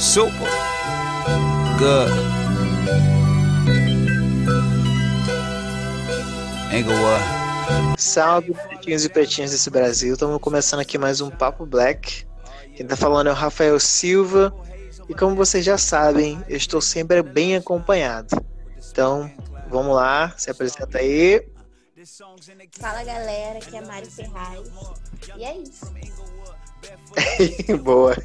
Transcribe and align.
Super. 0.00 0.32
Good. 1.78 2.10
Englewood. 6.72 7.22
Salve, 7.98 8.54
pretinhos 8.54 9.04
e 9.04 9.10
pretinhas 9.10 9.50
desse 9.50 9.68
Brasil. 9.68 10.14
Estamos 10.14 10.40
começando 10.40 10.80
aqui 10.80 10.96
mais 10.96 11.20
um 11.20 11.28
Papo 11.28 11.66
Black. 11.66 12.26
Quem 12.74 12.86
tá 12.86 12.96
falando 12.96 13.26
é 13.26 13.30
o 13.30 13.34
Rafael 13.34 13.78
Silva. 13.78 14.54
E 15.06 15.14
como 15.14 15.36
vocês 15.36 15.62
já 15.62 15.76
sabem, 15.76 16.42
eu 16.48 16.56
estou 16.56 16.80
sempre 16.80 17.22
bem 17.22 17.54
acompanhado. 17.54 18.42
Então, 18.90 19.30
vamos 19.68 19.94
lá, 19.94 20.34
se 20.38 20.50
apresenta 20.50 20.96
aí. 20.96 21.46
Fala 22.78 23.04
galera, 23.04 23.58
aqui 23.58 23.76
é 23.76 23.82
Mari 23.82 24.10
Ferraz. 24.10 24.66
E 25.36 25.44
é 25.44 25.58
isso. 25.58 25.92
Boa. 27.84 28.16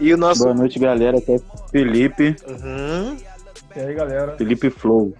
E 0.00 0.14
o 0.14 0.16
nosso. 0.16 0.44
Boa 0.44 0.54
noite, 0.54 0.78
galera. 0.78 1.18
Aqui 1.18 1.32
é 1.32 1.38
Felipe. 1.70 2.36
Uhum. 2.46 3.16
E 3.74 3.80
aí, 3.80 3.94
galera? 3.94 4.36
Felipe 4.36 4.70
Flow. 4.70 5.16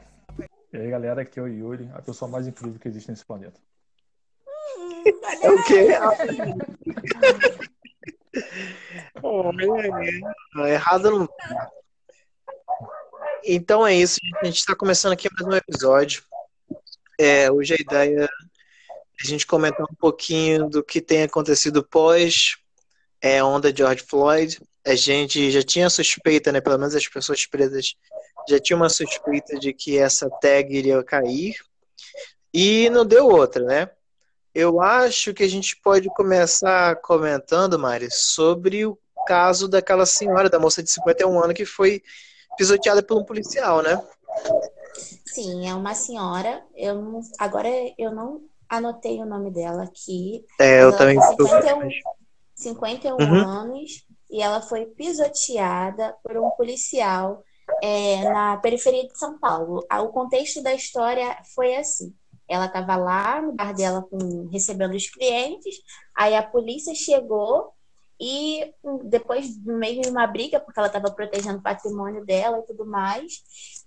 E 0.73 0.77
aí, 0.77 0.91
galera? 0.91 1.23
Aqui 1.23 1.41
é 1.41 1.43
o 1.43 1.49
Yuri, 1.49 1.91
a 1.95 2.01
pessoa 2.01 2.31
mais 2.31 2.47
incrível 2.47 2.79
que 2.79 2.87
existe 2.87 3.11
nesse 3.11 3.25
planeta. 3.25 3.61
É 5.43 5.51
o 5.51 5.65
quê? 5.65 5.89
É, 10.59 10.75
Errado 10.75 11.11
não. 11.11 11.29
Então 13.45 13.85
é 13.85 13.95
isso, 13.95 14.19
gente. 14.23 14.39
A 14.41 14.45
gente 14.45 14.59
está 14.59 14.77
começando 14.77 15.13
aqui 15.13 15.29
mais 15.33 15.47
um 15.47 15.57
episódio. 15.57 16.23
É, 17.19 17.51
hoje 17.51 17.75
a 17.75 17.77
ideia 17.81 18.25
é 18.25 18.29
a 19.25 19.27
gente 19.27 19.47
comentar 19.47 19.85
um 19.91 19.95
pouquinho 19.99 20.69
do 20.69 20.85
que 20.85 21.01
tem 21.01 21.25
acontecido 21.25 21.83
pós 21.83 22.59
é, 23.21 23.43
onda 23.43 23.73
de 23.73 23.79
George 23.79 24.05
Floyd. 24.05 24.61
A 24.89 24.95
gente 24.95 25.51
já 25.51 25.63
tinha 25.63 25.91
suspeita, 25.91 26.51
né? 26.51 26.63
Pelo 26.63 26.79
menos 26.79 26.95
as 26.95 27.07
pessoas 27.07 27.45
presas 27.45 27.95
já 28.49 28.59
tinham 28.59 28.81
uma 28.81 28.89
suspeita 28.89 29.59
de 29.59 29.75
que 29.75 29.99
essa 29.99 30.31
tag 30.41 30.75
iria 30.75 31.03
cair. 31.05 31.57
E 32.55 32.89
não 32.89 33.05
deu 33.05 33.27
outra, 33.27 33.63
né? 33.63 33.91
Eu 34.55 34.81
acho 34.81 35.35
que 35.35 35.43
a 35.43 35.49
gente 35.49 35.79
pode 35.83 36.09
começar 36.09 36.97
comentando, 37.03 37.79
Mari, 37.79 38.09
sobre 38.11 38.87
o 38.87 38.99
caso 39.27 39.69
daquela 39.69 40.07
senhora, 40.07 40.49
da 40.49 40.59
moça 40.59 40.83
de 40.83 40.91
51 40.91 41.39
anos, 41.39 41.55
que 41.55 41.67
foi 41.67 42.03
pisoteada 42.57 43.03
por 43.03 43.19
um 43.19 43.25
policial, 43.25 43.83
né? 43.83 44.03
Sim, 45.27 45.69
é 45.69 45.75
uma 45.75 45.95
senhora. 45.95 46.65
Eu 46.75 46.95
não, 46.95 47.21
agora 47.39 47.69
eu 47.99 48.11
não 48.11 48.41
anotei 48.67 49.21
o 49.21 49.27
nome 49.27 49.51
dela 49.51 49.85
aqui. 49.85 50.47
É, 50.59 50.79
eu 50.83 50.89
Ela 50.89 50.97
também 50.97 51.21
tem 51.21 51.37
tô 51.37 51.47
51, 51.47 51.89
51 52.55 53.17
Uhum. 53.19 53.47
anos 53.47 54.09
e 54.31 54.43
ela 54.43 54.61
foi 54.61 54.87
pisoteada 54.87 56.17
por 56.23 56.37
um 56.37 56.51
policial 56.51 57.43
é, 57.83 58.25
na 58.25 58.57
periferia 58.59 59.07
de 59.07 59.19
São 59.19 59.39
Paulo. 59.39 59.85
O 59.91 60.09
contexto 60.09 60.63
da 60.63 60.75
história 60.75 61.37
foi 61.55 61.77
assim. 61.77 62.15
Ela 62.49 62.67
estava 62.67 62.97
lá 62.97 63.43
no 63.43 63.53
bar 63.53 63.75
dela 63.75 64.03
com- 64.03 64.49
recebendo 64.51 64.95
os 64.95 65.09
clientes, 65.11 65.77
aí 66.17 66.35
a 66.35 66.43
polícia 66.43 66.95
chegou 66.95 67.73
e 68.21 68.73
depois, 69.05 69.57
no 69.65 69.79
meio 69.79 70.01
de 70.03 70.09
uma 70.09 70.27
briga, 70.27 70.59
porque 70.59 70.79
ela 70.79 70.89
estava 70.89 71.11
protegendo 71.11 71.59
o 71.59 71.63
patrimônio 71.63 72.25
dela 72.25 72.59
e 72.59 72.67
tudo 72.67 72.85
mais, 72.87 73.43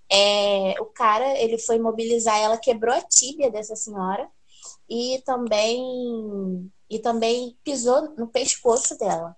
é, 0.09 0.75
o 0.79 0.85
cara 0.85 1.37
ele 1.39 1.57
foi 1.57 1.79
mobilizar 1.79 2.37
ela, 2.37 2.57
quebrou 2.57 2.93
a 2.93 3.01
tíbia 3.01 3.51
dessa 3.51 3.75
senhora 3.75 4.27
e 4.89 5.21
também 5.25 6.71
e 6.89 6.99
também 6.99 7.57
pisou 7.63 8.13
no 8.17 8.27
pescoço 8.27 8.97
dela. 8.97 9.35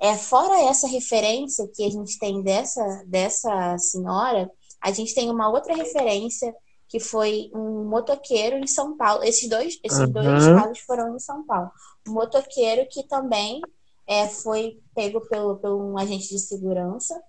É, 0.00 0.16
fora 0.16 0.60
essa 0.62 0.86
referência 0.86 1.68
que 1.74 1.84
a 1.84 1.90
gente 1.90 2.18
tem 2.18 2.42
dessa, 2.42 3.04
dessa 3.06 3.78
senhora, 3.78 4.50
a 4.80 4.90
gente 4.90 5.14
tem 5.14 5.30
uma 5.30 5.48
outra 5.48 5.74
referência 5.74 6.54
que 6.88 7.00
foi 7.00 7.50
um 7.54 7.88
motoqueiro 7.88 8.56
em 8.56 8.66
São 8.66 8.96
Paulo. 8.96 9.24
Esses 9.24 9.48
dois, 9.48 9.78
esses 9.82 9.98
Uhum. 10.00 10.12
dois 10.12 10.44
casos 10.44 10.78
foram 10.80 11.16
em 11.16 11.18
São 11.18 11.44
Paulo. 11.44 11.70
Um 12.06 12.12
motoqueiro 12.12 12.86
que 12.90 13.02
também 13.08 13.60
é, 14.06 14.28
foi 14.28 14.78
pego 14.94 15.20
pelo, 15.22 15.56
pelo 15.56 15.82
um 15.82 15.98
agente 15.98 16.28
de 16.28 16.38
segurança 16.38 17.20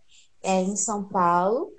é, 0.44 0.62
em 0.62 0.76
São 0.76 1.08
Paulo. 1.08 1.72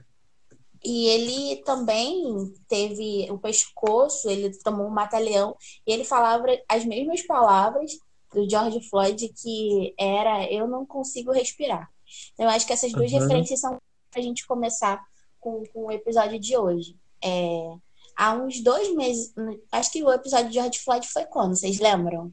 E 0.84 1.06
ele 1.08 1.62
também 1.64 2.52
teve 2.68 3.28
o 3.30 3.38
pescoço, 3.38 4.28
ele 4.30 4.56
tomou 4.62 4.86
um 4.86 4.90
mata-leão, 4.90 5.56
e 5.86 5.92
ele 5.92 6.04
falava 6.04 6.46
as 6.68 6.84
mesmas 6.84 7.22
palavras 7.26 7.92
do 8.36 8.48
George 8.48 8.80
Floyd, 8.88 9.28
que 9.40 9.94
era 9.98 10.44
eu 10.52 10.68
não 10.68 10.84
consigo 10.84 11.32
respirar. 11.32 11.88
Então, 12.34 12.44
eu 12.46 12.50
acho 12.50 12.66
que 12.66 12.72
essas 12.72 12.92
duas 12.92 13.10
Uhum. 13.10 13.18
referências 13.20 13.60
são 13.60 13.80
para 14.10 14.20
a 14.20 14.22
gente 14.22 14.46
começar 14.46 15.02
com, 15.40 15.62
com 15.72 15.86
o 15.86 15.90
episódio 15.92 16.38
de 16.38 16.56
hoje. 16.56 16.94
É, 17.24 17.72
há 18.16 18.34
uns 18.34 18.60
dois 18.60 18.94
meses, 18.94 19.32
acho 19.72 19.90
que 19.90 20.02
o 20.04 20.12
episódio 20.12 20.48
de 20.48 20.54
George 20.54 20.78
Floyd 20.80 21.08
foi 21.08 21.24
quando? 21.24 21.56
Vocês 21.56 21.78
lembram? 21.80 22.30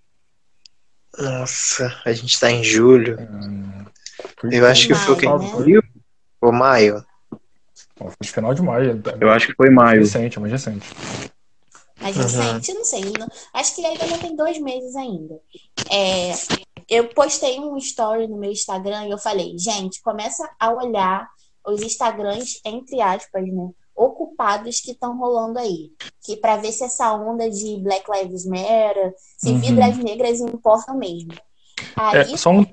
Nossa, 1.18 2.02
a 2.06 2.12
gente 2.14 2.40
tá 2.40 2.52
em 2.52 2.64
julho. 2.64 3.18
Hum, 3.20 3.86
Eu 4.52 4.66
acho 4.68 4.88
que 4.88 4.96
foi 4.96 5.14
o 5.14 5.18
que? 5.18 5.26
Maio, 5.26 5.40
né? 5.42 5.52
Abril 5.54 5.82
ou 6.42 6.52
maio? 6.52 7.06
Ó, 8.00 8.10
Foi 8.10 8.28
final 8.28 8.54
de 8.54 8.62
maio. 8.62 9.02
Eu 9.22 9.30
acho 9.30 9.48
que 9.48 9.56
foi 9.56 9.70
maio. 9.70 10.02
recente, 10.02 10.40
mais 10.40 10.52
recente. 10.52 10.86
Mais 12.02 12.16
Uhum. 12.18 12.24
recente, 12.24 12.74
não 12.74 12.84
sei. 12.84 13.02
não- 13.18 13.28
acho 13.54 13.76
que 13.76 13.86
ainda 13.86 14.06
não 14.08 14.18
tem 14.20 14.36
dois 14.36 14.58
meses 14.60 14.96
ainda. 14.96 15.40
É, 15.94 16.34
eu 16.90 17.08
postei 17.10 17.60
um 17.60 17.78
story 17.78 18.28
no 18.28 18.38
meu 18.38 18.52
Instagram 18.52 19.06
e 19.08 19.12
eu 19.12 19.18
falei, 19.18 19.56
gente, 19.58 20.02
começa 20.02 20.50
a 20.60 20.72
olhar 20.72 21.28
os 21.66 21.82
Instagrams, 21.82 22.60
entre 22.66 23.00
aspas, 23.02 23.44
né? 23.46 23.70
Ocupados 23.96 24.80
que 24.82 24.92
estão 24.92 25.18
rolando 25.18 25.60
aí. 25.60 25.92
Que 26.26 26.36
para 26.36 26.58
ver 26.58 26.72
se 26.72 26.84
essa 26.84 27.14
onda 27.14 27.50
de 27.50 27.78
Black 27.82 28.06
Lives 28.12 28.46
Matter, 28.46 29.14
se 29.38 29.50
Uhum. 29.52 29.60
vidas 29.60 29.98
negras 29.98 30.40
importam 30.42 30.98
mesmo. 30.98 31.32
Aí, 31.96 32.18
É, 32.18 32.38
só, 32.38 32.50
um- 32.50 32.66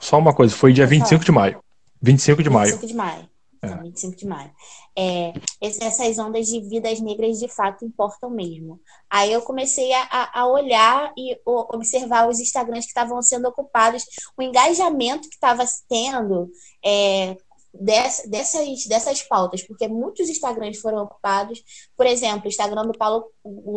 só 0.00 0.18
uma 0.18 0.32
coisa, 0.34 0.54
foi 0.54 0.72
dia 0.72 0.84
Pode 0.84 0.98
25 0.98 1.24
de 1.24 1.32
maio. 1.32 1.60
25 2.00 2.42
de 2.42 2.48
maio. 2.50 2.66
25 2.70 2.86
de 2.86 2.94
maio. 2.94 3.28
É. 3.62 3.68
Não, 3.68 3.82
25 3.82 4.16
de 4.16 4.26
maio. 4.26 4.50
É, 4.96 5.32
essas 5.60 6.18
ondas 6.18 6.46
de 6.46 6.60
vidas 6.60 7.00
negras 7.00 7.38
de 7.38 7.48
fato 7.48 7.84
importam 7.84 8.30
mesmo. 8.30 8.80
Aí 9.10 9.32
eu 9.32 9.42
comecei 9.42 9.92
a, 9.92 10.30
a- 10.42 10.46
olhar 10.46 11.12
e 11.16 11.36
observar 11.44 12.28
os 12.28 12.38
Instagrams 12.40 12.84
que 12.84 12.90
estavam 12.90 13.20
sendo 13.22 13.48
ocupados, 13.48 14.04
o 14.36 14.42
engajamento 14.42 15.28
que 15.28 15.34
estava 15.34 15.64
tendo 15.88 16.50
é, 16.84 17.36
dessa- 17.74 18.28
dessas, 18.28 18.84
dessas 18.86 19.22
pautas, 19.22 19.62
porque 19.66 19.88
muitos 19.88 20.28
Instagrams 20.28 20.80
foram 20.80 21.02
ocupados. 21.02 21.62
Por 21.96 22.06
exemplo, 22.06 22.44
o 22.46 22.48
Instagram 22.48 22.86
do 22.86 22.96
Paulo, 22.98 23.30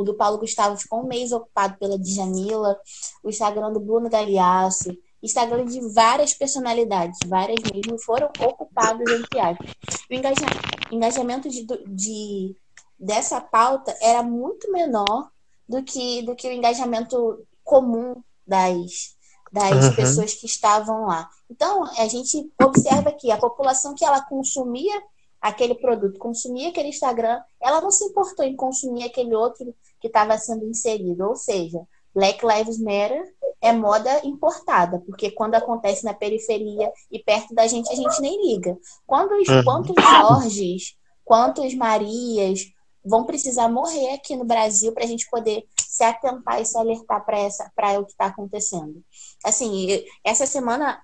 do 0.05 0.15
Paulo 0.15 0.37
Gustavo 0.39 0.77
ficou 0.77 1.01
um 1.03 1.07
mês 1.07 1.31
ocupado 1.31 1.77
pela 1.79 1.97
Djamila, 1.99 2.77
o 3.23 3.29
Instagram 3.29 3.71
do 3.71 3.79
Bruno 3.79 4.09
Galeasso, 4.09 4.95
Instagram 5.23 5.65
de 5.65 5.79
várias 5.93 6.33
personalidades, 6.33 7.19
várias 7.27 7.59
mesmo, 7.71 7.97
foram 7.99 8.29
ocupados, 8.39 9.09
entre 9.11 9.39
aspas. 9.39 9.71
O 10.09 10.13
engaja- 10.13 10.45
engajamento 10.91 11.49
de, 11.49 11.65
de- 11.87 12.55
dessa 12.99 13.39
pauta 13.39 13.95
era 14.01 14.23
muito 14.23 14.71
menor 14.71 15.29
do 15.67 15.83
que, 15.83 16.21
do 16.23 16.35
que 16.35 16.47
o 16.47 16.51
engajamento 16.51 17.45
comum 17.63 18.15
das, 18.45 19.15
das 19.51 19.85
Uhum. 19.87 19.95
pessoas 19.95 20.33
que 20.33 20.45
estavam 20.45 21.05
lá. 21.05 21.29
Então, 21.49 21.83
a 21.97 22.07
gente 22.07 22.51
observa 22.61 23.11
que 23.11 23.31
a 23.31 23.37
população 23.37 23.93
que 23.93 24.03
ela 24.05 24.21
consumia 24.21 25.01
aquele 25.39 25.75
produto, 25.75 26.19
consumia 26.19 26.69
aquele 26.69 26.89
Instagram, 26.89 27.39
ela 27.61 27.81
não 27.81 27.89
se 27.91 28.05
importou 28.05 28.45
em 28.45 28.55
consumir 28.55 29.03
aquele 29.05 29.33
outro 29.35 29.73
que 29.99 30.07
estava 30.07 30.37
sendo 30.37 30.65
inserido. 30.65 31.27
Ou 31.27 31.35
seja, 31.35 31.81
Black 32.13 32.45
Lives 32.45 32.77
Matter 32.79 33.33
é 33.61 33.72
moda 33.72 34.25
importada, 34.25 34.99
porque 35.05 35.29
quando 35.31 35.55
acontece 35.55 36.03
na 36.03 36.13
periferia 36.13 36.91
e 37.11 37.19
perto 37.19 37.53
da 37.53 37.67
gente, 37.67 37.91
a 37.91 37.96
gente 37.96 38.19
nem 38.19 38.47
liga. 38.47 38.78
Quando 39.05 39.34
os, 39.34 39.47
Uhum. 39.47 39.63
Quantos 39.63 39.96
Jorges, 39.96 40.96
quantos 41.23 41.73
Marias 41.75 42.61
vão 43.03 43.25
precisar 43.25 43.67
morrer 43.67 44.13
aqui 44.13 44.35
no 44.35 44.46
Brasil 44.46 44.91
para 44.93 45.03
a 45.03 45.08
gente 45.08 45.29
poder 45.29 45.66
se 45.87 46.03
atentar 46.03 46.61
e 46.61 46.66
se 46.66 46.78
alertar 46.78 47.23
para 47.25 47.99
o 47.99 48.05
que 48.05 48.11
está 48.11 48.25
acontecendo? 48.25 49.03
Assim, 49.43 50.03
essa 50.23 50.46
semana 50.46 51.02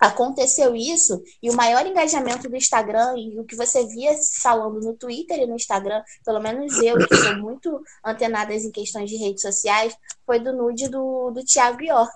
aconteceu 0.00 0.74
isso 0.74 1.22
e 1.42 1.50
o 1.50 1.56
maior 1.56 1.86
engajamento 1.86 2.48
do 2.48 2.56
Instagram 2.56 3.16
e 3.16 3.38
o 3.38 3.44
que 3.44 3.56
você 3.56 3.86
via 3.86 4.12
falando 4.40 4.80
no 4.80 4.94
Twitter 4.94 5.38
e 5.40 5.46
no 5.46 5.56
Instagram, 5.56 6.02
pelo 6.24 6.40
menos 6.40 6.76
eu, 6.82 6.96
que 7.06 7.16
sou 7.16 7.36
muito 7.36 7.82
antenadas 8.04 8.64
em 8.64 8.70
questões 8.70 9.10
de 9.10 9.16
redes 9.16 9.42
sociais, 9.42 9.96
foi 10.24 10.38
do 10.38 10.52
nude 10.52 10.88
do, 10.88 11.30
do 11.30 11.44
Thiago 11.44 11.82
York. 11.82 12.12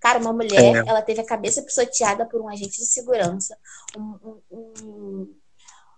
Cara, 0.00 0.18
uma 0.18 0.32
mulher, 0.32 0.76
É. 0.76 0.88
ela 0.88 1.02
teve 1.02 1.20
a 1.20 1.26
cabeça 1.26 1.62
pisoteada 1.62 2.26
por 2.26 2.40
um 2.40 2.48
agente 2.48 2.78
de 2.78 2.86
segurança. 2.86 3.56
Um, 3.96 4.18
um, 4.22 4.42
um, 4.50 5.34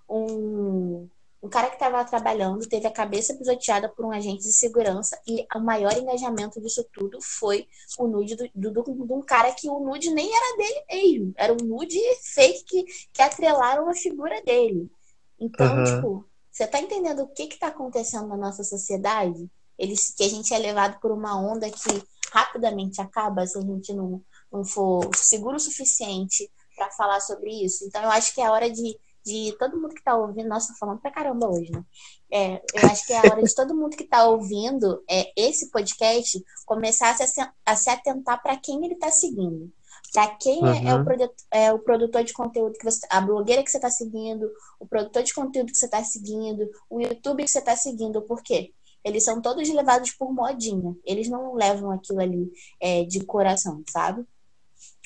um, 0.09 1.09
Um 1.43 1.49
cara 1.49 1.69
que 1.69 1.75
estava 1.75 2.05
trabalhando 2.05 2.67
teve 2.69 2.87
a 2.87 2.93
cabeça 2.93 3.35
pisoteada 3.35 3.89
por 3.89 4.05
um 4.05 4.11
agente 4.11 4.43
de 4.43 4.53
segurança 4.53 5.21
e 5.27 5.47
o 5.55 5.61
maior 5.61 5.97
engajamento 5.97 6.61
disso 6.61 6.85
tudo 6.93 7.19
foi 7.23 7.67
o 7.99 8.09
nude 8.09 8.35
do, 8.35 8.51
do, 8.55 8.83
do, 8.83 9.07
de 9.07 9.13
um 9.13 9.23
cara 9.23 9.53
que 9.53 9.69
o 9.69 9.79
nude 9.81 10.11
nem 10.11 10.29
era 10.35 10.57
dele 10.57 10.85
mesmo. 10.91 11.35
Era 11.37 11.53
um 11.53 11.57
nude 11.65 11.99
fake 12.35 12.65
que, 12.65 12.85
que 13.13 13.23
atrelaram 13.23 13.89
a 13.89 13.95
figura 13.95 14.43
dele. 14.43 14.91
Então, 15.41 15.77
Uhum. 15.77 15.85
tipo, 15.85 16.29
você 16.51 16.67
tá 16.67 16.81
entendendo 16.81 17.21
o 17.23 17.29
que 17.29 17.47
que 17.47 17.59
tá 17.59 17.69
acontecendo 17.69 18.27
na 18.29 18.37
nossa 18.37 18.65
sociedade? 18.65 19.49
Eles, 19.79 20.13
que 20.15 20.25
a 20.25 20.29
gente 20.29 20.53
é 20.53 20.59
levado 20.59 20.99
por 21.01 21.13
uma 21.13 21.39
onda 21.41 21.71
que 21.71 22.03
rapidamente 22.33 23.01
acaba 23.01 23.47
se 23.47 23.57
a 23.59 23.61
gente 23.63 23.93
não, 23.95 24.23
não 24.53 24.65
for 24.65 25.09
seguro 25.15 25.57
o 25.57 25.61
suficiente 25.61 26.51
para 26.77 26.91
falar 26.91 27.21
sobre 27.21 27.51
isso. 27.65 27.85
Então, 27.85 28.03
eu 28.03 28.11
acho 28.11 28.35
que 28.35 28.41
é 28.41 28.47
a 28.47 28.53
hora 28.53 28.71
de, 28.71 28.99
de 29.25 29.55
todo 29.59 29.77
mundo 29.81 29.95
que 29.95 30.03
tá 30.03 30.17
ouvindo, 30.17 30.49
nossa, 30.49 30.73
tô 30.73 30.79
falando 30.79 31.01
pra 31.01 31.11
caramba 31.11 31.49
hoje, 31.49 31.71
né? 31.71 31.83
É, 32.31 32.63
eu 32.75 32.85
acho 32.87 33.07
que 33.07 33.13
é 33.13 33.19
a 33.19 33.23
hora 33.31 33.43
de 33.43 33.55
todo 33.55 33.75
mundo 33.77 33.97
que 33.97 34.05
tá 34.05 34.25
ouvindo 34.27 35.03
é, 35.09 35.31
esse 35.37 35.71
podcast 35.71 36.43
começar 36.67 37.11
a 37.11 37.27
se, 37.27 37.41
a 37.67 37.77
se 37.77 37.91
atentar 37.91 38.43
para 38.43 38.57
quem 38.57 38.85
ele 38.85 38.97
tá 38.97 39.11
seguindo. 39.11 39.71
Para 40.13 40.29
quem 40.37 40.61
é, 40.67 40.89
é 40.89 40.95
o 40.95 40.99
Uhum. 40.99 41.05
produ- 41.05 41.35
é 41.51 41.73
o 41.73 41.79
produtor 41.81 42.25
de 42.25 42.33
conteúdo 42.33 42.73
que 42.79 42.85
você. 42.85 43.07
A 43.11 43.21
blogueira 43.21 43.63
que 43.63 43.71
você 43.71 43.79
tá 43.79 43.91
seguindo, 43.91 44.51
o 44.81 44.87
produtor 44.87 45.23
de 45.23 45.35
conteúdo 45.35 45.71
que 45.73 45.77
você 45.79 45.89
tá 45.89 46.03
seguindo, 46.03 46.67
o 46.89 47.01
YouTube 47.01 47.45
que 47.45 47.51
você 47.51 47.61
tá 47.61 47.77
seguindo. 47.77 48.23
Por 48.23 48.43
quê? 48.43 48.73
Eles 49.05 49.25
são 49.25 49.43
todos 49.43 49.69
levados 49.69 50.13
por 50.13 50.33
modinha. 50.33 50.97
Eles 51.05 51.29
não 51.29 51.55
levam 51.55 51.91
aquilo 51.91 52.21
ali 52.21 52.51
é, 52.81 53.05
de 53.05 53.23
coração, 53.25 53.83
sabe? 53.91 54.25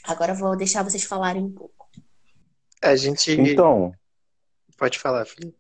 Agora 0.05 0.32
eu 0.32 0.37
vou 0.37 0.56
deixar 0.56 0.82
vocês 0.85 1.03
falarem 1.05 1.43
um 1.44 1.53
pouco. 1.53 1.88
A 2.81 2.94
gente. 2.94 3.32
Então, 3.32 3.93
Pode 4.82 4.99
falar, 4.99 5.25
Felipe. 5.25 5.56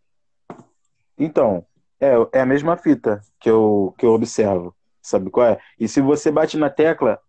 então, 1.16 1.64
é, 2.00 2.10
é 2.32 2.40
a 2.40 2.44
mesma 2.44 2.76
fita 2.76 3.20
que 3.38 3.48
eu, 3.48 3.94
que 3.96 4.04
eu 4.04 4.10
observo. 4.14 4.74
Sabe 5.00 5.30
qual 5.30 5.46
é? 5.46 5.60
E 5.78 5.86
se 5.86 6.00
você 6.00 6.28
bate 6.28 6.58
na 6.58 6.68
tecla, 6.68 7.20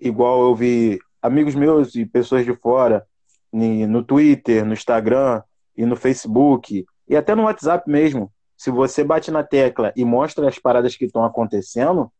igual 0.00 0.40
eu 0.40 0.54
vi 0.54 0.98
amigos 1.20 1.54
meus 1.54 1.94
e 1.96 2.06
pessoas 2.06 2.46
de 2.46 2.56
fora, 2.56 3.06
no 3.52 4.02
Twitter, 4.02 4.64
no 4.64 4.72
Instagram 4.72 5.42
e 5.76 5.84
no 5.84 5.96
Facebook, 5.96 6.86
e 7.06 7.14
até 7.14 7.34
no 7.34 7.42
WhatsApp 7.42 7.90
mesmo, 7.90 8.32
se 8.56 8.70
você 8.70 9.04
bate 9.04 9.30
na 9.30 9.44
tecla 9.44 9.92
e 9.94 10.02
mostra 10.02 10.48
as 10.48 10.58
paradas 10.58 10.96
que 10.96 11.04
estão 11.04 11.26
acontecendo, 11.26 12.10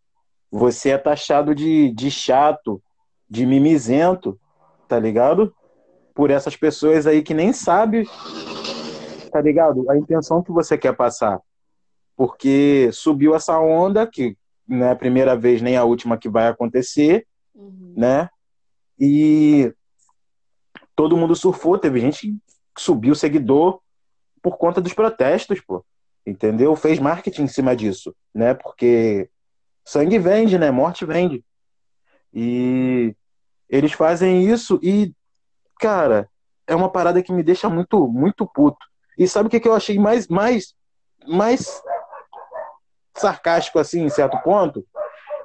você 0.53 0.91
é 0.91 0.99
taxado 0.99 1.55
de, 1.55 1.91
de 1.93 2.11
chato, 2.11 2.79
de 3.27 3.47
mimizento, 3.47 4.39
tá 4.87 4.99
ligado? 4.99 5.55
Por 6.15 6.31
essas 6.31 6.55
pessoas 6.55 7.07
aí 7.07 7.23
que 7.23 7.33
nem 7.33 7.55
sabe, 7.55 8.07
tá 9.35 9.41
ligado? 9.41 9.91
A 9.91 9.99
intenção 9.99 10.41
que 10.45 10.53
você 10.53 10.79
quer 10.79 10.95
passar. 10.95 11.41
Porque 12.17 12.89
subiu 12.93 13.35
essa 13.35 13.59
onda, 13.59 14.07
que 14.07 14.39
não 14.67 14.87
é 14.87 14.93
a 14.93 14.97
primeira 14.97 15.37
vez 15.37 15.61
nem 15.61 15.77
a 15.77 15.83
última 15.83 16.17
que 16.17 16.29
vai 16.29 16.47
acontecer, 16.47 17.27
Uhum. 17.53 17.95
né? 17.97 18.29
E 18.97 19.75
todo 20.95 21.17
mundo 21.17 21.35
surfou, 21.35 21.77
teve 21.77 21.99
gente 21.99 22.29
que 22.75 22.81
subiu 22.81 23.13
seguidor 23.17 23.81
por 24.41 24.57
conta 24.57 24.81
dos 24.81 24.93
protestos, 24.93 25.61
pô. 25.61 25.85
Entendeu? 26.25 26.77
Fez 26.77 27.01
marketing 27.01 27.43
em 27.43 27.49
cima 27.49 27.75
disso, 27.75 28.15
né? 28.33 28.55
Porque 28.55 29.29
sangue 29.85 30.17
vende, 30.17 30.57
né? 30.57 30.71
Morte 30.71 31.05
vende. 31.05 31.45
E 32.33 33.17
eles 33.69 33.93
fazem 33.93 34.45
isso 34.49 34.79
e, 34.81 35.13
cara, 35.81 36.31
é 36.69 36.75
uma 36.77 36.89
parada 36.89 37.21
que 37.21 37.33
me 37.33 37.43
deixa 37.43 37.69
muito, 37.69 38.07
muito 38.07 38.47
puto. 38.47 38.94
E 39.19 39.29
sabe 39.29 39.47
o 39.47 39.51
que, 39.51 39.61
que 39.61 39.69
eu 39.69 39.75
achei 39.75 39.99
mais, 39.99 40.27
mais, 40.29 40.75
mais 41.27 41.83
sarcástico 43.17 43.79
assim, 43.79 44.03
em 44.05 44.09
certo 44.09 44.39
ponto? 44.43 44.85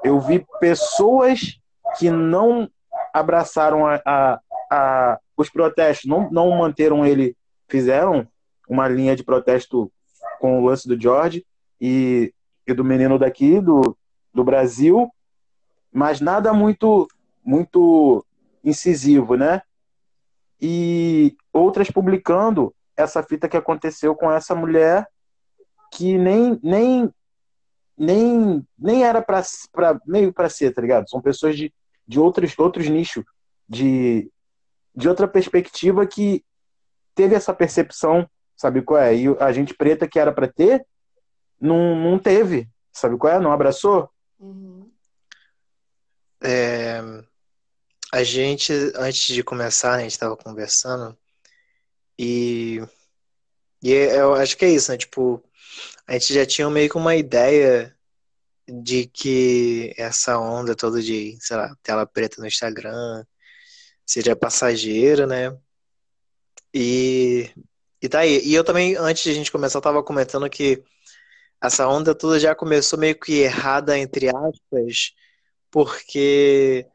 Eu 0.04 0.20
vi 0.20 0.46
pessoas 0.60 1.60
que 1.98 2.10
não 2.10 2.70
abraçaram 3.14 3.86
a, 3.86 4.02
a, 4.06 4.40
a- 4.72 5.20
os 5.38 5.50
protestos, 5.50 6.10
não, 6.10 6.30
não 6.32 6.50
manteram 6.52 7.06
ele, 7.06 7.36
fizeram 7.68 8.28
uma 8.68 8.88
linha 8.88 9.16
de 9.16 9.24
protesto 9.24 9.92
com 10.40 10.60
o 10.62 10.66
lance 10.66 10.88
do 10.88 11.00
George 11.00 11.46
e, 11.80 12.34
e 12.68 12.74
do 12.74 12.84
menino 12.84 13.18
daqui, 13.18 13.60
do, 13.60 13.98
do 14.34 14.44
Brasil, 14.44 15.10
mas 15.92 16.20
nada 16.22 16.54
muito, 16.54 17.08
muito 17.44 18.26
incisivo, 18.64 19.36
né? 19.36 19.62
E 20.62 21.36
outras 21.54 21.90
publicando 21.90 22.74
essa 23.00 23.24
fita 23.24 23.48
que 23.48 23.58
aconteceu 23.58 24.14
com 24.14 24.32
essa 24.32 24.54
mulher 24.54 25.08
que 25.94 26.18
nem, 26.18 26.60
nem, 26.62 27.10
nem, 27.98 28.68
nem 28.78 29.04
era 29.04 29.22
para 29.22 29.42
meio 30.06 30.34
para 30.34 30.50
ser, 30.50 30.74
tá 30.74 30.82
ligado? 30.82 31.10
São 31.10 31.22
pessoas 31.22 31.58
de, 31.58 31.74
de 32.08 32.20
outros, 32.20 32.58
outros 32.60 32.88
nichos, 32.88 33.24
de, 33.68 34.30
de 34.94 35.08
outra 35.08 35.28
perspectiva 35.28 36.06
que 36.06 36.44
teve 37.16 37.36
essa 37.36 37.54
percepção, 37.54 38.30
sabe 38.56 38.82
qual 38.82 39.02
é? 39.02 39.16
E 39.16 39.28
a 39.40 39.52
gente 39.52 39.74
preta 39.74 40.08
que 40.08 40.20
era 40.20 40.32
para 40.32 40.48
ter, 40.48 40.86
não, 41.60 41.96
não 41.96 42.20
teve, 42.20 42.70
sabe 42.92 43.18
qual 43.18 43.34
é? 43.34 43.40
Não 43.40 43.52
abraçou? 43.52 44.10
Uhum. 44.40 44.92
É, 46.42 47.02
a 48.12 48.24
gente, 48.24 48.74
antes 48.96 49.34
de 49.34 49.44
começar, 49.44 49.92
né, 49.94 49.98
a 49.98 50.02
gente 50.02 50.12
estava 50.12 50.38
conversando 50.38 51.18
e, 52.20 52.82
e 53.82 53.94
é- 53.94 54.20
eu 54.20 54.34
acho 54.36 54.58
que 54.58 54.66
é 54.66 54.70
isso, 54.70 54.92
né? 54.92 54.98
Tipo, 54.98 55.44
a 56.08 56.14
gente 56.14 56.34
já 56.34 56.46
tinha 56.46 56.70
meio 56.70 56.90
que 56.90 56.98
uma 56.98 57.16
ideia 57.16 57.96
de 58.68 59.08
que 59.08 59.94
essa 59.98 60.40
onda 60.40 60.76
toda 60.76 61.02
de, 61.02 61.38
sei 61.42 61.58
lá, 61.58 61.76
tela 61.84 62.06
preta 62.06 62.42
no 62.42 62.48
Instagram 62.48 63.26
seria 64.06 64.36
passageira, 64.36 65.28
né? 65.28 65.58
E, 66.74 67.50
e 68.02 68.10
tá 68.10 68.20
aí. 68.20 68.42
E 68.46 68.54
eu 68.54 68.64
também, 68.64 68.96
antes 68.96 69.24
de 69.24 69.32
a 69.32 69.34
gente 69.34 69.52
começar, 69.52 69.78
eu 69.80 69.82
tava 69.84 70.04
comentando 70.04 70.50
que 70.50 70.84
essa 71.62 71.88
onda 71.88 72.16
toda 72.16 72.40
já 72.40 72.56
começou 72.56 73.00
meio 73.00 73.20
que 73.20 73.40
errada, 73.40 73.98
entre 73.98 74.30
aspas, 74.30 75.14
porque 75.72 76.88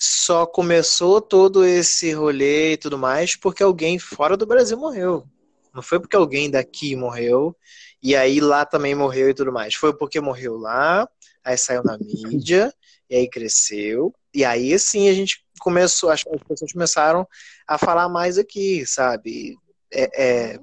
só 0.00 0.46
começou 0.46 1.20
todo 1.20 1.64
esse 1.64 2.12
rolê 2.12 2.72
e 2.72 2.76
tudo 2.78 2.96
mais 2.96 3.36
porque 3.36 3.62
alguém 3.62 3.98
fora 3.98 4.34
do 4.36 4.46
Brasil 4.46 4.78
morreu. 4.78 5.26
Não 5.74 5.82
foi 5.82 6.00
porque 6.00 6.16
alguém 6.16 6.50
daqui 6.50 6.96
morreu 6.96 7.54
e 8.02 8.16
aí 8.16 8.40
lá 8.40 8.64
também 8.64 8.94
morreu 8.94 9.28
e 9.28 9.34
tudo 9.34 9.52
mais. 9.52 9.74
Foi 9.74 9.94
porque 9.94 10.18
morreu 10.20 10.56
lá, 10.56 11.06
aí 11.44 11.56
saiu 11.58 11.82
na 11.84 11.98
mídia, 11.98 12.72
e 13.10 13.16
aí 13.16 13.28
cresceu, 13.28 14.14
e 14.32 14.44
aí 14.44 14.78
sim 14.78 15.08
a 15.08 15.12
gente 15.12 15.44
começou, 15.60 16.08
as 16.10 16.24
as 16.26 16.42
pessoas 16.48 16.72
começaram 16.72 17.26
a 17.68 17.76
falar 17.76 18.08
mais 18.08 18.38
aqui, 18.38 18.86
sabe? 18.86 19.56
É, 19.92 20.22
é, 20.54 20.60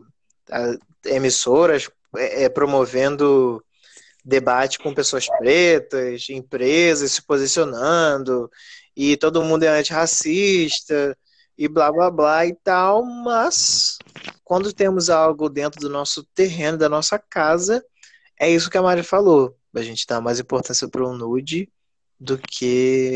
a- 0.50 0.77
emissoras 1.06 1.89
é, 2.15 2.44
é, 2.46 2.50
promovendo 2.50 3.63
debate 4.25 4.79
com 4.79 4.94
pessoas 4.94 5.27
pretas, 5.38 6.27
empresas 6.29 7.12
se 7.12 7.22
posicionando, 7.22 8.50
e 8.98 9.16
todo 9.16 9.44
mundo 9.44 9.63
é 9.63 9.68
antirracista, 9.80 11.16
e 11.58 11.68
blá 11.68 11.92
blá 11.92 12.10
blá 12.12 12.46
e 12.48 12.56
tal, 12.56 13.04
mas 13.06 14.01
quando 14.44 14.74
temos 14.74 15.10
algo 15.10 15.50
dentro 15.50 15.80
do 15.80 15.89
nosso 15.89 16.24
terreno, 16.34 16.77
da 16.80 16.89
nossa 16.89 17.20
casa, 17.20 17.86
é 18.39 18.50
isso 18.50 18.70
que 18.72 18.77
a 18.77 18.82
Mari 18.82 19.04
falou. 19.04 19.56
A 19.75 19.84
gente 19.84 20.06
dá 20.08 20.20
mais 20.20 20.39
importância 20.39 20.88
para 20.89 21.06
o 21.06 21.16
nude 21.16 21.72
do 22.20 22.39
que 22.39 23.16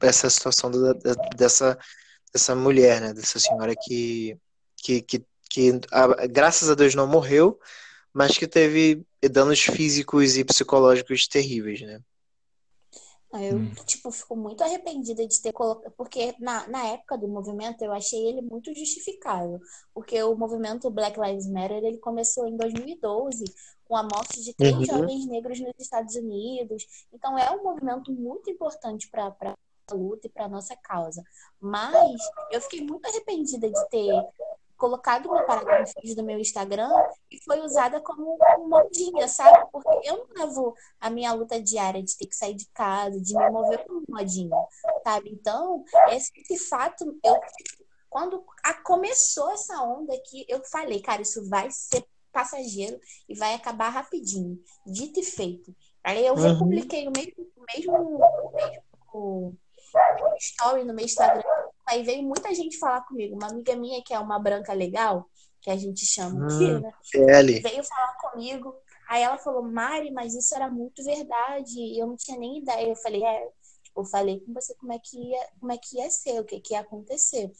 essa 0.00 0.30
situação 0.30 0.70
da- 0.70 0.92
da- 0.92 1.14
dessa, 1.36 1.78
dessa 2.32 2.54
mulher, 2.54 3.00
né? 3.00 3.12
Dessa 3.14 3.40
senhora 3.40 3.74
que, 3.76 4.36
que, 4.76 5.02
que, 5.02 5.24
que 5.50 5.80
a- 5.90 6.26
graças 6.28 6.70
a 6.70 6.74
Deus 6.76 6.94
não 6.94 7.06
morreu, 7.08 7.58
mas 8.12 8.38
que 8.38 8.46
teve 8.46 9.04
danos 9.30 9.60
físicos 9.62 10.36
e 10.36 10.44
psicológicos 10.44 11.26
terríveis, 11.28 11.80
né? 11.82 12.00
Eu, 13.34 13.58
Hum. 13.58 13.72
tipo, 13.86 14.10
fico 14.10 14.36
muito 14.36 14.62
arrependida 14.62 15.26
de 15.26 15.40
ter 15.40 15.52
colocado. 15.52 15.92
Porque 15.96 16.34
na, 16.38 16.66
na 16.68 16.86
época 16.88 17.16
do 17.16 17.26
movimento 17.28 17.82
eu 17.82 17.92
achei 17.92 18.26
ele 18.28 18.42
muito 18.42 18.74
justificável. 18.74 19.58
Porque 19.94 20.22
o 20.22 20.34
movimento 20.36 20.90
Black 20.90 21.18
Lives 21.18 21.46
Matter 21.48 21.82
ele 21.84 21.98
começou 21.98 22.46
em 22.46 22.56
2012, 22.56 23.44
com 23.84 23.96
a 23.96 24.02
morte 24.02 24.42
de 24.42 24.54
três 24.54 24.74
Uhum. 24.76 24.84
jovens 24.84 25.26
negros 25.26 25.60
nos 25.60 25.72
Estados 25.78 26.14
Unidos. 26.14 26.86
Então 27.12 27.38
é 27.38 27.50
um 27.50 27.62
movimento 27.62 28.12
muito 28.12 28.50
importante 28.50 29.08
para 29.10 29.34
a 29.90 29.94
luta 29.94 30.26
e 30.26 30.30
para 30.30 30.48
nossa 30.48 30.76
causa. 30.76 31.22
Mas 31.60 32.20
eu 32.50 32.60
fiquei 32.60 32.82
muito 32.82 33.06
arrependida 33.06 33.68
de 33.70 33.88
ter 33.88 34.12
colocado 34.82 35.26
uma 35.26 35.44
parada 35.44 35.78
no 35.78 35.86
feed 35.86 36.16
do 36.16 36.24
meu 36.24 36.40
Instagram 36.40 36.90
e 37.30 37.40
foi 37.44 37.60
usada 37.60 38.00
como 38.00 38.36
modinha, 38.68 39.28
sabe? 39.28 39.64
Porque 39.70 40.00
eu 40.10 40.18
não 40.18 40.26
levo 40.44 40.74
a 41.00 41.08
minha 41.08 41.32
luta 41.32 41.62
diária 41.62 42.02
de 42.02 42.16
ter 42.16 42.26
que 42.26 42.34
sair 42.34 42.54
de 42.54 42.66
casa, 42.74 43.20
de 43.20 43.32
me 43.36 43.48
mover 43.48 43.86
como 43.86 44.02
modinha, 44.08 44.56
sabe? 45.04 45.30
Então, 45.30 45.84
esse, 46.10 46.32
esse 46.36 46.68
fato, 46.68 47.04
eu 47.22 47.40
quando 48.10 48.44
a- 48.64 48.74
começou 48.82 49.52
essa 49.52 49.80
onda 49.82 50.12
aqui, 50.14 50.44
eu 50.48 50.60
falei, 50.64 51.00
cara, 51.00 51.22
isso 51.22 51.48
vai 51.48 51.70
ser 51.70 52.04
passageiro 52.32 52.98
e 53.28 53.36
vai 53.36 53.54
acabar 53.54 53.88
rapidinho. 53.88 54.58
Dito 54.84 55.20
e 55.20 55.22
feito. 55.22 55.72
Aí 56.02 56.26
eu 56.26 56.34
Uhum. 56.34 56.40
republiquei 56.42 57.06
o 57.06 57.12
mesmo, 57.16 57.32
o 57.56 57.64
mesmo, 57.72 58.20
o 59.14 59.54
mesmo 59.94 60.36
story 60.38 60.82
no 60.84 60.92
meu 60.92 61.04
Instagram. 61.04 61.42
Aí 61.92 62.02
veio 62.02 62.22
muita 62.22 62.54
gente 62.54 62.78
falar 62.78 63.02
comigo. 63.02 63.36
Uma 63.36 63.48
amiga 63.48 63.76
minha 63.76 64.02
que 64.02 64.14
é 64.14 64.18
uma 64.18 64.38
branca 64.38 64.72
legal, 64.72 65.28
que 65.60 65.70
a 65.70 65.76
gente 65.76 66.06
chama 66.06 66.46
aqui, 66.46 66.64
Hum. 66.64 66.80
né? 66.80 66.92
Veio 67.60 67.84
falar 67.84 68.14
comigo. 68.14 68.74
Aí 69.08 69.22
ela 69.22 69.36
falou, 69.36 69.62
Mari, 69.62 70.10
mas 70.10 70.34
isso 70.34 70.54
era 70.54 70.70
muito 70.70 71.04
verdade. 71.04 71.78
E 71.78 71.98
eu 71.98 72.06
não 72.06 72.16
tinha 72.16 72.38
nem 72.38 72.58
ideia. 72.58 72.88
Eu 72.88 72.96
falei, 72.96 73.22
é, 73.22 73.48
tipo, 73.82 74.00
eu 74.00 74.04
falei 74.06 74.40
com 74.40 74.54
você 74.54 74.74
como 74.76 74.92
é 74.92 74.98
que 74.98 75.18
ia, 75.18 75.48
como 75.60 75.70
é 75.70 75.76
que 75.76 75.98
ia 75.98 76.10
ser, 76.10 76.40
o 76.40 76.44
que, 76.44 76.60
que 76.60 76.72
ia 76.72 76.80
acontecer. 76.80 77.52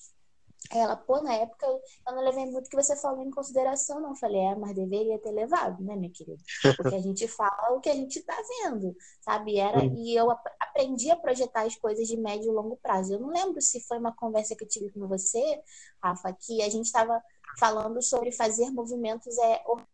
Ela, 0.70 0.96
pô, 0.96 1.20
na 1.22 1.34
época 1.34 1.66
eu 1.66 1.80
não 2.14 2.22
levei 2.24 2.46
muito 2.46 2.66
o 2.66 2.68
que 2.70 2.76
você 2.76 2.96
falou 2.96 3.22
em 3.22 3.30
consideração, 3.30 4.00
não. 4.00 4.10
Eu 4.10 4.16
falei, 4.16 4.40
é, 4.40 4.54
mas 4.54 4.74
deveria 4.74 5.18
ter 5.18 5.30
levado, 5.32 5.82
né, 5.82 5.96
minha 5.96 6.10
querida? 6.12 6.42
Porque 6.76 6.94
a 6.94 6.98
gente 7.02 7.26
fala 7.28 7.72
o 7.76 7.80
que 7.80 7.90
a 7.90 7.94
gente 7.94 8.22
tá 8.22 8.36
vendo, 8.62 8.94
sabe? 9.20 9.58
Era, 9.58 9.84
e 9.84 10.14
eu 10.14 10.30
ap- 10.30 10.46
aprendi 10.60 11.10
a 11.10 11.16
projetar 11.16 11.62
as 11.66 11.76
coisas 11.76 12.06
de 12.06 12.16
médio 12.16 12.50
e 12.50 12.54
longo 12.54 12.76
prazo. 12.82 13.14
Eu 13.14 13.20
não 13.20 13.28
lembro 13.28 13.60
se 13.60 13.80
foi 13.86 13.98
uma 13.98 14.14
conversa 14.14 14.56
que 14.56 14.64
eu 14.64 14.68
tive 14.68 14.90
com 14.92 15.06
você, 15.08 15.62
Rafa, 16.02 16.32
que 16.32 16.62
a 16.62 16.68
gente 16.68 16.86
estava 16.86 17.20
falando 17.58 18.00
sobre 18.02 18.32
fazer 18.32 18.70
movimentos 18.70 19.36
é, 19.38 19.62
or- 19.66 19.86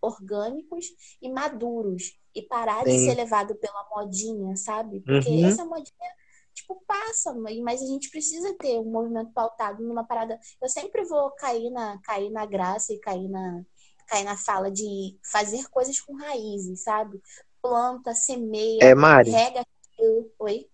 orgânicos 0.00 0.86
e 1.20 1.28
maduros 1.30 2.18
e 2.34 2.42
parar 2.42 2.84
de 2.84 2.90
Sim. 2.92 2.98
ser 2.98 3.14
levado 3.14 3.54
pela 3.56 3.86
modinha, 3.90 4.56
sabe? 4.56 5.00
Porque 5.00 5.28
Uhum. 5.28 5.46
essa 5.46 5.64
modinha, 5.64 6.10
tipo, 6.66 6.82
passa, 6.86 7.32
mas 7.34 7.80
a 7.80 7.86
gente 7.86 8.10
precisa 8.10 8.52
ter 8.54 8.78
um 8.78 8.90
movimento 8.90 9.30
pautado 9.32 9.82
numa 9.82 10.04
parada. 10.04 10.38
Eu 10.60 10.68
sempre 10.68 11.04
vou 11.04 11.30
cair 11.32 11.70
na, 11.70 11.98
cair 12.02 12.30
na 12.30 12.44
graça 12.44 12.92
e 12.92 12.98
cair 12.98 13.28
na, 13.28 13.62
cair 14.08 14.24
na 14.24 14.36
fala 14.36 14.70
de 14.70 15.16
fazer 15.30 15.68
coisas 15.70 16.00
com 16.00 16.14
raízes, 16.16 16.82
sabe? 16.82 17.20
Planta, 17.62 18.14
semeia, 18.14 18.82
É, 18.82 18.94
Mari, 18.94 19.30
rega 19.30 19.60
aquilo. 19.60 20.30
Oi? 20.40 20.68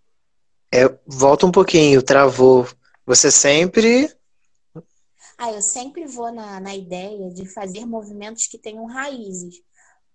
é, 0.73 0.89
volta 1.07 1.47
um 1.47 1.53
pouquinho, 1.53 2.03
travou. 2.03 2.67
Você 3.05 3.31
sempre. 3.31 4.11
Ah, 5.37 5.53
eu 5.53 5.61
sempre 5.61 6.07
vou 6.07 6.33
na, 6.33 6.61
na 6.61 6.75
ideia 6.75 7.31
de 7.31 7.47
fazer 7.47 7.85
movimentos 7.85 8.47
que 8.47 8.59
tenham 8.59 8.87
raízes. 8.87 9.57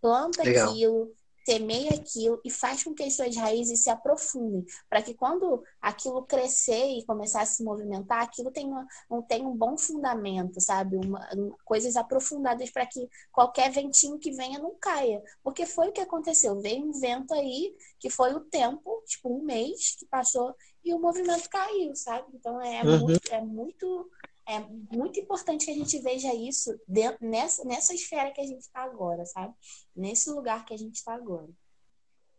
Planta 0.01 0.43
Legal. 0.43 0.69
aquilo, 0.69 1.11
semeia 1.47 1.91
aquilo 1.93 2.41
e 2.43 2.51
faz 2.51 2.83
com 2.83 2.93
que 2.93 3.03
as 3.03 3.15
suas 3.15 3.33
raízes 3.37 3.81
se 3.83 3.89
aprofundem, 3.89 4.65
para 4.89 5.01
que 5.01 5.13
quando 5.13 5.63
aquilo 5.81 6.23
crescer 6.23 6.87
e 6.97 7.05
começar 7.05 7.41
a 7.41 7.45
se 7.45 7.63
movimentar, 7.63 8.21
aquilo 8.21 8.51
tenha, 8.51 8.85
um, 9.09 9.21
tenha 9.21 9.47
um 9.47 9.55
bom 9.55 9.77
fundamento, 9.77 10.59
sabe? 10.59 10.97
Uma- 10.97 11.25
um- 11.37 11.55
coisas 11.63 11.95
aprofundadas 11.95 12.69
para 12.69 12.85
que 12.85 13.07
qualquer 13.31 13.71
ventinho 13.71 14.19
que 14.19 14.31
venha 14.31 14.59
não 14.59 14.75
caia. 14.75 15.23
Porque 15.41 15.65
foi 15.65 15.87
o 15.87 15.93
que 15.93 16.01
aconteceu. 16.01 16.59
Veio 16.59 16.83
um 16.85 16.91
vento 16.99 17.33
aí 17.33 17.73
que 17.97 18.09
foi 18.09 18.33
o 18.33 18.41
tempo, 18.41 19.01
tipo 19.07 19.29
um 19.33 19.41
mês 19.43 19.95
que 19.97 20.05
passou 20.05 20.53
e 20.83 20.93
o 20.93 20.99
movimento 20.99 21.49
caiu, 21.49 21.95
sabe? 21.95 22.25
Então 22.33 22.61
é 22.61 22.83
Uhum. 22.83 22.99
muito, 22.99 23.33
é 23.33 23.41
muito 23.41 24.09
é 24.47 24.63
muito 24.91 25.19
importante 25.19 25.65
que 25.65 25.71
a 25.71 25.75
gente 25.75 25.99
veja 25.99 26.33
isso 26.33 26.79
dentro, 26.87 27.17
nessa, 27.21 27.65
nessa 27.65 27.93
esfera 27.93 28.31
que 28.31 28.39
a 28.39 28.45
gente 28.45 28.61
está 28.61 28.81
agora, 28.81 29.25
sabe? 29.25 29.53
Nesse 29.95 30.29
lugar 30.29 30.65
que 30.65 30.73
a 30.73 30.77
gente 30.77 30.95
está 30.95 31.13
agora. 31.13 31.49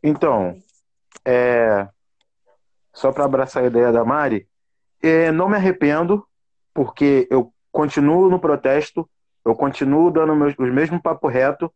Então, 0.03 0.59
é, 1.25 1.87
só 2.95 3.13
para 3.13 3.25
abraçar 3.25 3.63
a 3.63 3.67
ideia 3.67 3.93
da 3.93 4.05
Mari, 4.05 4.49
é, 5.03 5.31
não 5.31 5.49
me 5.49 5.57
arrependo, 5.57 6.27
porque 6.73 7.29
eu 7.31 7.53
continuo 7.71 8.31
no 8.31 8.41
protesto, 8.41 9.09
eu 9.45 9.55
continuo 9.55 10.11
dando 10.11 10.35
meus, 10.35 10.55
os 10.59 10.73
mesmos 10.73 11.03
papo 11.03 11.29
reto, 11.29 11.73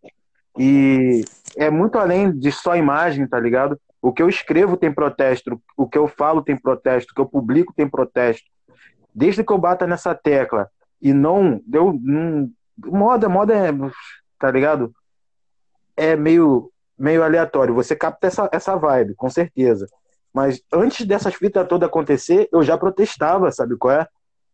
e 0.58 1.22
é 1.56 1.70
muito 1.70 1.98
além 1.98 2.32
de 2.32 2.50
só 2.50 2.74
imagem, 2.76 3.26
tá 3.26 3.38
ligado? 3.38 3.80
O 4.00 4.12
que 4.12 4.22
eu 4.22 4.28
escrevo 4.28 4.76
tem 4.76 4.92
protesto, 4.92 5.62
o 5.76 5.88
que 5.88 5.96
eu 5.96 6.08
falo 6.08 6.42
tem 6.42 6.56
protesto, 6.56 7.12
o 7.12 7.14
que 7.14 7.20
eu 7.20 7.26
publico 7.26 7.72
tem 7.72 7.88
protesto. 7.88 8.50
Desde 9.14 9.44
que 9.44 9.52
eu 9.52 9.58
bata 9.58 9.86
nessa 9.86 10.14
tecla 10.14 10.70
e 11.00 11.12
não 11.12 11.60
deu. 11.66 11.98
Não, 12.02 12.50
moda, 12.78 13.28
moda 13.28 13.54
é. 13.54 13.70
Tá 14.38 14.50
ligado? 14.50 14.92
É 15.96 16.16
meio, 16.16 16.70
meio 16.98 17.22
aleatório. 17.22 17.74
Você 17.74 17.94
capta 17.94 18.26
essa, 18.26 18.48
essa 18.52 18.76
vibe, 18.76 19.14
com 19.14 19.28
certeza. 19.28 19.86
Mas 20.32 20.62
antes 20.72 21.06
dessas 21.06 21.34
fitas 21.34 21.68
todas 21.68 21.88
acontecer, 21.88 22.48
eu 22.50 22.62
já 22.62 22.78
protestava, 22.78 23.50
sabe 23.52 23.76
qual 23.76 23.94
é? 23.94 24.06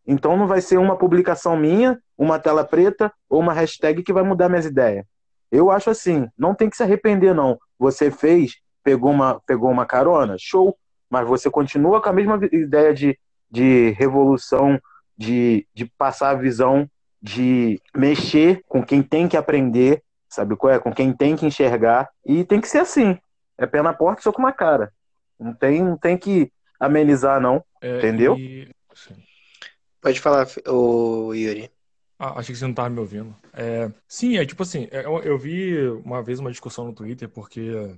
Então 0.06 0.36
não 0.36 0.46
vai 0.46 0.60
ser 0.60 0.78
uma 0.78 0.96
publicação 0.96 1.56
minha, 1.56 1.98
uma 2.16 2.38
tela 2.38 2.64
preta 2.64 3.12
ou 3.28 3.40
uma 3.40 3.52
hashtag 3.52 4.02
que 4.02 4.12
vai 4.12 4.22
mudar 4.22 4.48
minhas 4.48 4.64
ideias. 4.64 5.04
Eu 5.52 5.70
acho 5.70 5.90
assim, 5.90 6.26
não 6.36 6.54
tem 6.54 6.68
que 6.68 6.76
se 6.76 6.82
arrepender, 6.82 7.34
não. 7.34 7.58
Você 7.78 8.10
fez, 8.10 8.56
pegou 8.82 9.10
uma, 9.10 9.40
pegou 9.46 9.70
uma 9.70 9.86
carona, 9.86 10.36
show. 10.38 10.76
Mas 11.10 11.26
você 11.26 11.50
continua 11.50 12.02
com 12.02 12.08
a 12.08 12.12
mesma 12.12 12.38
ideia 12.52 12.92
de, 12.92 13.18
de 13.50 13.90
revolução, 13.90 14.80
de, 15.16 15.66
de 15.74 15.86
passar 15.86 16.30
a 16.30 16.34
visão, 16.34 16.88
de 17.20 17.80
mexer 17.96 18.62
com 18.68 18.82
quem 18.84 19.02
tem 19.02 19.28
que 19.28 19.36
aprender, 19.36 20.02
sabe 20.28 20.56
qual 20.56 20.72
é? 20.72 20.78
Com 20.78 20.92
quem 20.92 21.12
tem 21.12 21.36
que 21.36 21.46
enxergar. 21.46 22.08
E 22.24 22.44
tem 22.44 22.60
que 22.60 22.68
ser 22.68 22.78
assim. 22.78 23.18
É 23.56 23.66
pé 23.66 23.82
na 23.82 23.92
porta 23.92 24.20
e 24.20 24.22
soco 24.22 24.40
na 24.40 24.52
cara. 24.52 24.92
Não 25.38 25.52
tem, 25.52 25.82
não 25.82 25.96
tem 25.96 26.16
que 26.16 26.52
amenizar, 26.78 27.40
não. 27.40 27.64
É, 27.80 27.98
Entendeu? 27.98 28.36
e- 28.36 28.70
sim. 28.94 29.14
Pode 30.00 30.20
falar, 30.20 30.46
ô 30.68 31.34
Yuri. 31.34 31.70
Ah, 32.18 32.38
achei 32.38 32.52
que 32.52 32.58
você 32.58 32.64
não 32.64 32.70
estava 32.70 32.90
me 32.90 32.98
ouvindo. 32.98 33.34
É, 33.52 33.90
sim, 34.06 34.36
é 34.36 34.44
tipo 34.44 34.62
assim, 34.62 34.88
é, 34.90 35.04
eu, 35.04 35.18
eu 35.22 35.38
vi 35.38 35.88
uma 36.04 36.22
vez 36.22 36.40
uma 36.40 36.50
discussão 36.50 36.84
no 36.86 36.92
Twitter 36.92 37.28
porque 37.28 37.96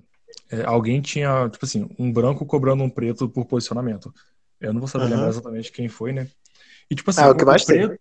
é, 0.50 0.62
alguém 0.64 1.00
tinha, 1.00 1.48
tipo 1.48 1.64
assim, 1.64 1.88
um 1.98 2.12
branco 2.12 2.44
cobrando 2.44 2.82
um 2.82 2.90
preto 2.90 3.28
por 3.28 3.46
posicionamento. 3.46 4.12
Eu 4.60 4.72
não 4.72 4.80
vou 4.80 4.88
saber 4.88 5.04
Uhum. 5.04 5.10
lembrar 5.10 5.28
exatamente 5.28 5.72
quem 5.72 5.88
foi, 5.88 6.12
né? 6.12 6.26
E 6.90 6.94
tipo 6.94 7.10
assim, 7.10 7.22
Ah, 7.22 7.30
o 7.30 7.34
que 7.36 7.44
mais 7.44 7.64
tem. 7.64 7.86
preto, 7.88 8.00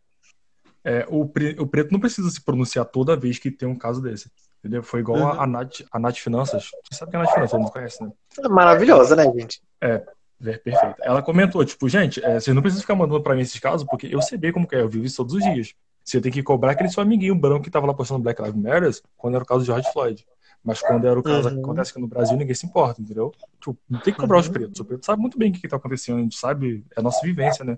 é, 0.84 1.06
o, 1.10 1.26
pre- 1.28 1.56
o 1.60 1.68
preto 1.68 1.92
não 1.92 2.00
precisa 2.00 2.30
se 2.30 2.42
pronunciar 2.42 2.86
toda 2.86 3.16
vez 3.16 3.38
que 3.40 3.50
tem 3.52 3.68
um 3.68 3.76
caso 3.76 4.02
desse. 4.02 4.30
Entendeu? 4.60 4.84
Foi 4.84 5.00
igual 5.00 5.20
a, 5.20 5.34
Uhum. 5.36 5.42
a 5.42 5.48
Nath, 5.48 5.82
a 5.92 6.00
Nath 6.00 6.18
Finanças. 6.18 6.70
Você 6.90 6.98
sabe 7.00 7.12
que 7.12 7.16
é 7.18 7.20
a 7.20 7.24
Nath 7.24 7.34
Finanças, 7.34 7.52
todo 7.52 7.62
mundo 7.62 7.72
conhece, 7.72 8.04
né? 8.04 8.12
Maravilhosa, 8.50 9.16
né, 9.16 9.24
gente? 9.38 9.62
É, 9.80 10.00
perfeito. 10.42 10.96
Ela 11.02 11.22
comentou, 11.22 11.64
tipo, 11.64 11.88
gente, 11.88 12.24
é, 12.24 12.40
vocês 12.40 12.54
não 12.54 12.62
precisam 12.62 12.82
ficar 12.82 12.96
mandando 12.96 13.22
pra 13.24 13.36
mim 13.36 13.42
esses 13.42 13.60
casos, 13.60 13.88
porque 13.90 14.08
eu 14.14 14.22
sei 14.22 14.38
bem 14.38 14.52
como 14.52 14.68
que 14.68 14.76
é, 14.76 14.82
eu 14.82 14.90
vivo 14.90 15.06
isso 15.06 15.18
todos 15.18 15.34
os 15.36 15.44
dias. 15.44 15.74
Você 16.04 16.20
tem 16.20 16.32
que 16.32 16.42
cobrar 16.44 16.72
aquele 16.72 16.90
seu 16.90 17.02
amiguinho 17.04 17.36
branco 17.36 17.64
que 17.64 17.70
tava 17.70 17.86
lá 17.86 17.94
postando 17.94 18.22
Black 18.22 18.42
Lives 18.42 18.62
Matter 18.62 19.02
quando 19.16 19.36
era 19.36 19.44
o 19.44 19.48
caso 19.48 19.62
de 19.62 19.68
George 19.68 19.88
Floyd. 19.94 20.26
Mas 20.64 20.82
quando 20.82 21.08
era 21.08 21.20
o 21.20 21.24
caso 21.24 21.50
Uhum. 21.50 21.56
que 21.56 21.60
acontece 21.60 21.92
aqui 21.92 22.00
no 22.02 22.08
Brasil, 22.08 22.38
ninguém 22.38 22.56
se 22.56 22.66
importa, 22.66 23.02
entendeu? 23.02 23.32
Tipo, 23.60 23.78
não 23.90 24.00
tem 24.00 24.14
que 24.14 24.20
cobrar 24.20 24.40
os 24.40 24.48
Uhum. 24.48 24.54
pretos. 24.54 24.80
O 24.80 24.86
preto 24.86 25.06
sabe 25.06 25.22
muito 25.22 25.38
bem 25.38 25.52
o 25.52 25.54
que, 25.54 25.62
que 25.62 25.68
tá 25.68 25.78
acontecendo, 25.78 26.20
a 26.20 26.22
gente 26.22 26.38
sabe, 26.38 26.86
é 26.96 27.00
a 27.00 27.04
nossa 27.04 27.26
vivência, 27.26 27.64
né? 27.64 27.78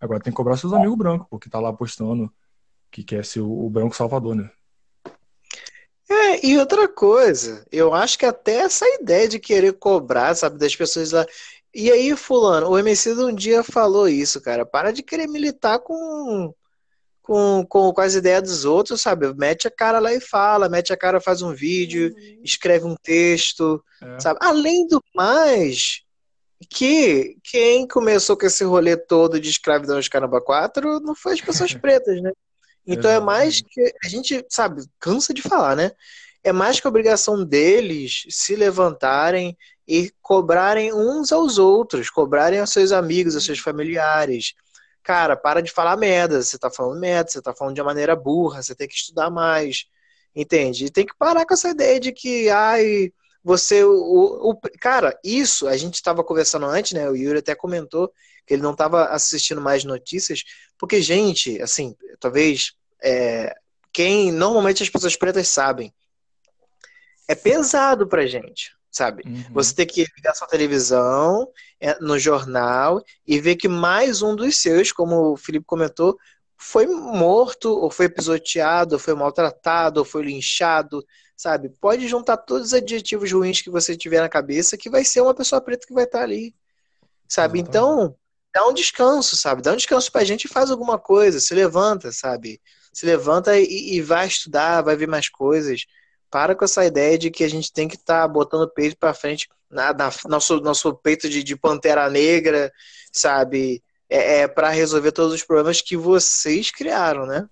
Agora 0.00 0.20
tem 0.20 0.32
que 0.32 0.36
cobrar 0.36 0.56
seus 0.56 0.72
amigos 0.72 0.96
brancos, 0.98 1.26
porque 1.30 1.50
tá 1.50 1.60
lá 1.60 1.72
postando 1.72 2.32
que 2.90 3.04
quer 3.04 3.24
ser 3.24 3.40
o, 3.40 3.66
o 3.66 3.70
branco 3.70 3.96
salvador, 3.96 4.34
né? 4.36 4.50
É, 6.10 6.46
e 6.46 6.58
outra 6.58 6.88
coisa, 6.88 7.64
eu 7.72 7.94
acho 7.94 8.18
que 8.18 8.26
até 8.26 8.56
essa 8.56 8.86
ideia 9.00 9.28
de 9.28 9.38
querer 9.38 9.72
cobrar, 9.74 10.34
sabe, 10.34 10.58
das 10.58 10.74
pessoas 10.76 11.12
lá. 11.12 11.26
E 11.74 11.90
aí, 11.90 12.14
fulano, 12.16 12.68
o 12.68 12.78
MC 12.78 13.12
um 13.14 13.34
dia 13.34 13.62
falou 13.62 14.06
isso, 14.08 14.40
cara. 14.42 14.66
Para 14.66 14.92
de 14.92 15.02
querer 15.02 15.26
militar 15.26 15.78
com, 15.80 16.54
com, 17.22 17.64
com, 17.68 17.92
com 17.92 18.00
as 18.00 18.14
ideias 18.14 18.42
dos 18.42 18.64
outros, 18.64 19.00
sabe? 19.00 19.32
Mete 19.34 19.68
a 19.68 19.70
cara 19.70 19.98
lá 20.00 20.12
e 20.12 20.20
fala, 20.20 20.68
mete 20.68 20.92
a 20.92 20.96
cara, 20.96 21.20
faz 21.20 21.40
um 21.40 21.54
vídeo, 21.54 22.12
Uhum. 22.14 22.40
escreve 22.42 22.84
um 22.84 22.96
texto, 23.02 23.82
É. 24.02 24.18
sabe? 24.20 24.38
Além 24.42 24.86
do 24.88 25.02
mais, 25.14 26.02
que 26.68 27.36
quem 27.44 27.86
começou 27.86 28.36
com 28.36 28.46
esse 28.46 28.64
rolê 28.64 28.96
todo 28.96 29.40
de 29.40 29.48
escravidão 29.50 29.98
de 30.00 30.10
caramba 30.10 30.40
4 30.40 31.00
não 31.00 31.14
foi 31.14 31.32
as 31.34 31.40
pessoas 31.40 31.72
pretas, 31.80 32.20
né? 32.22 32.32
Então 32.86 33.10
é 33.10 33.20
mais 33.20 33.60
que 33.62 33.94
a 34.04 34.08
gente, 34.08 34.44
sabe, 34.48 34.82
cansa 34.98 35.32
de 35.32 35.40
falar, 35.42 35.76
né? 35.76 35.92
É 36.42 36.52
mais 36.52 36.80
que 36.80 36.86
a 36.86 36.90
obrigação 36.90 37.44
deles 37.44 38.24
se 38.28 38.56
levantarem 38.56 39.56
e 39.86 40.10
cobrarem 40.20 40.92
uns 40.92 41.30
aos 41.30 41.58
outros, 41.58 42.10
cobrarem 42.10 42.58
aos 42.58 42.70
seus 42.70 42.90
amigos, 42.90 43.36
aos 43.36 43.44
seus 43.44 43.60
familiares. 43.60 44.54
Cara, 45.02 45.36
para 45.36 45.60
de 45.60 45.70
falar 45.70 45.96
merda, 45.96 46.42
você 46.42 46.58
tá 46.58 46.70
falando 46.70 47.00
merda, 47.00 47.30
você 47.30 47.42
tá 47.42 47.52
falando 47.52 47.74
de 47.74 47.80
uma 47.80 47.86
maneira 47.86 48.14
burra, 48.14 48.62
você 48.62 48.74
tem 48.74 48.86
que 48.86 48.94
estudar 48.94 49.30
mais, 49.30 49.86
entende? 50.34 50.86
E 50.86 50.90
tem 50.90 51.04
que 51.04 51.16
parar 51.16 51.44
com 51.44 51.54
essa 51.54 51.70
ideia 51.70 51.98
de 51.98 52.12
que, 52.12 52.48
ai, 52.48 53.12
você, 53.42 53.82
o, 53.84 54.50
o 54.50 54.60
cara, 54.80 55.18
isso 55.24 55.66
a 55.66 55.76
gente 55.76 55.94
estava 55.94 56.22
conversando 56.22 56.66
antes, 56.66 56.92
né? 56.92 57.10
O 57.10 57.16
Yuri 57.16 57.40
até 57.40 57.54
comentou 57.54 58.12
que 58.46 58.54
ele 58.54 58.62
não 58.62 58.72
estava 58.72 59.06
assistindo 59.06 59.60
mais 59.60 59.84
notícias, 59.84 60.44
porque, 60.78 61.00
gente, 61.02 61.60
assim, 61.60 61.96
talvez 62.20 62.72
é, 63.02 63.54
quem 63.92 64.30
normalmente 64.30 64.82
as 64.82 64.88
pessoas 64.88 65.16
pretas 65.16 65.48
sabem, 65.48 65.92
é 67.28 67.34
pesado 67.34 68.06
pra 68.06 68.26
gente, 68.26 68.72
sabe? 68.92 69.22
Uhum. 69.26 69.44
Você 69.54 69.74
tem 69.74 69.86
que 69.86 70.06
ligar 70.16 70.34
sua 70.34 70.46
televisão 70.46 71.48
é, 71.80 71.98
no 71.98 72.18
jornal 72.18 73.02
e 73.26 73.40
ver 73.40 73.56
que 73.56 73.66
mais 73.66 74.20
um 74.20 74.36
dos 74.36 74.60
seus, 74.60 74.92
como 74.92 75.32
o 75.32 75.36
Felipe 75.36 75.64
comentou, 75.64 76.18
foi 76.58 76.86
morto, 76.86 77.70
ou 77.70 77.90
foi 77.90 78.08
pisoteado, 78.08 78.94
ou 78.94 78.98
foi 78.98 79.14
maltratado, 79.14 79.98
ou 79.98 80.04
foi 80.04 80.22
linchado, 80.22 81.04
sabe? 81.36 81.70
Pode 81.80 82.06
juntar 82.06 82.36
todos 82.36 82.68
os 82.68 82.74
adjetivos 82.74 83.32
ruins 83.32 83.62
que 83.62 83.70
você 83.70 83.96
tiver 83.96 84.20
na 84.20 84.28
cabeça, 84.28 84.76
que 84.76 84.90
vai 84.90 85.04
ser 85.04 85.22
uma 85.22 85.34
pessoa 85.34 85.60
preta 85.60 85.86
que 85.86 85.94
vai 85.94 86.04
estar 86.04 86.22
ali, 86.22 86.54
sabe? 87.26 87.58
Exatamente. 87.58 87.68
Então, 87.68 88.16
dá 88.54 88.68
um 88.68 88.74
descanso, 88.74 89.36
sabe? 89.36 89.62
Dá 89.62 89.72
um 89.72 89.76
descanso 89.76 90.12
pra 90.12 90.22
gente 90.22 90.44
e 90.44 90.48
faz 90.48 90.70
alguma 90.70 90.98
coisa, 90.98 91.40
se 91.40 91.54
levanta, 91.54 92.12
sabe? 92.12 92.60
Se 92.92 93.06
levanta 93.06 93.58
e, 93.58 93.96
e 93.96 94.02
vai 94.02 94.28
estudar, 94.28 94.82
vai 94.82 94.94
ver 94.94 95.08
mais 95.08 95.28
coisas. 95.28 95.86
Para 96.32 96.56
com 96.56 96.64
essa 96.64 96.84
ideia 96.84 97.16
de 97.18 97.30
que 97.30 97.44
a 97.44 97.48
gente 97.48 97.72
tem 97.72 97.86
que 97.86 97.94
estar 97.96 98.26
botando 98.26 98.62
o 98.62 98.68
peito 98.70 98.96
pra 98.96 99.14
frente, 99.14 99.48
na, 99.70 99.92
na- 99.92 100.10
nosso, 100.26 100.60
nosso 100.60 100.94
peito 100.94 101.28
de, 101.28 101.44
de 101.44 101.54
pantera 101.54 102.08
negra, 102.10 102.72
sabe? 103.12 103.82
É, 104.10 104.40
é 104.40 104.48
para 104.48 104.70
resolver 104.70 105.12
todos 105.12 105.32
os 105.34 105.44
problemas 105.44 105.80
que 105.80 105.96
vocês 105.96 106.70
criaram, 106.70 107.26
né? 107.26 107.46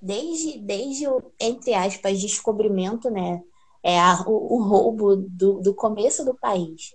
desde, 0.00 0.58
desde 0.58 1.08
o, 1.08 1.20
entre 1.40 1.74
aspas, 1.74 2.20
descobrimento, 2.20 3.10
né? 3.10 3.42
É 3.82 3.98
a- 3.98 4.24
o, 4.26 4.56
o 4.56 4.62
roubo 4.62 5.16
do, 5.16 5.60
do 5.60 5.74
começo 5.74 6.24
do 6.24 6.34
país. 6.34 6.94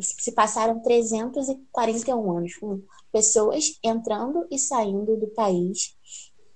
Se 0.00 0.32
passaram 0.32 0.80
341 0.80 2.36
anos 2.38 2.56
com 2.56 2.82
pessoas 3.12 3.78
entrando 3.84 4.46
e 4.50 4.58
saindo 4.58 5.16
do 5.16 5.28
país, 5.28 5.94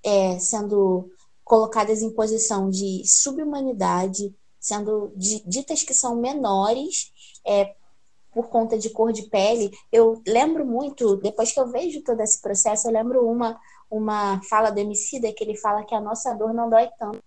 é, 0.03 0.39
sendo 0.39 1.11
colocadas 1.45 2.03
em 2.03 2.11
posição 2.11 2.71
de 2.71 3.03
subhumanidade, 3.07 4.35
sendo 4.59 5.13
di- 5.15 5.43
ditas 5.47 5.83
que 5.83 5.93
são 5.93 6.17
menores 6.17 7.13
é, 7.47 7.75
por 8.33 8.49
conta 8.49 8.79
de 8.79 8.91
cor 8.91 9.13
de 9.13 9.25
pele. 9.25 9.71
Eu 9.93 10.23
lembro 10.27 10.65
muito, 10.65 11.17
depois 11.17 11.53
que 11.53 11.61
eu 11.61 11.69
vejo 11.69 12.03
todo 12.03 12.21
esse 12.21 12.41
processo, 12.41 12.89
eu 12.89 12.93
lembro 12.93 13.29
uma 13.29 13.61
uma 13.91 14.41
fala 14.49 14.71
do 14.71 14.81
Emicida 14.81 15.33
que 15.33 15.45
ele 15.45 15.57
fala 15.57 15.85
que 15.85 15.95
a 15.95 16.01
nossa 16.01 16.35
dor 16.35 16.53
não 16.53 16.69
dói 16.69 16.89
tanto. 16.99 17.23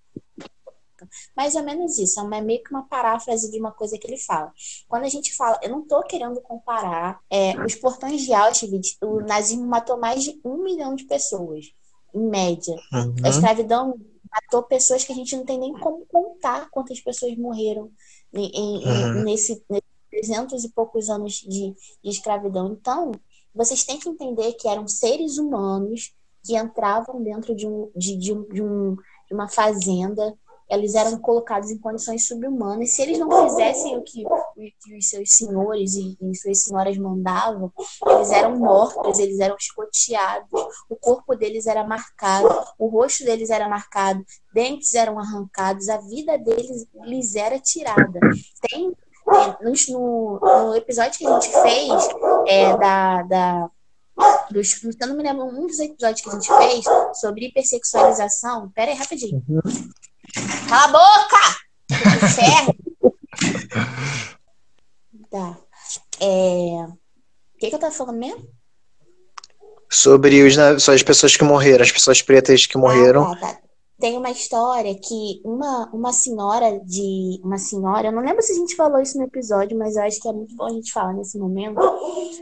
Mais 1.36 1.55
ou 1.55 1.63
menos 1.63 1.97
isso, 1.97 2.19
é 2.19 2.41
meio 2.41 2.62
que 2.62 2.71
uma 2.71 2.83
paráfrase 2.83 3.50
de 3.51 3.59
uma 3.59 3.71
coisa 3.71 3.97
que 3.97 4.07
ele 4.07 4.17
fala. 4.17 4.51
Quando 4.89 5.03
a 5.03 5.09
gente 5.09 5.33
fala, 5.33 5.57
eu 5.62 5.69
não 5.69 5.81
estou 5.81 6.03
querendo 6.03 6.41
comparar 6.41 7.21
é, 7.29 7.57
os 7.63 7.75
portões 7.75 8.21
de 8.24 8.33
Auschwitz, 8.33 8.97
o 9.01 9.21
nazismo 9.21 9.65
matou 9.65 9.97
mais 9.97 10.24
de 10.24 10.41
um 10.43 10.57
milhão 10.57 10.95
de 10.95 11.05
pessoas, 11.05 11.71
em 12.17 12.29
média. 12.29 12.75
A 13.24 13.29
escravidão 13.29 13.97
matou 14.31 14.63
pessoas 14.63 15.03
que 15.03 15.12
a 15.12 15.15
gente 15.15 15.36
não 15.36 15.45
tem 15.45 15.57
nem 15.59 15.74
como 15.74 16.05
contar 16.07 16.69
quantas 16.69 17.00
pessoas 17.00 17.36
morreram 17.38 17.91
em, 18.33 18.45
em- 18.53 18.83
Uhum. 18.86 19.24
nesse, 19.24 19.63
nesses 19.69 19.88
300 20.12 20.63
e 20.63 20.69
poucos 20.69 21.09
anos 21.09 21.33
de, 21.36 21.74
de 22.03 22.09
escravidão. 22.09 22.71
Então, 22.79 23.12
vocês 23.53 23.83
têm 23.83 24.00
que 24.00 24.09
entender 24.09 24.53
que 24.53 24.67
eram 24.67 24.88
seres 24.88 25.38
humanos 25.38 26.13
que 26.43 26.55
entravam 26.57 27.21
dentro 27.24 27.55
de, 27.55 27.67
um, 27.67 27.91
de, 27.95 28.15
de, 28.17 28.33
um, 28.33 28.43
de, 28.47 28.62
um, 28.62 28.95
de 29.27 29.33
uma 29.33 29.47
fazenda, 29.50 30.33
eles 30.69 30.95
eram 30.95 31.17
colocados 31.17 31.71
em 31.71 31.77
condições 31.77 32.27
subhumanas. 32.27 32.91
Se 32.91 33.01
eles 33.01 33.17
não 33.17 33.50
fizessem 33.50 33.97
o 33.97 34.01
que, 34.01 34.24
que 34.81 34.97
os 34.97 35.09
seus 35.09 35.31
senhores 35.31 35.95
e, 35.95 36.17
e 36.21 36.36
suas 36.36 36.63
senhoras 36.63 36.97
mandavam, 36.97 37.71
eles 38.05 38.31
eram 38.31 38.57
mortos, 38.57 39.19
eles 39.19 39.39
eram 39.39 39.55
escoteados, 39.55 40.50
o 40.89 40.95
corpo 40.95 41.36
deles 41.36 41.67
era 41.67 41.86
marcado, 41.86 42.50
o 42.77 42.88
rosto 42.88 43.24
deles 43.24 43.50
era 43.50 43.69
marcado, 43.69 44.24
dentes 44.53 44.93
eram 44.93 45.17
arrancados, 45.19 45.89
a 45.89 45.97
vida 45.97 46.38
deles 46.38 46.86
lhes 47.05 47.36
era 47.36 47.59
tirada. 47.59 48.19
Tem, 48.69 48.91
é, 49.29 49.63
no, 49.63 50.39
no 50.39 50.75
episódio 50.75 51.17
que 51.17 51.27
a 51.27 51.39
gente 51.39 51.51
fez 51.51 52.09
é, 52.47 52.77
da, 52.77 53.24
da 53.24 53.71
dos, 54.50 54.83
eu 54.83 55.07
não 55.07 55.15
me 55.15 55.24
lembro, 55.24 55.45
um 55.45 55.67
dos 55.67 55.79
episódios 55.79 56.21
que 56.21 56.29
a 56.29 56.33
gente 56.33 56.47
fez 56.47 56.86
sobre 57.13 57.47
hipersexualização. 57.47 58.69
Pera 58.71 58.91
aí, 58.91 58.97
rapidinho. 58.97 59.43
Cala 60.67 60.84
a 60.84 60.88
boca! 60.88 61.38
Inferno! 62.25 62.75
tá. 65.29 65.57
É... 66.19 66.88
O 67.57 67.60
que, 67.60 67.69
que 67.69 67.75
eu 67.75 67.79
tava 67.79 67.93
falando 67.93 68.17
mesmo? 68.17 68.48
Sobre 69.89 70.43
os, 70.43 70.53
sobre 70.53 70.96
as 70.96 71.03
pessoas 71.03 71.36
que 71.36 71.43
morreram, 71.43 71.84
as 71.84 71.91
pessoas 71.91 72.22
pretas 72.22 72.65
que 72.65 72.77
morreram. 72.77 73.24
Ah, 73.31 73.36
tá, 73.36 73.54
tá. 73.54 73.67
Tem 73.99 74.15
uma 74.15 74.30
história 74.30 74.93
que 74.93 75.41
uma, 75.43 75.89
uma 75.91 76.13
senhora 76.13 76.80
de. 76.86 77.41
Uma 77.43 77.58
senhora, 77.58 78.10
eu 78.10 78.12
não 78.12 78.21
lembro 78.21 78.43
se 78.43 78.52
a 78.52 78.56
gente 78.56 78.75
falou 78.75 79.02
isso 79.02 79.17
no 79.17 79.23
episódio, 79.23 79.75
mas 79.75 79.95
eu 79.95 80.04
acho 80.04 80.21
que 80.21 80.28
é 80.28 80.34
muito 80.34 80.56
bom 80.56 80.65
a 80.65 80.71
gente 80.71 80.91
falar 80.91 81.13
nesse 81.13 81.39
momento. 81.39 81.80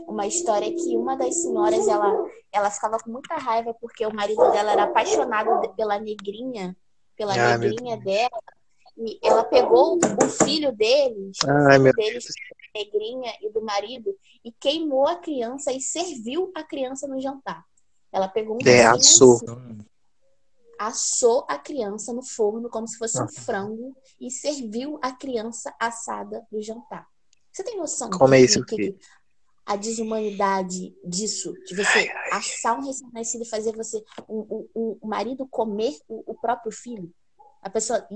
Uma 0.06 0.26
história 0.26 0.70
que 0.70 0.96
uma 0.96 1.16
das 1.16 1.34
senhoras, 1.40 1.88
ela, 1.88 2.12
ela 2.52 2.70
ficava 2.70 2.98
com 2.98 3.10
muita 3.10 3.36
raiva 3.36 3.74
porque 3.80 4.04
o 4.04 4.14
marido 4.14 4.50
dela 4.50 4.72
era 4.72 4.82
apaixonado 4.82 5.66
pela 5.74 5.98
negrinha, 5.98 6.76
pela 7.16 7.34
negrinha 7.58 7.96
dela. 7.96 8.40
E 8.98 9.18
ela 9.22 9.44
pegou 9.44 9.98
o 9.98 10.28
filho 10.44 10.72
deles, 10.72 11.36
o 11.42 11.70
filho 11.70 11.92
deles, 11.92 12.24
da 12.24 12.80
negrinha 12.80 13.32
e 13.42 13.50
do 13.50 13.60
marido, 13.60 14.16
e 14.42 14.50
queimou 14.52 15.06
a 15.06 15.16
criança 15.16 15.70
e 15.70 15.80
serviu 15.82 16.50
a 16.54 16.62
criança 16.64 17.06
no 17.06 17.20
jantar. 17.20 17.62
Ela 18.10 18.26
pegou 18.28 18.56
um 18.56 18.66
É, 18.66 18.86
assou. 18.86 19.38
assou 20.78 21.44
a 21.48 21.58
criança 21.58 22.12
no 22.12 22.22
forno 22.22 22.68
como 22.68 22.86
se 22.88 22.98
fosse 22.98 23.18
um 23.18 23.22
Nossa. 23.22 23.40
frango 23.42 23.96
e 24.20 24.30
serviu 24.30 24.98
a 25.02 25.12
criança 25.12 25.74
assada 25.80 26.46
no 26.50 26.62
jantar. 26.62 27.06
Você 27.52 27.64
tem 27.64 27.76
noção 27.78 28.10
Como 28.10 28.34
é 28.34 28.40
isso 28.40 28.64
que- 28.64 28.76
que 28.76 28.98
a 29.66 29.74
desumanidade 29.74 30.96
disso, 31.04 31.52
de 31.66 31.74
você 31.74 32.08
assar 32.32 32.78
um 32.78 32.86
recém-nascido 32.86 33.42
e 33.42 33.48
fazer 33.48 33.74
você, 33.74 34.02
o, 34.28 34.68
o, 34.72 34.98
o 35.02 35.08
marido 35.08 35.46
comer 35.48 35.98
o, 36.08 36.32
o 36.32 36.34
próprio 36.34 36.70
filho? 36.70 37.12
A 37.60 37.68
pessoa 37.68 38.06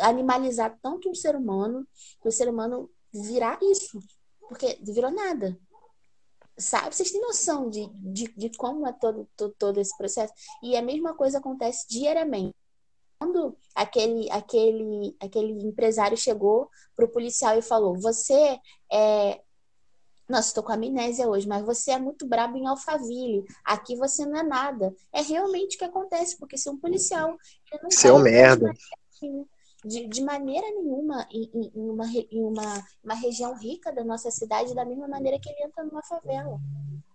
animalizar 0.00 0.78
tanto 0.82 1.10
um 1.10 1.14
ser 1.14 1.36
humano 1.36 1.86
que 2.22 2.28
o 2.28 2.32
ser 2.32 2.48
humano 2.48 2.90
virar 3.12 3.58
isso. 3.62 4.00
Porque 4.48 4.78
virou 4.82 5.10
nada. 5.10 5.58
Sabe? 6.58 6.94
Vocês 6.94 7.10
têm 7.10 7.20
noção 7.20 7.68
de, 7.68 7.86
de, 7.94 8.32
de 8.34 8.56
como 8.56 8.86
é 8.86 8.92
todo, 8.92 9.28
todo, 9.36 9.54
todo 9.58 9.80
esse 9.80 9.96
processo? 9.96 10.32
E 10.62 10.76
a 10.76 10.82
mesma 10.82 11.14
coisa 11.14 11.38
acontece 11.38 11.86
diariamente. 11.88 12.54
Quando 13.18 13.56
aquele, 13.74 14.30
aquele, 14.30 15.16
aquele 15.20 15.52
empresário 15.62 16.16
chegou 16.16 16.68
pro 16.96 17.10
policial 17.10 17.58
e 17.58 17.62
falou: 17.62 17.98
Você 18.00 18.58
é. 18.90 19.40
Nossa, 20.32 20.48
estou 20.48 20.62
com 20.64 20.72
amnésia 20.72 21.28
hoje, 21.28 21.46
mas 21.46 21.62
você 21.62 21.90
é 21.90 21.98
muito 21.98 22.26
brabo 22.26 22.56
em 22.56 22.66
Alphaville. 22.66 23.44
Aqui 23.62 23.94
você 23.96 24.24
não 24.24 24.38
é 24.38 24.42
nada. 24.42 24.94
É 25.12 25.20
realmente 25.20 25.76
o 25.76 25.78
que 25.78 25.84
acontece, 25.84 26.38
porque 26.38 26.56
se 26.56 26.70
um 26.70 26.78
policial. 26.78 27.36
ele 27.70 27.82
não 27.82 27.90
Você 27.90 28.08
é 28.08 28.18
merda. 28.18 28.72
de, 29.84 30.06
de 30.08 30.22
maneira 30.22 30.66
nenhuma 30.70 31.28
em, 31.30 31.50
em- 31.54 31.70
uma, 31.74 32.06
em 32.06 32.42
uma, 32.42 32.82
uma 33.04 33.14
região 33.14 33.54
rica 33.58 33.92
da 33.92 34.02
nossa 34.02 34.30
cidade, 34.30 34.74
da 34.74 34.86
mesma 34.86 35.06
maneira 35.06 35.38
que 35.38 35.50
ele 35.50 35.64
entra 35.64 35.84
numa 35.84 36.02
favela. 36.02 36.58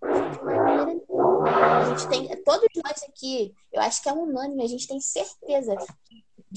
De 0.04 0.44
maneira 0.44 0.86
nenhuma. 0.86 1.50
A 1.80 1.86
gente 1.90 2.08
tem, 2.10 2.44
todos 2.44 2.68
nós 2.86 3.02
aqui, 3.02 3.52
eu 3.74 3.82
acho 3.82 4.04
que 4.04 4.10
é 4.10 4.14
unânime, 4.14 4.64
a 4.64 4.68
gente 4.68 4.88
tem 4.88 5.02
certeza 5.02 5.76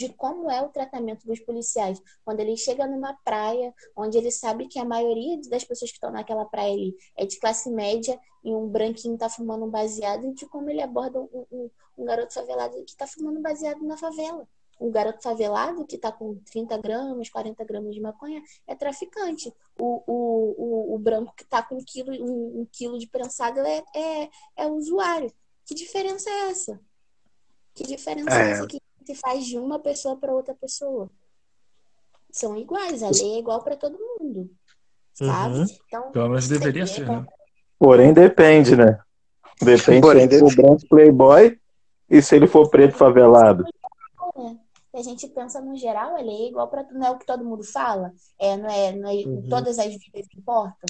de 0.01 0.09
como 0.15 0.51
é 0.51 0.63
o 0.63 0.69
tratamento 0.71 1.27
dos 1.27 1.39
policiais. 1.41 2.01
Quando 2.25 2.41
ele 2.41 2.57
chega 2.57 2.87
numa 2.87 3.13
praia, 3.23 3.75
onde 3.95 4.17
ele 4.17 4.31
sabe 4.31 4.67
que 4.67 4.79
a 4.79 4.85
maioria 4.85 5.39
das 5.51 5.63
pessoas 5.65 5.91
que 5.91 5.97
estão 5.99 6.11
naquela 6.11 6.45
praia 6.47 6.73
ali 6.73 6.97
é 7.17 7.27
de 7.27 7.39
classe 7.39 7.69
média 7.71 8.19
e 8.43 8.55
um 8.55 8.67
branquinho 8.67 9.19
tá 9.19 9.29
fumando 9.29 9.67
um 9.67 9.71
baseado, 9.71 10.25
e 10.27 10.33
de 10.33 10.47
como 10.47 10.71
ele 10.71 10.81
aborda 10.83 11.21
um, 11.21 11.47
um- 11.53 11.71
um 11.99 12.05
garoto 12.07 12.33
favelado 12.33 12.83
que 12.85 12.97
tá 12.97 13.07
fumando 13.07 13.39
um 13.39 13.43
baseado 13.43 13.83
na 13.85 13.97
favela 13.97 14.49
o 14.79 14.91
garoto 14.91 15.23
favelado 15.23 15.85
que 15.85 15.97
está 15.97 16.11
com 16.11 16.37
30 16.51 16.79
gramas, 16.79 17.29
40 17.29 17.63
gramas 17.67 17.95
de 17.95 18.01
maconha 18.01 18.43
é 18.67 18.75
traficante. 18.75 19.53
O, 19.79 20.03
o, 20.07 20.55
o, 20.57 20.95
o 20.95 20.99
branco 20.99 21.35
que 21.37 21.43
está 21.43 21.63
com 21.63 21.75
um 21.77 21.85
quilo, 21.85 22.11
um, 22.13 22.61
um 22.63 22.67
quilo 22.73 22.99
de 22.99 23.07
prensado 23.07 23.61
é, 23.61 23.83
é, 23.95 24.31
é 24.57 24.67
usuário. 24.69 25.31
Que 25.67 25.75
diferença 25.75 26.31
é 26.31 26.49
essa? 26.51 26.81
Que 27.75 27.85
diferença 27.85 28.31
é, 28.35 28.49
É. 28.49 28.51
essa 28.53 28.67
que 28.67 28.81
se 29.05 29.15
faz 29.15 29.45
de 29.47 29.59
uma 29.59 29.79
pessoa 29.79 30.17
para 30.17 30.33
outra 30.35 30.55
pessoa? 30.55 31.11
São 32.31 32.57
iguais, 32.57 33.03
a 33.03 33.11
lei 33.11 33.35
é 33.35 33.39
igual 33.39 33.63
para 33.63 33.77
todo 33.77 33.99
mundo. 33.99 34.51
Sabe? 35.15 35.59
Uhum. 35.59 35.67
Então, 35.87 36.13
Pelo 36.13 36.29
menos 36.29 36.49
deveria 36.49 36.85
tem- 36.85 36.95
ser, 36.95 37.09
né? 37.09 37.27
Porém, 37.79 38.13
depende, 38.13 38.77
né? 38.77 39.01
Depende 39.61 40.01
Porém, 40.01 40.29
se 40.29 40.35
ele 40.37 40.41
for 40.51 40.55
branco 40.57 40.89
playboy 40.89 41.61
e 42.09 42.23
se 42.23 42.37
ele 42.37 42.47
for 42.47 42.69
preto 42.71 42.97
favelado. 42.97 43.65
Se 44.91 44.97
a 44.97 45.03
gente 45.03 45.29
pensa 45.29 45.61
no 45.61 45.77
geral, 45.77 46.19
ele 46.19 46.31
é 46.31 46.49
igual 46.49 46.69
para 46.69 46.83
não 46.93 47.07
é 47.07 47.11
o 47.11 47.19
que 47.19 47.27
todo 47.27 47.45
mundo 47.45 47.63
fala, 47.63 48.13
é, 48.39 48.57
não 48.57 48.69
é, 48.69 48.93
não 48.93 49.09
é 49.09 49.15
Uhum. 49.15 49.49
todas 49.49 49.79
as 49.79 49.87
vidas 49.87 50.27
importam. 50.37 50.89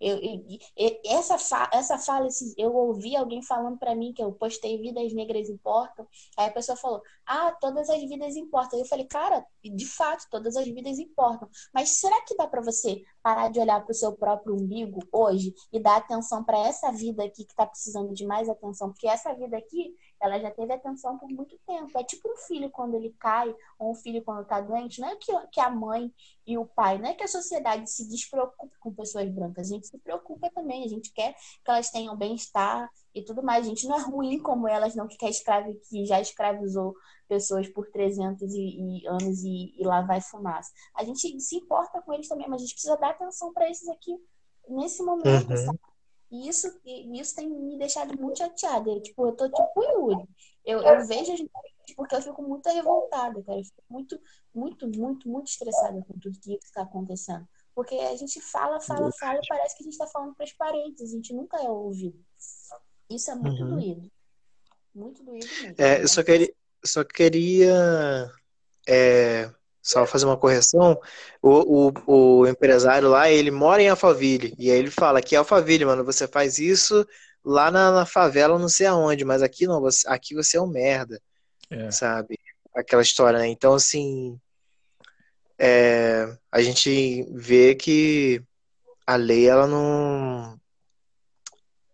Eu, 0.00 0.16
eu- 0.18 0.44
e- 0.76 1.00
essa, 1.06 1.38
fa, 1.38 1.68
essa 1.72 1.98
fala, 1.98 2.26
esses- 2.26 2.54
eu 2.56 2.74
ouvi 2.74 3.14
alguém 3.16 3.42
falando 3.42 3.78
para 3.78 3.94
mim 3.94 4.12
que 4.12 4.22
eu 4.22 4.32
postei 4.32 4.78
vidas 4.80 5.12
negras 5.12 5.48
importam. 5.48 6.06
Aí 6.38 6.46
a 6.48 6.52
pessoa 6.52 6.76
falou: 6.76 7.02
Ah, 7.26 7.52
todas 7.60 7.88
as 7.90 8.00
vidas 8.00 8.34
importam. 8.36 8.78
Eu 8.78 8.86
falei, 8.86 9.06
cara, 9.06 9.44
de 9.62 9.86
fato, 9.86 10.26
todas 10.30 10.56
as 10.56 10.64
vidas 10.66 10.98
importam. 10.98 11.48
Mas 11.72 11.90
será 12.00 12.20
que 12.24 12.36
dá 12.36 12.46
para 12.48 12.60
você 12.62 13.02
parar 13.22 13.50
de 13.50 13.60
olhar 13.60 13.80
para 13.84 13.92
o 13.92 13.94
seu 13.94 14.12
próprio 14.16 14.54
umbigo 14.56 15.00
hoje 15.12 15.54
e 15.72 15.78
dar 15.80 15.96
atenção 15.98 16.42
para 16.44 16.58
essa 16.66 16.90
vida 16.92 17.22
aqui 17.24 17.44
que 17.44 17.52
está 17.52 17.66
precisando 17.66 18.12
de 18.14 18.24
mais 18.26 18.48
atenção, 18.48 18.90
porque 18.90 19.06
essa 19.08 19.34
vida 19.34 19.56
aqui, 19.56 19.94
ela 20.20 20.38
já 20.38 20.50
teve 20.50 20.72
atenção 20.72 21.18
por 21.18 21.28
muito 21.28 21.58
tempo. 21.66 21.98
É 21.98 22.04
tipo 22.04 22.30
um 22.30 22.36
filho 22.36 22.70
quando 22.70 22.94
ele 22.94 23.14
cai, 23.18 23.54
ou 23.78 23.92
um 23.92 23.94
filho 23.94 24.22
quando 24.22 24.42
está 24.42 24.60
doente, 24.60 25.00
não 25.00 25.08
é 25.08 25.16
que, 25.16 25.32
que 25.52 25.60
a 25.60 25.70
mãe 25.70 26.12
e 26.46 26.58
o 26.58 26.66
pai, 26.66 26.98
não 26.98 27.08
é 27.08 27.14
que 27.14 27.22
a 27.22 27.28
sociedade 27.28 27.90
se 27.90 28.08
despreocupe 28.08 28.76
com 28.78 28.92
pessoas 28.92 29.28
brancas, 29.30 29.70
a 29.70 29.74
gente 29.74 29.86
se 29.86 29.98
preocupa 29.98 30.50
também, 30.50 30.84
a 30.84 30.88
gente 30.88 31.12
quer 31.12 31.32
que 31.32 31.70
elas 31.70 31.90
tenham 31.90 32.16
bem-estar 32.16 32.90
e 33.14 33.24
tudo 33.24 33.42
mais. 33.42 33.64
A 33.64 33.68
gente 33.68 33.86
não 33.86 33.96
é 33.96 34.02
ruim 34.02 34.38
como 34.40 34.68
elas, 34.68 34.94
não, 34.94 35.08
que 35.08 35.16
quer 35.16 35.30
escravo, 35.30 35.74
que 35.88 36.04
já 36.04 36.20
escravizou 36.20 36.94
pessoas 37.28 37.68
por 37.68 37.88
300 37.90 38.42
e, 38.52 39.02
e 39.02 39.06
anos 39.06 39.44
e, 39.44 39.74
e, 39.80 39.84
lá 39.84 40.02
vai 40.02 40.20
fumaça. 40.20 40.70
A 40.96 41.04
gente 41.04 41.40
se 41.40 41.56
importa 41.56 42.02
com 42.02 42.12
eles 42.12 42.28
também, 42.28 42.48
mas 42.48 42.60
a 42.60 42.64
gente 42.64 42.74
precisa 42.74 42.96
dar 42.96 43.10
atenção 43.10 43.52
para 43.52 43.70
esses 43.70 43.88
aqui 43.88 44.16
nesse 44.68 45.02
momento, 45.02 45.50
uhum. 45.50 45.56
sabe? 45.56 45.78
E 46.30 46.48
isso, 46.48 46.80
e 46.84 47.20
isso 47.20 47.34
tem 47.34 47.48
me 47.48 47.76
deixado 47.76 48.16
muito 48.20 48.38
chateada. 48.38 48.90
Eu, 48.90 49.02
tipo, 49.02 49.26
eu 49.26 49.32
tô 49.32 49.48
tipo 49.48 49.82
Yuri. 49.82 50.28
Eu, 50.64 50.80
eu 50.80 51.06
vejo 51.06 51.32
as 51.32 51.38
gente 51.38 51.50
porque 51.96 52.14
eu 52.14 52.22
fico 52.22 52.42
muito 52.42 52.68
revoltada, 52.68 53.42
cara. 53.42 53.58
Eu 53.58 53.64
fico 53.64 53.82
muito, 53.88 54.20
muito, 54.54 54.88
muito, 54.88 55.28
muito 55.28 55.48
estressada 55.48 56.02
com 56.06 56.18
tudo 56.18 56.38
que 56.38 56.54
está 56.54 56.82
acontecendo. 56.82 57.48
Porque 57.74 57.94
a 57.94 58.16
gente 58.16 58.40
fala, 58.40 58.80
fala, 58.80 59.10
fala 59.18 59.40
e 59.42 59.48
parece 59.48 59.76
que 59.76 59.82
a 59.82 59.84
gente 59.84 59.94
está 59.94 60.06
falando 60.06 60.34
para 60.34 60.44
as 60.44 60.52
paredes. 60.52 61.02
A 61.02 61.16
gente 61.16 61.32
nunca 61.32 61.56
é 61.58 61.68
ouvido. 61.68 62.18
Isso 63.08 63.30
é 63.30 63.34
muito 63.34 63.62
uhum. 63.62 63.70
doído. 63.70 64.12
Muito 64.94 65.22
doído 65.24 65.46
mesmo. 65.62 65.74
É, 65.78 66.02
eu 66.02 66.08
só 66.08 66.22
queria, 66.22 66.54
só 66.84 67.04
queria 67.04 68.30
é, 68.88 69.50
só 69.82 70.06
fazer 70.06 70.26
uma 70.26 70.36
correção. 70.36 71.00
O, 71.42 71.88
o, 71.88 72.40
o, 72.40 72.46
empresário 72.46 73.08
lá, 73.08 73.30
ele 73.30 73.50
mora 73.50 73.82
em 73.82 73.88
Alphaville. 73.88 74.54
E 74.58 74.70
aí 74.70 74.78
ele 74.78 74.90
fala 74.90 75.22
que 75.22 75.34
é 75.34 75.38
Alphaville, 75.38 75.84
mano, 75.84 76.04
você 76.04 76.28
faz 76.28 76.58
isso 76.58 77.06
lá 77.44 77.70
na, 77.70 77.90
na 77.90 78.06
favela, 78.06 78.58
não 78.58 78.68
sei 78.68 78.86
aonde, 78.86 79.24
mas 79.24 79.42
aqui 79.42 79.66
não, 79.66 79.80
você, 79.80 80.06
aqui 80.08 80.34
você 80.34 80.56
é 80.56 80.60
um 80.60 80.66
merda. 80.66 81.20
É. 81.70 81.90
Sabe? 81.90 82.38
Aquela 82.74 83.02
história, 83.02 83.38
né? 83.38 83.46
Então, 83.48 83.74
assim. 83.74 84.38
É, 85.58 86.26
a 86.50 86.62
gente 86.62 87.26
vê 87.32 87.74
que 87.74 88.42
a 89.06 89.16
lei, 89.16 89.48
ela 89.48 89.66
não. 89.66 90.58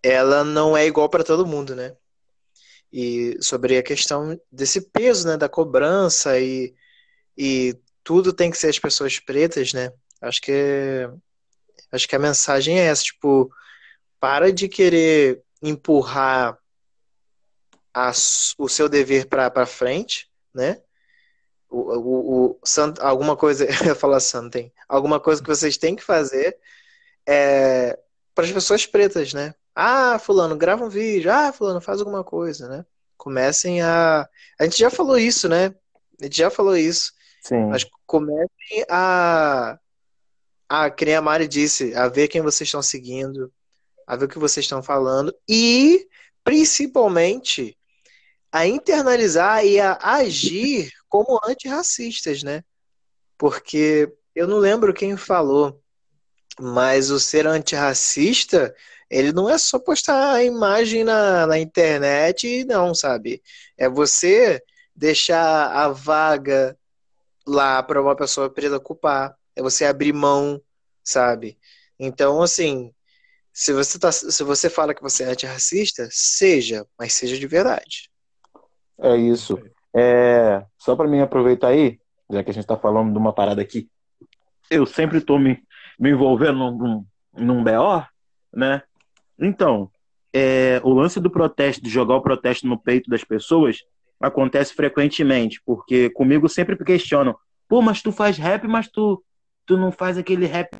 Ela 0.03 0.44
não 0.44 0.77
é 0.77 0.87
igual 0.87 1.09
para 1.09 1.25
todo 1.25 1.46
mundo, 1.46 1.75
né? 1.75 1.96
e 2.92 3.37
sobre 3.42 3.77
a 3.77 3.83
questão 3.83 4.40
desse 4.51 4.81
peso, 4.81 5.29
né, 5.29 5.37
da 5.37 5.49
cobrança 5.49 6.38
e, 6.40 6.75
e 7.37 7.77
tudo 8.03 8.33
tem 8.33 8.51
que 8.51 8.59
ser 8.59 8.68
as 8.68 8.79
pessoas 8.79 9.18
pretas, 9.18 9.72
né? 9.72 9.92
Acho 10.20 10.40
que 10.40 11.09
acho 11.92 12.09
que 12.09 12.16
a 12.16 12.20
mensagem 12.20 12.79
é 12.79 12.87
essa, 12.87 13.05
tipo, 13.05 13.51
para 14.20 14.53
de 14.53 14.68
querer 14.68 15.42
empurrar 15.62 16.59
a, 17.94 18.12
o 18.59 18.68
seu 18.68 18.88
dever 18.88 19.27
para 19.27 19.66
frente, 19.66 20.31
né? 20.55 20.81
O, 21.68 21.79
o, 21.79 22.51
o 22.53 22.61
alguma 23.01 23.37
coisa, 23.37 23.64
eu 23.83 23.87
ia 23.87 23.94
falar 23.94 24.20
Santen, 24.20 24.72
alguma 24.88 25.18
coisa 25.18 25.42
que 25.42 25.49
vocês 25.49 25.77
têm 25.77 25.96
que 25.96 26.05
fazer 26.05 26.57
é, 27.27 27.99
para 28.35 28.44
as 28.44 28.53
pessoas 28.53 28.87
pretas, 28.87 29.33
né? 29.33 29.55
Ah, 29.75 30.18
fulano, 30.18 30.57
grava 30.57 30.85
um 30.85 30.88
vídeo. 30.88 31.31
Ah, 31.31 31.53
fulano, 31.53 31.81
faz 31.81 32.01
alguma 32.01 32.25
coisa, 32.25 32.68
né? 32.68 32.87
Comecem 33.16 33.83
a. 33.83 34.29
A 34.59 34.64
gente 34.64 34.79
já 34.79 34.90
falou 34.90 35.18
isso, 35.18 35.49
né? 35.49 35.75
A 36.20 36.25
gente 36.25 36.37
já 36.37 36.51
falou 36.51 36.77
isso. 36.77 37.12
Sim. 37.46 37.66
Mas 37.66 37.87
comecem 38.04 38.85
a. 38.90 39.78
A, 40.68 40.90
que 40.90 41.04
nem 41.04 41.14
a 41.14 41.22
Mari 41.22 41.46
disse, 41.46 41.94
a 41.94 42.09
ver 42.09 42.26
quem 42.26 42.42
vocês 42.42 42.66
estão 42.66 42.82
seguindo, 42.82 43.52
a 44.04 44.16
ver 44.16 44.24
o 44.24 44.28
que 44.28 44.38
vocês 44.38 44.64
estão 44.64 44.82
falando 44.82 45.32
e, 45.48 46.09
principalmente, 46.42 47.78
a 48.50 48.66
internalizar 48.66 49.64
e 49.64 49.78
a 49.78 49.96
agir 50.02 50.90
como 51.09 51.38
antirracistas, 51.46 52.42
né? 52.42 52.64
Porque 53.38 54.12
eu 54.35 54.48
não 54.48 54.59
lembro 54.59 54.92
quem 54.92 55.16
falou, 55.16 55.80
mas 56.59 57.11
o 57.11 57.20
ser 57.20 57.46
antirracista 57.46 58.74
ele 59.09 59.30
não 59.30 59.48
é 59.48 59.56
só 59.56 59.78
postar 59.78 60.35
a 60.35 60.42
imagem 60.42 61.04
na, 61.04 61.46
na 61.46 61.61
internet, 61.61 62.64
não, 62.64 62.92
sabe? 62.92 63.40
É 63.78 63.88
você 63.88 64.61
deixar 64.96 65.70
a 65.70 65.88
vaga 65.90 66.76
lá 67.46 67.82
para 67.82 68.00
uma 68.00 68.16
pessoa 68.16 68.50
preta 68.50 68.76
ocupar. 68.76 69.37
É 69.54 69.62
você 69.62 69.85
abrir 69.85 70.12
mão, 70.12 70.61
sabe? 71.02 71.59
Então, 71.98 72.42
assim, 72.42 72.92
se 73.52 73.72
você, 73.72 73.98
tá, 73.98 74.12
se 74.12 74.42
você 74.44 74.68
fala 74.68 74.94
que 74.94 75.02
você 75.02 75.24
é 75.24 75.28
antirracista, 75.28 76.06
seja, 76.11 76.87
mas 76.98 77.14
seja 77.14 77.38
de 77.38 77.46
verdade. 77.46 78.11
É 79.00 79.16
isso. 79.16 79.59
É, 79.94 80.62
só 80.78 80.94
para 80.94 81.09
mim 81.09 81.20
aproveitar 81.20 81.68
aí, 81.68 81.98
já 82.30 82.44
que 82.44 82.50
a 82.50 82.52
gente 82.52 82.64
está 82.64 82.76
falando 82.76 83.12
de 83.12 83.18
uma 83.18 83.32
parada 83.32 83.62
aqui, 83.62 83.88
eu 84.70 84.85
sempre 84.85 85.18
estou 85.18 85.38
me, 85.38 85.62
me 85.98 86.11
envolvendo 86.11 86.59
num, 86.59 86.76
num, 86.76 87.06
num 87.32 87.64
BO, 87.64 88.04
né? 88.52 88.82
Então, 89.38 89.90
é, 90.35 90.80
o 90.85 90.92
lance 90.92 91.18
do 91.18 91.30
protesto, 91.30 91.82
de 91.82 91.88
jogar 91.88 92.16
o 92.16 92.22
protesto 92.22 92.66
no 92.66 92.78
peito 92.78 93.09
das 93.09 93.24
pessoas, 93.24 93.78
acontece 94.20 94.74
frequentemente, 94.74 95.61
porque 95.64 96.11
comigo 96.11 96.48
sempre 96.48 96.76
questionam: 96.85 97.37
pô, 97.68 97.83
mas 97.83 98.02
tu 98.02 98.12
faz 98.12 98.37
rap, 98.38 98.66
mas 98.66 98.88
tu, 98.88 99.22
tu 99.64 99.76
não 99.76 99.92
faz 99.92 100.18
aquele 100.18 100.46
rap. 100.46 100.76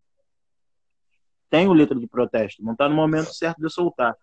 Tem 1.49 1.68
o 1.68 1.72
letra 1.72 1.99
de 1.99 2.07
protesto, 2.07 2.62
não 2.62 2.75
tá 2.75 2.88
no 2.88 2.94
momento 2.94 3.33
certo 3.33 3.59
de 3.59 3.64
eu 3.64 3.70
soltar. 3.70 4.16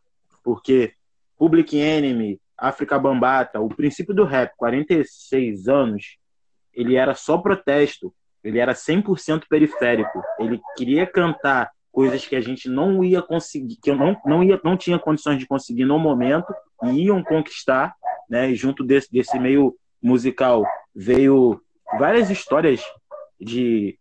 Porque 0.44 0.94
Public 1.38 1.78
Enemy, 1.78 2.40
África 2.58 3.00
Bambata, 3.00 3.60
o 3.60 3.70
princípio 3.70 4.14
do 4.14 4.26
rap, 4.26 4.54
46 4.58 5.68
anos, 5.68 6.18
ele 6.74 6.96
era 6.96 7.16
só 7.16 7.38
protesto, 7.38 8.14
ele 8.44 8.60
era 8.60 8.74
100% 8.74 9.44
periférico. 9.50 10.22
Ele 10.40 10.60
queria 10.76 11.08
cantar 11.08 11.72
coisas 11.92 12.26
que 12.26 12.36
a 12.36 12.42
gente 12.42 12.68
não 12.68 13.04
ia 13.04 13.22
conseguir, 13.22 13.78
que 13.82 13.90
eu 13.90 13.96
não, 13.96 14.20
não, 14.26 14.44
ia, 14.44 14.60
não 14.64 14.76
tinha 14.76 14.98
condições 14.98 15.38
de 15.38 15.46
conseguir 15.46 15.86
no 15.86 16.00
momento, 16.00 16.54
iam 16.86 17.24
conquistar, 17.24 17.96
né? 18.30 18.50
E 18.50 18.56
junto 18.56 18.84
desse, 18.84 19.12
desse 19.12 19.38
meio 19.40 19.76
musical 20.02 20.66
veio 20.96 21.62
várias 21.98 22.30
histórias 22.30 22.82
de 23.40 23.98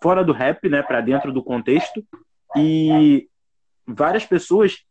fora 0.00 0.24
do 0.24 0.32
rap, 0.32 0.68
né, 0.68 0.82
para 0.82 1.00
dentro 1.00 1.32
do 1.32 1.42
contexto, 1.42 2.04
e 2.56 3.28
várias 3.86 4.24
pessoas 4.24 4.84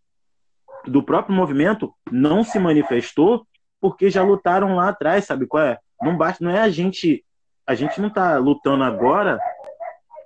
do 0.86 1.04
próprio 1.04 1.36
movimento 1.36 1.94
não 2.12 2.44
se 2.44 2.60
manifestou 2.60 3.46
porque 3.80 4.10
já 4.10 4.24
lutaram 4.24 4.76
lá 4.76 4.90
atrás, 4.90 5.26
sabe 5.26 5.46
qual 5.46 5.64
é? 5.64 5.80
Não 6.02 6.18
basta, 6.18 6.44
não 6.44 6.52
é 6.52 6.60
a 6.60 6.70
gente, 6.70 7.24
a 7.66 7.76
gente 7.76 8.00
não 8.00 8.08
está 8.08 8.38
lutando 8.38 8.84
agora 8.84 9.40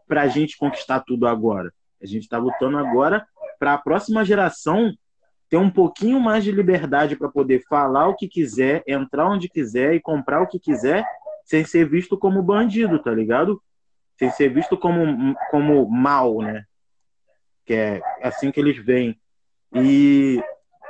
para 0.07 0.23
a 0.23 0.27
gente 0.27 0.57
conquistar 0.57 1.01
tudo 1.01 1.27
agora. 1.27 1.71
A 2.01 2.05
gente 2.05 2.23
está 2.23 2.37
lutando 2.37 2.77
agora 2.77 3.25
para 3.59 3.73
a 3.73 3.77
próxima 3.77 4.25
geração 4.25 4.93
ter 5.51 5.57
um 5.57 5.69
pouquinho 5.69 6.17
mais 6.17 6.45
de 6.45 6.51
liberdade 6.51 7.17
para 7.17 7.27
poder 7.27 7.61
falar 7.67 8.07
o 8.07 8.15
que 8.15 8.25
quiser, 8.25 8.83
entrar 8.87 9.29
onde 9.29 9.49
quiser 9.49 9.93
e 9.93 9.99
comprar 9.99 10.41
o 10.41 10.47
que 10.47 10.57
quiser, 10.57 11.05
sem 11.43 11.65
ser 11.65 11.89
visto 11.89 12.17
como 12.17 12.41
bandido, 12.41 12.97
tá 12.99 13.11
ligado? 13.11 13.61
Sem 14.17 14.31
ser 14.31 14.47
visto 14.47 14.77
como, 14.77 15.35
como 15.51 15.85
mal, 15.89 16.41
né? 16.41 16.63
Que 17.65 17.73
é 17.73 18.01
assim 18.23 18.49
que 18.49 18.61
eles 18.61 18.77
veem. 18.77 19.19
E 19.73 20.41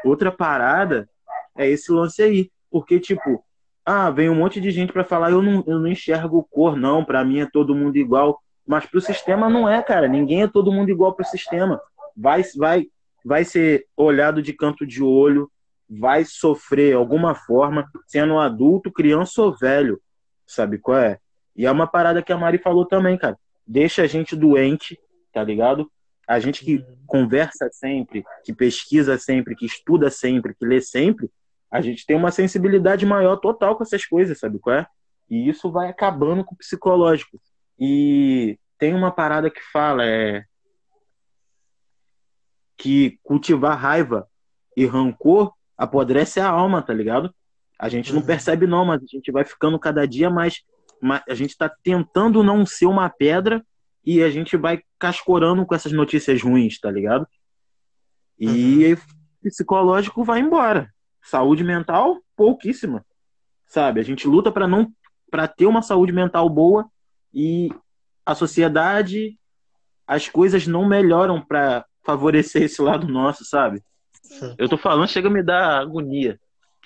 outra 0.05 0.31
parada 0.31 1.09
é 1.57 1.67
esse 1.67 1.91
lance 1.91 2.21
aí. 2.21 2.51
Porque, 2.69 2.99
tipo, 2.99 3.43
ah, 3.83 4.11
vem 4.11 4.29
um 4.29 4.35
monte 4.35 4.61
de 4.61 4.69
gente 4.69 4.93
para 4.93 5.03
falar, 5.03 5.31
eu 5.31 5.41
não, 5.41 5.63
eu 5.65 5.79
não 5.79 5.87
enxergo 5.87 6.47
cor, 6.51 6.75
não, 6.75 7.03
para 7.03 7.25
mim 7.25 7.39
é 7.39 7.49
todo 7.51 7.73
mundo 7.73 7.97
igual. 7.97 8.39
Mas 8.67 8.85
para 8.85 8.99
o 8.99 9.01
sistema 9.01 9.49
não 9.49 9.67
é, 9.67 9.81
cara. 9.81 10.07
Ninguém 10.07 10.43
é 10.43 10.47
todo 10.47 10.71
mundo 10.71 10.91
igual 10.91 11.15
para 11.15 11.23
o 11.23 11.27
sistema. 11.27 11.81
Vai, 12.15 12.43
vai, 12.55 12.85
vai 13.23 13.43
ser 13.43 13.87
olhado 13.95 14.41
de 14.41 14.53
canto 14.53 14.85
de 14.85 15.03
olho, 15.03 15.51
vai 15.89 16.23
sofrer 16.23 16.95
alguma 16.95 17.35
forma, 17.35 17.89
sendo 18.07 18.37
adulto, 18.39 18.91
criança 18.91 19.41
ou 19.41 19.55
velho. 19.57 20.01
Sabe 20.47 20.77
qual 20.77 20.97
é? 20.97 21.19
E 21.55 21.65
é 21.65 21.71
uma 21.71 21.87
parada 21.87 22.21
que 22.21 22.31
a 22.31 22.37
Mari 22.37 22.57
falou 22.57 22.85
também, 22.85 23.17
cara. 23.17 23.37
Deixa 23.67 24.03
a 24.03 24.07
gente 24.07 24.35
doente, 24.35 24.97
tá 25.33 25.43
ligado? 25.43 25.91
A 26.27 26.39
gente 26.39 26.63
que 26.63 26.83
conversa 27.05 27.69
sempre, 27.71 28.23
que 28.43 28.53
pesquisa 28.53 29.17
sempre, 29.17 29.55
que 29.55 29.65
estuda 29.65 30.09
sempre, 30.09 30.55
que 30.55 30.65
lê 30.65 30.79
sempre, 30.79 31.29
a 31.69 31.81
gente 31.81 32.05
tem 32.05 32.15
uma 32.15 32.31
sensibilidade 32.31 33.05
maior 33.05 33.37
total 33.37 33.75
com 33.75 33.83
essas 33.83 34.05
coisas, 34.05 34.39
sabe 34.39 34.59
qual 34.59 34.75
é? 34.77 34.87
E 35.29 35.49
isso 35.49 35.71
vai 35.71 35.89
acabando 35.89 36.43
com 36.43 36.53
o 36.53 36.57
psicológico. 36.57 37.39
E 37.79 38.57
tem 38.77 38.93
uma 38.93 39.11
parada 39.11 39.49
que 39.49 39.61
fala 39.71 40.05
é 40.05 40.43
que 42.81 43.19
cultivar 43.21 43.77
raiva 43.77 44.27
e 44.75 44.87
rancor 44.87 45.53
apodrece 45.77 46.39
a 46.39 46.49
alma, 46.49 46.81
tá 46.81 46.91
ligado? 46.91 47.31
A 47.77 47.87
gente 47.87 48.11
não 48.11 48.21
uhum. 48.21 48.25
percebe 48.25 48.65
não, 48.65 48.83
mas 48.83 49.03
a 49.03 49.05
gente 49.05 49.31
vai 49.31 49.45
ficando 49.45 49.77
cada 49.77 50.07
dia 50.07 50.31
mais, 50.31 50.63
mais 50.99 51.21
a 51.29 51.35
gente 51.35 51.51
está 51.51 51.69
tentando 51.69 52.41
não 52.41 52.65
ser 52.65 52.87
uma 52.87 53.07
pedra 53.07 53.63
e 54.03 54.23
a 54.23 54.31
gente 54.31 54.57
vai 54.57 54.81
cascorando 54.97 55.63
com 55.63 55.75
essas 55.75 55.91
notícias 55.91 56.41
ruins, 56.41 56.79
tá 56.79 56.89
ligado? 56.89 57.27
E 58.39 58.97
psicológico 59.43 60.23
vai 60.23 60.39
embora. 60.39 60.91
Saúde 61.21 61.63
mental, 61.63 62.19
pouquíssima. 62.35 63.05
Sabe? 63.67 63.99
A 63.99 64.03
gente 64.03 64.27
luta 64.27 64.51
para 64.51 64.67
não 64.67 64.91
para 65.29 65.47
ter 65.47 65.67
uma 65.67 65.83
saúde 65.83 66.11
mental 66.11 66.49
boa 66.49 66.89
e 67.31 67.69
a 68.25 68.33
sociedade 68.33 69.37
as 70.07 70.27
coisas 70.27 70.65
não 70.65 70.85
melhoram 70.87 71.39
para 71.39 71.85
favorecer 72.03 72.63
esse 72.63 72.81
lado 72.81 73.07
nosso, 73.07 73.43
sabe? 73.45 73.83
Sim. 74.23 74.55
Eu 74.57 74.69
tô 74.69 74.77
falando, 74.77 75.07
chega 75.09 75.27
a 75.27 75.31
me 75.31 75.43
dar 75.43 75.79
agonia. 75.81 76.39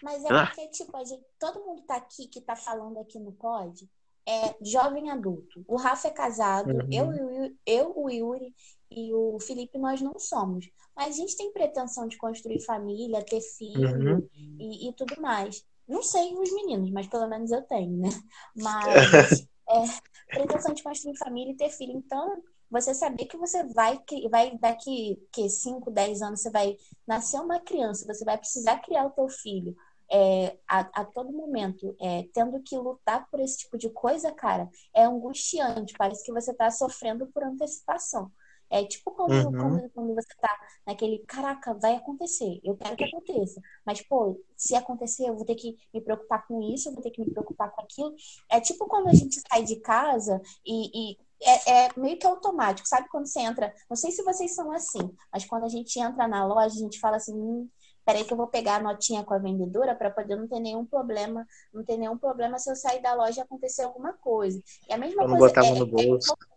Mas 0.04 0.24
é 0.26 0.30
Ah. 0.34 0.46
porque, 0.48 0.68
tipo, 0.70 0.96
a 0.98 1.04
gente, 1.04 1.24
todo 1.40 1.64
mundo 1.66 1.82
tá 1.84 1.96
aqui, 1.96 2.28
que 2.28 2.42
tá 2.42 2.56
falando 2.56 2.98
aqui 3.00 3.20
no 3.20 3.32
pod, 3.32 3.88
é 4.28 4.56
jovem 4.62 5.10
adulto. 5.12 5.64
O 5.68 5.76
Rafa 5.78 6.08
é 6.08 6.12
casado, 6.12 6.70
Uhum. 6.72 6.90
eu, 6.92 7.14
e 7.46 7.56
eu, 7.66 7.94
o 7.96 8.10
Yuri 8.10 8.54
e 8.92 9.14
o 9.14 9.40
Felipe, 9.40 9.78
nós 9.78 10.02
não 10.02 10.18
somos. 10.20 10.68
Mas 10.96 11.10
a 11.16 11.18
gente 11.18 11.36
tem 11.38 11.52
pretensão 11.52 12.08
de 12.08 12.18
construir 12.18 12.62
família, 12.62 13.24
ter 13.24 13.42
filho 13.42 14.16
Uhum. 14.16 14.30
e, 14.60 14.90
e 14.90 14.94
tudo 14.94 15.20
mais. 15.22 15.64
Não 15.88 16.02
sei 16.02 16.34
os 16.34 16.52
meninos, 16.54 16.90
mas 16.92 17.06
pelo 17.08 17.28
menos 17.28 17.52
eu 17.52 17.62
tenho, 17.62 17.96
né? 17.98 18.10
Mas 18.56 19.48
é, 19.70 19.84
pretensão 20.30 20.74
de 20.74 20.82
construir 20.82 21.16
família 21.18 21.52
e 21.54 21.58
ter 21.58 21.70
filho. 21.70 21.94
Então, 21.94 22.42
você 22.76 22.94
saber 22.94 23.26
que 23.26 23.38
você 23.38 23.64
vai, 23.74 24.00
vai 24.30 24.58
daqui 24.58 25.18
que 25.32 25.50
5, 25.50 25.90
10 25.90 26.22
anos, 26.22 26.42
você 26.42 26.50
vai 26.52 26.78
nascer 27.08 27.40
uma 27.40 27.60
criança, 27.60 28.06
você 28.06 28.26
vai 28.26 28.38
precisar 28.38 28.80
criar 28.80 29.06
o 29.06 29.12
teu 29.12 29.30
filho 29.30 29.76
é, 30.12 30.58
a, 30.68 30.80
a 31.02 31.06
todo 31.06 31.32
momento, 31.32 31.96
é, 32.00 32.28
tendo 32.34 32.62
que 32.62 32.78
lutar 32.78 33.28
por 33.30 33.40
esse 33.40 33.60
tipo 33.60 33.78
de 33.78 33.90
coisa, 33.90 34.32
cara, 34.32 34.70
é 34.94 35.04
angustiante. 35.04 35.96
Parece 35.98 36.24
que 36.24 36.32
você 36.32 36.54
tá 36.54 36.70
sofrendo 36.70 37.28
por 37.28 37.44
antecipação. 37.44 38.32
É 38.76 38.86
tipo 38.86 39.12
quando, 39.12 39.34
Uhum. 39.34 39.54
quando, 39.54 39.90
quando 39.92 40.14
você 40.16 40.28
tá 40.42 40.58
naquele, 40.86 41.20
caraca, 41.28 41.74
vai 41.76 41.96
acontecer, 41.96 42.60
eu 42.64 42.76
quero 42.76 42.96
que 42.98 43.06
aconteça. 43.06 43.62
Mas, 43.86 44.02
pô, 44.02 44.40
se 44.58 44.76
acontecer, 44.76 45.28
eu 45.30 45.36
vou 45.36 45.46
ter 45.46 45.56
que 45.56 45.78
me 45.94 46.02
preocupar 46.02 46.46
com 46.48 46.62
isso, 46.62 46.90
eu 46.90 46.94
vou 46.94 47.02
ter 47.02 47.12
que 47.12 47.22
me 47.22 47.30
preocupar 47.32 47.72
com 47.72 47.82
aquilo. 47.82 48.14
É 48.50 48.60
tipo 48.60 48.86
quando 48.88 49.08
a 49.10 49.14
gente 49.14 49.40
sai 49.50 49.64
de 49.64 49.78
casa 49.82 50.42
e, 50.66 51.14
e 51.14 51.18
é, 51.42 51.86
é 51.88 52.00
meio 52.00 52.18
que 52.20 52.28
automático, 52.28 52.88
sabe? 52.88 53.08
Quando 53.10 53.28
você 53.28 53.40
entra, 53.42 53.74
não 53.90 53.96
sei 53.96 54.12
se 54.12 54.24
vocês 54.24 54.54
são 54.56 54.72
assim, 54.72 55.00
mas 55.32 55.46
quando 55.46 55.66
a 55.66 55.70
gente 55.70 55.98
entra 56.00 56.28
na 56.28 56.46
loja, 56.46 56.76
a 56.76 56.80
gente 56.80 57.00
fala 57.00 57.18
assim, 57.18 57.34
hum, 57.34 57.70
peraí 58.06 58.24
que 58.26 58.34
eu 58.34 58.38
vou 58.38 58.48
pegar 58.48 58.76
a 58.78 58.84
notinha 58.84 59.24
com 59.24 59.34
a 59.34 59.38
vendedora 59.40 59.96
para 59.96 60.12
poder 60.12 60.36
não 60.36 60.48
ter 60.48 60.60
nenhum 60.60 60.86
problema, 60.86 61.46
não 61.74 61.84
ter 61.84 61.98
nenhum 61.98 62.18
problema 62.18 62.58
se 62.60 62.70
eu 62.70 62.76
sair 62.76 63.02
da 63.02 63.14
loja 63.14 63.40
e 63.42 63.44
acontecer 63.44 63.84
alguma 63.84 64.14
coisa. 64.14 64.62
E 64.90 64.94
a 64.94 64.98
mesma 64.98 65.22
Pra 65.22 65.28
não 65.28 65.38
coisa 65.38 65.48
botar 65.48 65.64
é, 65.64 65.72
no 65.76 65.86
bolso. 65.86 66.34
é 66.54 66.55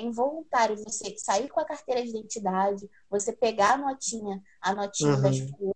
involuntário 0.00 0.76
você 0.76 1.16
sair 1.18 1.48
com 1.48 1.60
a 1.60 1.64
carteira 1.64 2.02
de 2.02 2.10
identidade, 2.10 2.88
você 3.08 3.32
pegar 3.32 3.74
a 3.74 3.78
notinha, 3.78 4.42
a 4.60 4.74
notinha 4.74 5.16
Uhum. 5.16 5.22
das 5.22 5.38
flores. 5.38 5.74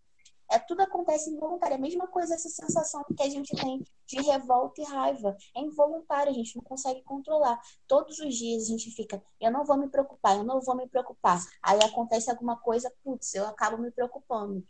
É 0.51 0.59
tudo 0.59 0.83
acontece 0.83 1.31
involuntário. 1.31 1.75
É 1.75 1.79
a 1.79 1.81
mesma 1.81 2.07
coisa 2.07 2.35
essa 2.35 2.49
sensação 2.49 3.03
que 3.17 3.23
a 3.23 3.29
gente 3.31 3.55
tem 3.57 3.83
de 4.07 4.21
revolta 4.23 4.81
e 4.83 4.85
raiva. 4.85 5.37
É 5.57 5.61
involuntário, 5.61 6.31
a 6.31 6.35
gente 6.35 6.55
não 6.57 6.63
consegue 6.63 7.03
controlar. 7.03 7.59
Todos 7.89 8.19
os 8.21 8.35
dias 8.37 8.65
a 8.65 8.67
gente 8.67 8.91
fica, 8.91 9.23
eu 9.41 9.51
não 9.51 9.65
vou 9.65 9.77
me 9.77 9.89
preocupar, 9.89 10.37
eu 10.37 10.45
não 10.45 10.61
vou 10.61 10.77
me 10.77 10.87
preocupar. 10.87 11.41
Aí 11.63 11.79
acontece 11.83 12.31
alguma 12.31 12.57
coisa, 12.57 12.93
putz, 13.03 13.35
eu 13.35 13.47
acabo 13.47 13.79
me 13.79 13.91
preocupando. 13.91 14.65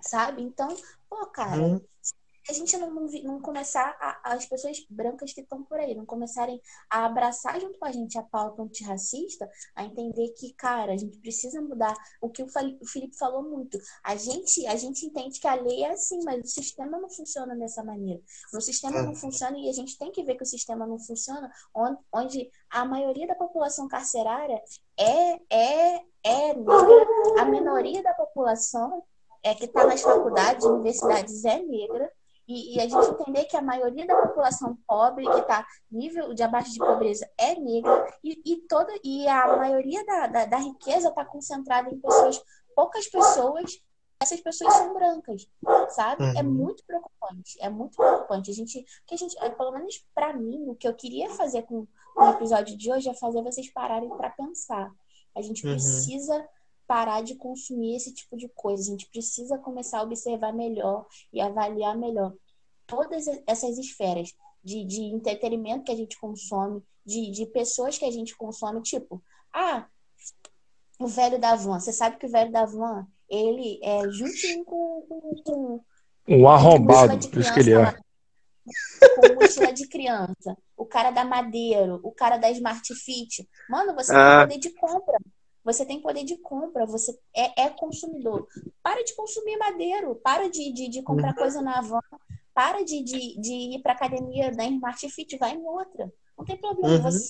Sabe? 0.00 0.42
Então, 0.42 0.68
pô, 1.08 1.26
cara, 1.26 1.60
Uhum. 1.62 1.80
se 2.00 2.14
a 2.48 2.52
gente 2.52 2.76
não, 2.78 2.90
não, 2.90 3.40
começar, 3.40 3.96
a- 4.00 4.32
as 4.32 4.46
pessoas 4.46 4.84
brancas 4.88 5.32
que 5.32 5.40
estão 5.42 5.62
por 5.62 5.78
aí, 5.78 5.94
não 5.94 6.06
começarem 6.06 6.60
a 6.90 7.04
abraçar 7.04 7.60
junto 7.60 7.78
com 7.78 7.84
a 7.84 7.92
gente 7.92 8.18
a 8.18 8.22
pauta 8.22 8.62
antirracista, 8.62 9.48
a 9.74 9.84
entender 9.84 10.28
que, 10.30 10.52
cara, 10.54 10.92
a 10.92 10.96
gente 10.96 11.18
precisa 11.18 11.60
mudar. 11.60 11.94
O 12.20 12.28
que 12.30 12.42
o 12.42 12.48
o 12.80 12.86
Felipe 12.86 13.16
falou 13.16 13.42
muito. 13.42 13.78
A 14.02 14.16
gente, 14.16 14.66
a 14.66 14.76
gente 14.76 15.04
entende 15.06 15.38
que 15.38 15.46
a 15.46 15.54
lei 15.54 15.84
é 15.84 15.92
assim, 15.92 16.18
mas 16.24 16.42
o 16.44 16.48
sistema 16.48 16.98
não 16.98 17.08
funciona 17.08 17.54
dessa 17.54 17.84
maneira. 17.84 18.20
O 18.54 18.60
sistema 18.60 19.02
não 19.02 19.14
funciona 19.14 19.56
e 19.58 19.68
a 19.68 19.72
gente 19.72 19.96
tem 19.98 20.10
que 20.10 20.22
ver 20.24 20.34
que 20.36 20.42
o 20.42 20.46
sistema 20.46 20.86
não 20.86 20.98
funciona, 20.98 21.50
onde, 21.74 21.98
onde 22.12 22.50
a 22.70 22.84
maioria 22.84 23.26
da 23.26 23.34
população 23.34 23.86
carcerária 23.88 24.60
é, 24.96 25.40
é, 25.50 26.02
é 26.24 26.54
negra, 26.54 27.06
a 27.40 27.44
minoria 27.44 28.02
da 28.02 28.14
população 28.14 29.04
é 29.42 29.54
que 29.54 29.66
está 29.66 29.86
nas 29.86 30.02
faculdades, 30.02 30.64
universidades 30.64 31.44
é 31.44 31.60
negra, 31.60 32.12
e, 32.48 32.76
e 32.76 32.80
a 32.80 32.88
gente 32.88 33.10
entender 33.10 33.44
que 33.44 33.56
a 33.56 33.62
maioria 33.62 34.06
da 34.06 34.16
população 34.16 34.76
pobre, 34.86 35.24
que 35.30 35.38
está 35.40 35.66
nível 35.90 36.32
de 36.34 36.42
abaixo 36.42 36.72
de 36.72 36.78
pobreza, 36.78 37.28
é 37.38 37.54
negra, 37.54 38.06
e, 38.24 38.40
e 38.44 38.56
toda, 38.68 38.92
e 39.04 39.28
a 39.28 39.56
maioria 39.56 40.04
da, 40.06 40.26
da, 40.26 40.44
da 40.46 40.56
riqueza 40.56 41.10
está 41.10 41.24
concentrada 41.24 41.90
em 41.90 42.00
pessoas, 42.00 42.42
poucas 42.74 43.06
pessoas, 43.06 43.78
essas 44.20 44.40
pessoas 44.40 44.72
são 44.74 44.94
brancas, 44.94 45.46
sabe? 45.90 46.24
É 46.36 46.42
Uhum. 46.42 46.50
muito 46.50 46.82
preocupante, 46.84 47.56
é 47.60 47.68
muito 47.68 47.96
preocupante. 47.96 48.50
A 48.50 48.54
gente, 48.54 48.84
que 49.06 49.14
a 49.14 49.18
gente, 49.18 49.36
é, 49.38 49.48
pelo 49.50 49.70
menos 49.70 50.04
para 50.14 50.32
mim, 50.32 50.64
o 50.68 50.74
que 50.74 50.88
eu 50.88 50.94
queria 50.94 51.30
fazer 51.30 51.62
com, 51.62 51.86
com 52.14 52.24
o 52.24 52.30
episódio 52.30 52.76
de 52.76 52.90
hoje 52.90 53.08
é 53.08 53.14
fazer 53.14 53.42
vocês 53.42 53.70
pararem 53.72 54.08
para 54.10 54.30
pensar. 54.30 54.90
A 55.36 55.40
gente 55.42 55.64
Uhum. 55.64 55.72
precisa 55.72 56.48
parar 56.88 57.22
de 57.22 57.34
consumir 57.36 57.94
esse 57.96 58.12
tipo 58.14 58.36
de 58.36 58.48
coisa. 58.48 58.82
A 58.82 58.86
gente 58.86 59.06
precisa 59.10 59.58
começar 59.58 59.98
a 60.00 60.02
observar 60.02 60.52
melhor 60.52 61.06
e 61.32 61.38
avaliar 61.40 61.96
melhor 61.96 62.32
todas 62.86 63.26
essas 63.46 63.76
esferas 63.76 64.34
de, 64.64 64.84
de 64.84 65.02
entretenimento 65.02 65.84
que 65.84 65.92
a 65.92 65.96
gente 65.96 66.18
consome, 66.18 66.82
de, 67.04 67.30
de 67.30 67.46
pessoas 67.46 67.98
que 67.98 68.06
a 68.06 68.10
gente 68.10 68.34
consome. 68.36 68.80
Tipo, 68.82 69.22
ah, 69.52 69.86
o 70.98 71.06
velho 71.06 71.38
da 71.38 71.54
van. 71.54 71.78
Você 71.78 71.92
sabe 71.92 72.16
que 72.16 72.26
o 72.26 72.30
velho 72.30 72.50
da 72.50 72.64
van, 72.64 73.06
ele 73.28 73.78
é 73.82 74.08
juntinho 74.10 74.64
com, 74.64 75.04
com, 75.08 75.42
com 75.44 75.84
Um 76.26 76.48
arrombado, 76.48 77.28
por 77.28 77.38
isso 77.38 77.52
que 77.52 77.60
ele 77.60 77.74
é. 77.74 77.92
com 79.14 79.34
mochila 79.34 79.72
de 79.72 79.86
criança, 79.86 80.56
o 80.76 80.86
cara 80.86 81.10
da 81.10 81.24
Madeiro, 81.24 82.00
o 82.02 82.12
cara 82.12 82.38
da 82.38 82.50
Smart 82.50 82.94
Fit. 82.94 83.46
Mano, 83.68 83.94
você 83.94 84.12
Ah. 84.14 84.46
tem 84.46 84.58
poder 84.58 84.68
de 84.68 84.74
compra. 84.74 85.18
Você 85.68 85.84
tem 85.84 86.00
poder 86.00 86.24
de 86.24 86.38
compra, 86.38 86.86
você 86.86 87.12
é, 87.36 87.64
é 87.64 87.68
consumidor. 87.68 88.48
Para 88.82 89.04
de 89.04 89.14
consumir 89.14 89.58
madeiro, 89.58 90.14
para 90.16 90.48
de, 90.48 90.72
de, 90.72 90.88
de 90.88 91.02
comprar 91.02 91.34
coisa 91.34 91.60
na 91.60 91.82
van, 91.82 92.00
para 92.54 92.82
de, 92.82 93.02
de, 93.02 93.38
de 93.38 93.52
ir 93.76 93.82
pra 93.82 93.92
academia 93.92 94.50
da 94.50 94.64
Smart 94.64 95.10
Fit, 95.10 95.36
vai 95.36 95.52
em 95.52 95.62
outra. 95.66 96.10
Não 96.38 96.44
tem 96.46 96.56
problema. 96.56 96.94
Uhum. 96.94 97.02
Você, 97.02 97.28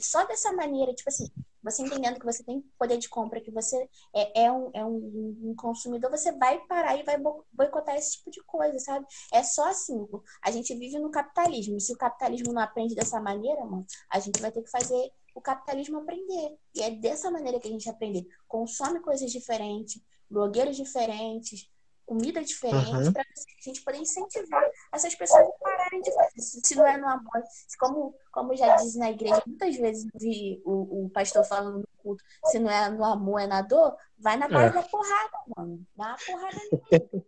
só 0.00 0.24
dessa 0.24 0.50
maneira, 0.54 0.94
tipo 0.94 1.10
assim, 1.10 1.26
você 1.62 1.82
entendendo 1.82 2.18
que 2.18 2.24
você 2.24 2.42
tem 2.42 2.64
poder 2.78 2.96
de 2.96 3.08
compra, 3.08 3.40
que 3.40 3.50
você 3.50 3.76
é, 4.14 4.44
é, 4.44 4.52
um, 4.52 4.70
é 4.72 4.84
um, 4.84 5.50
um 5.50 5.54
consumidor, 5.54 6.10
você 6.10 6.32
vai 6.32 6.58
parar 6.66 6.96
e 6.96 7.02
vai 7.02 7.18
bo- 7.18 7.44
boicotar 7.52 7.96
esse 7.96 8.16
tipo 8.16 8.30
de 8.30 8.42
coisa, 8.44 8.78
sabe? 8.78 9.06
É 9.30 9.42
só 9.42 9.68
assim. 9.68 10.06
A 10.42 10.50
gente 10.50 10.74
vive 10.74 10.98
no 10.98 11.10
capitalismo. 11.10 11.78
Se 11.80 11.92
o 11.92 11.98
capitalismo 11.98 12.52
não 12.52 12.62
aprende 12.62 12.94
dessa 12.94 13.20
maneira, 13.20 13.62
mano, 13.64 13.84
a 14.10 14.18
gente 14.18 14.40
vai 14.40 14.50
ter 14.50 14.62
que 14.62 14.70
fazer 14.70 15.12
o 15.34 15.40
capitalismo 15.40 15.98
aprender. 15.98 16.56
E 16.74 16.82
é 16.82 16.90
dessa 16.90 17.30
maneira 17.30 17.58
que 17.58 17.68
a 17.68 17.70
gente 17.70 17.88
aprende. 17.88 18.26
Consome 18.46 19.00
coisas 19.00 19.30
diferentes, 19.32 20.00
blogueiros 20.30 20.76
diferentes, 20.76 21.68
comida 22.06 22.42
diferente, 22.44 23.06
Uhum. 23.06 23.12
para 23.12 23.22
a 23.22 23.64
gente 23.64 23.82
poder 23.82 23.98
incentivar 23.98 24.62
essas 24.92 25.14
pessoas 25.14 25.46
a 25.48 25.52
pararem 25.52 26.02
de 26.02 26.12
fazer. 26.12 26.40
Se, 26.40 26.74
não 26.74 26.86
é 26.86 26.98
no 26.98 27.08
amor, 27.08 27.42
como, 27.78 28.14
como 28.30 28.54
já 28.54 28.76
diz 28.76 28.94
na 28.94 29.10
igreja, 29.10 29.42
muitas 29.46 29.74
vezes 29.76 30.06
vi 30.20 30.60
o, 30.66 31.06
o 31.06 31.10
pastor 31.10 31.44
falando 31.44 31.78
no 31.78 31.88
culto, 31.96 32.22
se 32.44 32.58
não 32.58 32.70
é 32.70 32.90
no 32.90 33.02
amor, 33.04 33.40
é 33.40 33.46
na 33.46 33.62
dor, 33.62 33.96
vai 34.18 34.36
na 34.36 34.48
base 34.48 34.76
É. 34.76 34.82
da 34.82 34.82
porrada, 34.82 35.38
mano. 35.56 35.86
Dá 35.96 36.08
uma 36.08 36.16
porrada 36.26 36.58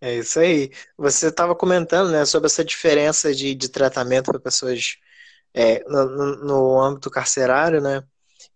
É 0.00 0.16
isso 0.16 0.40
aí. 0.40 0.70
Você 0.98 1.28
estava 1.28 1.54
comentando, 1.54 2.10
né, 2.10 2.24
sobre 2.24 2.48
essa 2.48 2.64
diferença 2.64 3.32
de, 3.32 3.54
de 3.54 3.68
tratamento 3.68 4.32
para 4.32 4.40
pessoas 4.40 4.96
é, 5.54 5.84
no, 5.88 6.06
no- 6.44 6.80
âmbito 6.82 7.10
carcerário, 7.10 7.80
né? 7.80 8.02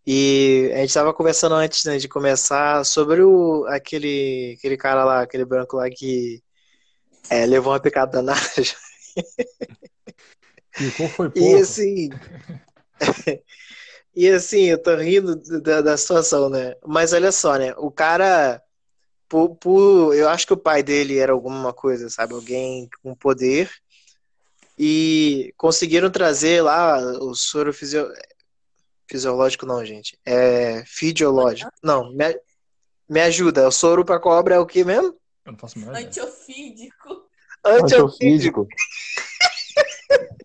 E 0.06 0.70
a 0.74 0.78
gente 0.78 0.88
estava 0.90 1.14
conversando 1.14 1.54
antes, 1.56 1.85
né, 1.85 1.98
de 1.98 2.09
começar 2.09 2.85
sobre 2.87 3.22
o, 3.22 3.66
aquele, 3.68 4.56
aquele 4.59 4.76
cara 4.76 5.04
lá, 5.04 5.22
aquele 5.22 5.44
branco 5.44 5.76
lá 5.76 5.88
que 5.90 6.42
é, 7.30 7.46
levou 7.46 7.72
uma 7.72 7.80
picada 7.80 8.12
danada. 8.12 8.40
E 10.78 10.90
qual 10.90 11.11
foi, 11.11 11.30
E 11.35 11.56
porra? 11.59 11.61
assim, 11.61 12.18
e 14.14 14.28
assim, 14.30 14.64
eu 14.66 14.82
tô 14.82 14.96
rindo 14.96 15.37
da, 15.62 15.80
da 15.82 15.96
situação, 15.96 16.48
né? 16.50 16.74
Mas 16.87 17.12
olha 17.12 17.32
só, 17.32 17.56
né? 17.59 17.74
O 17.78 17.90
cara, 17.90 18.62
por, 19.28 19.56
por- 19.56 20.14
eu 20.16 20.28
acho 20.28 20.46
que 20.46 20.52
o 20.54 20.56
pai 20.59 20.82
dele 20.82 21.18
era 21.18 21.32
alguma 21.32 21.72
coisa, 21.74 22.11
sabe? 22.11 22.35
Alguém 22.35 22.88
com 23.02 23.14
poder. 23.16 23.70
E 24.78 25.54
conseguiram 25.56 26.10
trazer 26.10 26.62
lá 26.62 26.98
o 27.20 27.34
soro 27.34 27.72
fisio... 27.72 28.12
fisiológico, 29.08 29.64
não, 29.64 29.84
gente. 29.84 30.18
É 30.24 30.84
fisiológico. 30.86 31.70
Não, 31.82 32.12
me, 32.12 32.38
me 33.08 33.20
ajuda. 33.20 33.66
O 33.66 33.72
soro 33.72 34.04
para 34.04 34.20
cobra 34.20 34.56
é 34.56 34.58
o 34.58 34.66
que 34.66 34.84
mesmo? 34.84 35.16
Eu 35.44 35.52
não 35.52 35.58
faço 35.58 35.78
ideia. 35.78 36.06
Antiofídico. 36.06 37.28
Antiofídico. 37.64 38.68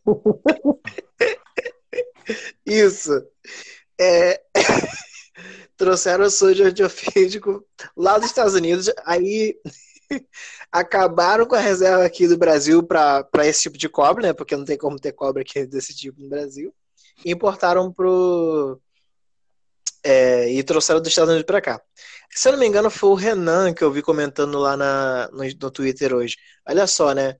Isso. 2.65 3.11
É, 3.99 4.41
Trouxeram 5.81 6.25
o 6.25 6.29
soja 6.29 6.67
antiofídico 6.67 7.65
lá 7.97 8.17
dos 8.17 8.27
Estados 8.27 8.53
Unidos. 8.53 8.87
Aí 9.03 9.55
acabaram 10.71 11.45
com 11.45 11.55
a 11.55 11.59
reserva 11.59 12.05
aqui 12.05 12.27
do 12.27 12.37
Brasil 12.37 12.83
para 12.83 13.27
esse 13.43 13.63
tipo 13.63 13.77
de 13.77 13.89
cobre, 13.89 14.23
né? 14.23 14.33
Porque 14.33 14.55
não 14.55 14.65
tem 14.65 14.77
como 14.77 14.99
ter 14.99 15.11
cobre 15.11 15.43
aqui 15.43 15.65
desse 15.67 15.95
tipo 15.95 16.21
no 16.21 16.29
Brasil. 16.29 16.73
E 17.23 17.31
importaram 17.31 17.91
pro. 17.91 18.79
É, 20.03 20.49
e 20.49 20.63
trouxeram 20.63 20.99
dos 20.99 21.09
Estados 21.09 21.29
Unidos 21.29 21.45
para 21.45 21.61
cá. 21.61 21.81
Se 22.31 22.47
eu 22.47 22.53
não 22.53 22.59
me 22.59 22.65
engano, 22.65 22.89
foi 22.89 23.09
o 23.09 23.13
Renan 23.13 23.73
que 23.73 23.83
eu 23.83 23.91
vi 23.91 24.01
comentando 24.01 24.57
lá 24.57 24.75
na, 24.75 25.29
no, 25.31 25.43
no 25.43 25.71
Twitter 25.71 26.13
hoje. 26.13 26.37
Olha 26.67 26.87
só, 26.87 27.13
né? 27.13 27.35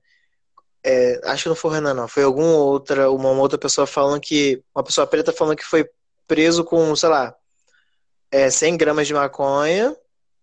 É, 0.84 1.20
acho 1.24 1.44
que 1.44 1.48
não 1.48 1.56
foi 1.56 1.70
o 1.70 1.74
Renan, 1.74 1.94
não. 1.94 2.08
Foi 2.08 2.22
alguma 2.22 2.56
outra, 2.56 3.10
uma 3.10 3.30
outra 3.30 3.58
pessoa 3.58 3.86
falando 3.86 4.20
que. 4.20 4.62
Uma 4.74 4.84
pessoa 4.84 5.06
preta 5.06 5.32
falando 5.32 5.56
que 5.56 5.64
foi 5.64 5.88
preso 6.26 6.64
com, 6.64 6.94
sei 6.94 7.08
lá, 7.08 7.34
é, 8.30 8.48
100 8.50 8.76
gramas 8.76 9.06
de 9.06 9.14
maconha 9.14 9.96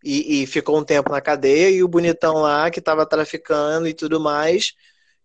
e, 0.04 0.44
e, 0.44 0.48
ficou 0.48 0.78
um 0.78 0.84
tempo 0.84 1.12
na 1.12 1.22
cadeia. 1.22 1.70
E 1.70 1.84
o 1.84 1.88
bonitão 1.88 2.36
lá, 2.36 2.70
que 2.72 2.82
tava 2.82 3.06
traficando 3.06 3.88
e 3.88 3.94
tudo 3.94 4.20
mais, 4.20 4.74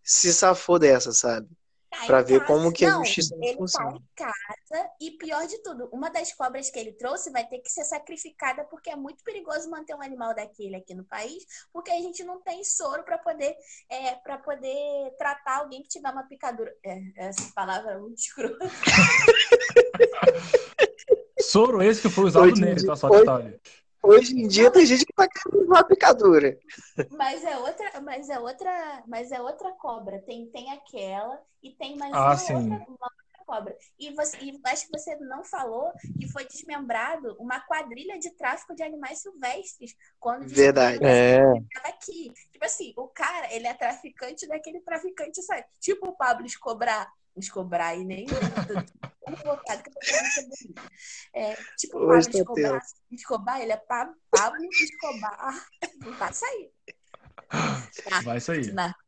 se 0.02 0.32
safou 0.32 0.78
dessa, 0.78 1.12
sabe? 1.12 1.48
Tá 1.90 2.06
Pra 2.06 2.20
em 2.22 2.24
ver 2.24 2.40
casa. 2.40 2.52
como 2.52 2.72
que 2.72 2.84
a 2.84 2.90
não, 2.90 3.04
justiça 3.04 3.36
ele 3.40 3.56
funciona. 3.56 3.92
tá 3.92 3.96
em 3.96 4.02
casa 4.16 4.90
e 5.00 5.12
pior 5.12 5.46
de 5.46 5.62
tudo, 5.62 5.88
uma 5.92 6.10
das 6.10 6.32
cobras 6.34 6.68
que 6.68 6.76
ele 6.76 6.90
trouxe 6.92 7.30
vai 7.30 7.46
ter 7.46 7.60
que 7.60 7.70
ser 7.70 7.84
sacrificada 7.84 8.64
porque 8.64 8.90
é 8.90 8.96
muito 8.96 9.22
perigoso 9.22 9.70
manter 9.70 9.94
um 9.94 10.02
animal 10.02 10.34
daquele 10.34 10.74
aqui 10.74 10.92
no 10.92 11.04
país, 11.04 11.44
porque 11.72 11.92
a 11.92 12.00
gente 12.00 12.24
não 12.24 12.40
tem 12.42 12.64
soro 12.64 13.04
para 13.04 13.16
poder 13.16 13.54
é, 13.88 14.16
para 14.16 14.38
poder 14.38 15.12
tratar 15.16 15.58
alguém 15.58 15.82
que 15.84 15.88
tiver 15.88 16.10
uma 16.10 16.24
picadura. 16.24 16.74
É, 16.84 16.98
essa 17.14 17.52
palavra 17.54 17.92
é 17.92 17.98
muito 17.98 18.18
escrota. 18.18 18.58
Soro 21.40 21.82
esse 21.82 22.00
que 22.02 22.08
foi 22.08 22.24
usado 22.24 22.46
Hoje 22.46 22.60
nele, 22.60 22.74
dia- 22.76 22.86
tá? 22.88 22.96
Só 22.96 23.08
hoje- 23.08 23.20
detalhe. 23.20 23.60
Hoje 24.04 24.38
em 24.38 24.46
dia 24.46 24.70
tem 24.70 24.84
gente 24.84 25.06
que 25.06 25.12
tá 25.14 25.26
querendo 25.26 25.64
uma 25.66 25.82
picadura. 25.82 26.58
Mas 27.10 27.42
é 27.42 27.56
outra, 27.56 28.00
mas 28.02 28.28
é 28.28 28.38
outra, 28.38 29.02
mas 29.06 29.32
é 29.32 29.40
outra 29.40 29.72
cobra. 29.72 30.20
Tem 30.20 30.46
tem 30.50 30.70
aquela 30.72 31.40
e 31.62 31.70
tem 31.70 31.96
mais 31.96 32.12
Ah, 32.12 32.26
uma 32.26 32.36
sim. 32.36 32.52
outra, 32.54 32.68
uma 32.68 32.78
outra 32.90 33.44
cobra. 33.46 33.76
E 33.98 34.10
você, 34.14 34.36
e 34.42 34.60
acho 34.66 34.86
que 34.86 34.98
você 34.98 35.16
não 35.16 35.42
falou 35.42 35.90
que 36.20 36.28
foi 36.28 36.46
desmembrado 36.46 37.34
uma 37.38 37.60
quadrilha 37.60 38.18
de 38.18 38.30
tráfico 38.30 38.74
de 38.74 38.82
animais 38.82 39.22
silvestres 39.22 39.96
quando 40.20 40.46
Verdade. 40.48 40.98
É. 41.02 41.40
aqui. 41.84 42.30
Tipo 42.52 42.64
assim, 42.64 42.92
o 42.98 43.08
cara, 43.08 43.52
ele 43.54 43.66
é 43.66 43.72
traficante 43.72 44.46
daquele 44.46 44.80
traficante, 44.80 45.42
sabe? 45.42 45.64
Tipo 45.80 46.08
o 46.10 46.16
Pablo 46.16 46.44
Escobar. 46.44 47.10
Escobar 47.36 47.98
e 47.98 48.04
nem 48.04 48.26
Bonita. 49.26 49.82
É, 51.32 51.54
tipo 51.76 51.98
Pablo 51.98 52.18
Escobar, 52.18 52.82
Escobar, 53.10 53.60
ele 53.60 53.72
é 53.72 53.76
Pa- 53.76 54.12
Pablo 54.30 54.64
Escobar. 54.70 55.66
Não 56.04 56.12
vai 56.12 56.32
sair. 56.32 56.72
Vai 58.24 58.40
sair. 58.40 58.72
Narcos. 58.72 59.04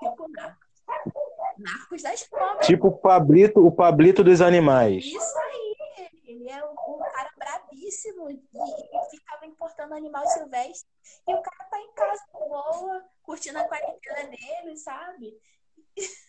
Tipo 0.00 0.28
Narcos. 0.28 2.02
Das 2.02 2.22
cobras. 2.28 2.66
Tipo 2.66 2.88
o 2.88 2.98
Pablito, 2.98 3.66
o 3.66 3.72
Pablito 3.72 4.22
dos 4.22 4.40
animais. 4.40 5.04
Isso 5.04 5.38
aí. 5.38 5.76
Ele 6.26 6.48
é 6.50 6.64
um, 6.64 6.72
um 6.72 6.98
cara 6.98 7.30
brabíssimo 7.38 8.30
e, 8.30 8.34
e 8.34 9.10
ficava 9.10 9.46
importando 9.46 9.94
animal 9.94 10.26
silvestre. 10.28 10.88
E 11.26 11.34
o 11.34 11.40
cara 11.40 11.64
tá 11.70 11.80
em 11.80 11.92
casa, 11.94 12.22
boa, 12.32 13.04
curtindo 13.22 13.58
a 13.58 13.64
quarentena 13.64 14.24
dele, 14.28 14.76
sabe? 14.76 15.34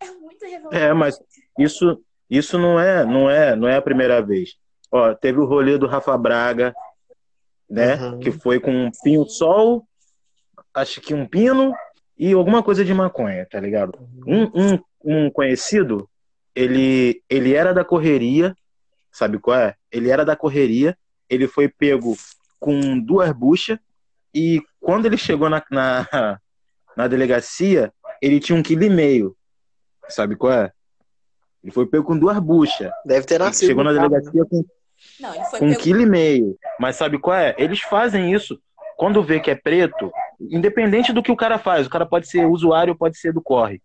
É 0.00 0.10
muito 0.12 0.44
revoltante. 0.46 0.82
É, 0.82 0.92
mas 0.94 1.20
isso, 1.58 2.02
isso 2.30 2.58
não 2.58 2.78
é, 2.78 3.04
não 3.04 3.30
é, 3.30 3.56
não 3.56 3.68
é 3.68 3.76
a 3.76 3.82
primeira 3.82 4.20
vez. 4.20 4.56
Ó, 4.90 5.14
teve 5.14 5.38
o 5.38 5.44
rolê 5.44 5.78
do 5.78 5.86
Rafa 5.86 6.16
Braga, 6.16 6.74
né? 7.68 7.96
Uhum. 7.96 8.20
Que 8.20 8.30
foi 8.30 8.58
com 8.58 8.70
um 8.70 8.90
pinho-sol, 9.02 9.86
acho 10.74 11.00
que 11.00 11.14
um 11.14 11.26
pino 11.26 11.74
e 12.16 12.32
alguma 12.32 12.62
coisa 12.62 12.84
de 12.84 12.92
maconha, 12.92 13.46
tá 13.46 13.60
ligado? 13.60 13.98
Um, 14.26 14.44
um, 14.44 14.78
um 15.04 15.30
conhecido, 15.30 16.08
ele, 16.54 17.22
ele 17.28 17.54
era 17.54 17.72
da 17.72 17.84
correria, 17.84 18.56
sabe 19.12 19.38
qual 19.38 19.58
é? 19.58 19.74
Ele 19.90 20.10
era 20.10 20.24
da 20.24 20.36
correria, 20.36 20.96
ele 21.28 21.46
foi 21.46 21.68
pego 21.68 22.16
com 22.58 22.98
duas 22.98 23.30
buchas 23.32 23.78
e 24.34 24.62
quando 24.80 25.06
ele 25.06 25.16
chegou 25.16 25.48
na, 25.48 25.62
na, 25.70 26.40
na 26.96 27.06
delegacia, 27.06 27.92
ele 28.20 28.40
tinha 28.40 28.58
um 28.58 28.62
quilo 28.62 28.84
e 28.84 28.90
meio, 28.90 29.36
sabe 30.08 30.34
qual 30.36 30.52
é? 30.52 30.72
Ele 31.68 31.74
foi 31.74 31.84
pego 31.86 32.02
com 32.04 32.18
duas 32.18 32.38
buchas. 32.38 32.90
Deve 33.04 33.26
ter 33.26 33.38
nascido. 33.38 33.68
Chegou 33.68 33.84
na 33.84 33.92
carro, 33.94 34.08
né? 34.08 34.20
delegacia 34.20 34.44
com 34.46 34.64
Não, 35.20 35.34
ele 35.34 35.44
foi 35.44 35.58
com 35.58 35.66
um 35.66 35.68
pego- 35.70 35.82
quilo 35.82 36.00
e 36.00 36.06
meio. 36.06 36.56
Mas 36.80 36.96
sabe 36.96 37.18
qual 37.18 37.36
é? 37.36 37.54
Eles 37.58 37.80
fazem 37.80 38.32
isso. 38.32 38.58
Quando 38.96 39.22
vê 39.22 39.38
que 39.38 39.50
é 39.50 39.54
preto, 39.54 40.10
independente 40.40 41.12
do 41.12 41.22
que 41.22 41.30
o 41.30 41.36
cara 41.36 41.58
faz, 41.58 41.86
o 41.86 41.90
cara 41.90 42.06
pode 42.06 42.26
ser 42.26 42.46
usuário, 42.46 42.96
pode 42.96 43.18
ser 43.18 43.32
do 43.34 43.42
corre. 43.42 43.82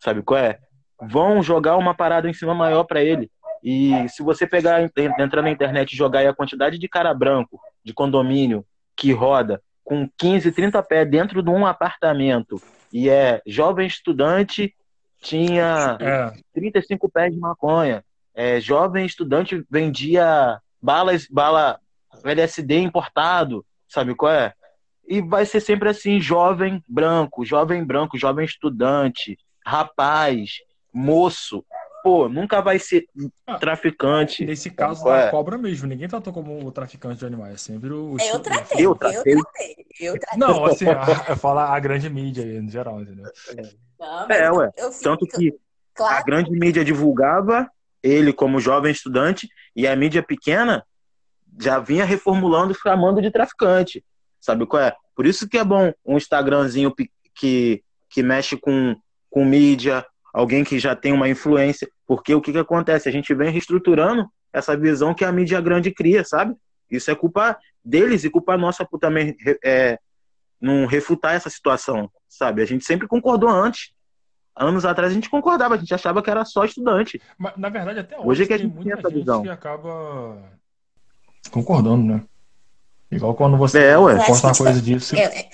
Sabe 0.00 0.22
qual 0.22 0.40
é? 0.40 0.58
Vão 1.00 1.40
jogar 1.40 1.76
uma 1.76 1.94
parada 1.94 2.28
em 2.28 2.34
cima 2.34 2.52
maior 2.52 2.82
pra 2.84 3.00
ele. 3.02 3.30
E 3.62 4.06
se 4.08 4.22
você 4.24 4.46
pegar, 4.46 4.82
entrar 4.82 5.40
na 5.42 5.50
internet 5.50 5.92
e 5.92 5.96
jogar 5.96 6.18
aí 6.20 6.26
a 6.26 6.34
quantidade 6.34 6.78
de 6.78 6.88
cara 6.88 7.14
branco, 7.14 7.60
de 7.84 7.94
condomínio, 7.94 8.64
que 8.96 9.12
roda 9.12 9.62
com 9.84 10.08
15, 10.18 10.50
30 10.50 10.82
pés 10.82 11.08
dentro 11.08 11.42
de 11.42 11.48
um 11.50 11.64
apartamento 11.64 12.60
e 12.92 13.08
é 13.08 13.40
jovem 13.46 13.86
estudante, 13.86 14.74
tinha 15.20 15.96
É, 16.00 16.32
35 16.54 17.08
pés 17.08 17.32
de 17.32 17.38
maconha. 17.38 18.04
É, 18.34 18.60
jovem 18.60 19.04
estudante 19.04 19.64
vendia 19.70 20.58
balas, 20.80 21.26
bala 21.30 21.78
LSD 22.24 22.78
importado, 22.80 23.64
sabe 23.88 24.14
qual 24.14 24.32
é? 24.32 24.54
E 25.06 25.20
vai 25.20 25.44
ser 25.44 25.60
sempre 25.60 25.88
assim, 25.88 26.20
jovem 26.20 26.82
branco, 26.88 27.44
jovem 27.44 27.84
branco, 27.84 28.16
jovem 28.16 28.44
estudante, 28.44 29.36
rapaz, 29.66 30.58
moço. 30.92 31.64
Pô, 32.02 32.28
nunca 32.30 32.62
vai 32.62 32.78
ser 32.78 33.04
Ah, 33.46 33.58
traficante. 33.58 34.44
nesse 34.46 34.70
caso 34.70 35.04
da 35.04 35.18
é? 35.26 35.30
cobra 35.30 35.58
mesmo, 35.58 35.86
ninguém 35.86 36.08
tratou 36.08 36.32
como 36.32 36.64
o 36.64 36.72
traficante 36.72 37.18
de 37.18 37.26
animais, 37.26 37.54
é 37.54 37.56
sempre 37.58 37.92
o. 37.92 38.16
Eu 38.18 38.40
tratei, 38.40 38.78
Eu 38.78 38.90
eu 38.90 38.94
tratei. 38.94 39.34
tratei, 39.34 39.86
eu 40.00 40.18
tratei. 40.18 40.38
Não, 40.38 40.64
assim, 40.64 40.86
a, 40.88 41.36
fala 41.36 41.64
a 41.74 41.78
grande 41.78 42.08
mídia 42.08 42.42
aí, 42.44 42.58
no 42.60 42.70
geral, 42.70 43.02
entendeu? 43.02 43.30
Não, 44.00 44.26
É, 44.30 44.50
ué. 44.50 44.70
Tanto 45.02 45.26
que 45.26 45.50
a 45.50 45.54
Claro, 45.94 46.24
grande 46.24 46.50
mídia 46.50 46.84
divulgava 46.84 47.68
ele 48.02 48.32
como 48.32 48.60
jovem 48.60 48.90
estudante 48.90 49.48
e 49.76 49.86
a 49.86 49.94
mídia 49.94 50.22
pequena 50.22 50.84
já 51.60 51.78
vinha 51.78 52.04
reformulando 52.04 52.74
chamando 52.74 53.20
de 53.20 53.30
traficante. 53.30 54.02
Sabe 54.40 54.64
qual 54.66 54.82
é? 54.82 54.94
Por 55.14 55.26
isso 55.26 55.46
que 55.46 55.58
é 55.58 55.64
bom 55.64 55.92
um 56.06 56.16
Instagramzinho 56.16 56.94
que, 57.34 57.82
que 58.08 58.22
mexe 58.22 58.56
com, 58.56 58.96
com 59.28 59.44
mídia, 59.44 60.06
alguém 60.32 60.64
que 60.64 60.78
já 60.78 60.96
tem 60.96 61.12
uma 61.12 61.28
influência. 61.28 61.88
Porque 62.06 62.34
o 62.34 62.40
que, 62.40 62.52
que 62.52 62.58
acontece? 62.58 63.08
A 63.08 63.12
gente 63.12 63.34
vem 63.34 63.50
reestruturando 63.50 64.26
essa 64.52 64.76
visão 64.76 65.12
que 65.12 65.24
a 65.24 65.32
mídia 65.32 65.60
grande 65.60 65.92
cria, 65.92 66.24
sabe? 66.24 66.56
Isso 66.90 67.10
é 67.10 67.14
culpa 67.14 67.58
deles 67.84 68.24
e 68.24 68.30
culpa 68.30 68.56
nossa 68.56 68.84
por 68.84 68.98
também 68.98 69.36
é, 69.64 69.98
não 70.60 70.86
refutar 70.86 71.34
essa 71.34 71.48
situação, 71.50 72.10
sabe? 72.28 72.62
A 72.62 72.66
gente 72.66 72.84
sempre 72.84 73.06
concordou 73.08 73.48
antes. 73.48 73.92
Anos 74.54 74.84
atrás 74.84 75.10
a 75.10 75.14
gente 75.14 75.30
concordava, 75.30 75.74
a 75.74 75.78
gente 75.78 75.94
achava 75.94 76.22
que 76.22 76.30
era 76.30 76.44
só 76.44 76.64
estudante. 76.64 77.20
Mas, 77.38 77.56
na 77.56 77.68
verdade, 77.70 78.00
até 78.00 78.16
hoje, 78.18 78.26
Hoje 78.28 78.42
é 78.42 78.46
que 78.46 78.52
a 78.52 78.58
tem 78.58 78.66
gente 78.66 78.74
tem 78.74 78.84
muita 78.84 78.98
essa 79.00 79.08
gente 79.08 79.18
visão. 79.20 79.42
que 79.42 79.48
acaba 79.48 80.36
concordando, 81.50 82.04
né? 82.04 82.22
Igual 83.10 83.34
quando 83.34 83.56
você 83.56 83.78
É, 83.82 83.98
ué. 83.98 84.24
posta 84.26 84.48
uma 84.48 84.52
Eu 84.52 84.56
coisa 84.56 84.82
disso. 84.82 85.16
É, 85.16 85.48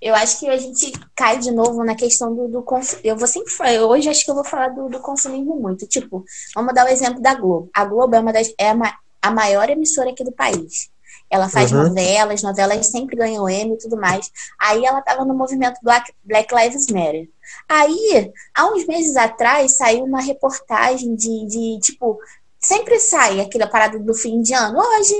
eu 0.00 0.14
acho 0.14 0.40
que 0.40 0.48
a 0.48 0.56
gente 0.56 0.92
cai 1.14 1.38
de 1.38 1.50
novo 1.50 1.84
na 1.84 1.94
questão 1.94 2.34
do, 2.34 2.48
do 2.48 2.64
Eu 3.04 3.16
vou 3.16 3.26
sempre 3.26 3.50
falar, 3.52 3.80
hoje 3.82 4.08
acho 4.08 4.24
que 4.24 4.30
eu 4.30 4.34
vou 4.34 4.44
falar 4.44 4.68
do, 4.68 4.88
do 4.88 5.00
consumismo 5.00 5.56
muito. 5.60 5.86
Tipo, 5.86 6.24
vamos 6.54 6.74
dar 6.74 6.86
o 6.86 6.88
exemplo 6.88 7.20
da 7.20 7.34
Globo. 7.34 7.70
A 7.74 7.84
Globo 7.84 8.14
é 8.14 8.20
uma 8.20 8.32
das 8.32 8.52
é 8.58 8.72
uma, 8.72 8.92
a 9.20 9.30
maior 9.30 9.68
emissora 9.68 10.10
aqui 10.10 10.24
do 10.24 10.32
país. 10.32 10.90
Ela 11.28 11.48
faz 11.48 11.72
Uhum. 11.72 11.84
novelas, 11.88 12.42
novelas 12.42 12.86
sempre 12.86 13.16
ganham 13.16 13.48
Emmy 13.48 13.74
e 13.74 13.78
tudo 13.78 13.96
mais. 13.96 14.30
Aí 14.58 14.84
ela 14.84 15.02
tava 15.02 15.24
no 15.24 15.34
movimento 15.34 15.78
Black, 15.82 16.12
Black 16.24 16.54
Lives 16.54 16.86
Matter. 16.86 17.28
Aí, 17.68 18.32
há 18.54 18.66
uns 18.66 18.86
meses 18.86 19.16
atrás, 19.16 19.76
saiu 19.76 20.04
uma 20.04 20.20
reportagem 20.20 21.14
de, 21.16 21.46
de 21.46 21.80
tipo, 21.80 22.18
sempre 22.60 22.98
sai 23.00 23.40
aquela 23.40 23.66
parada 23.66 23.98
do 23.98 24.14
fim 24.14 24.40
de 24.40 24.54
ano. 24.54 24.78
Hoje 24.78 25.14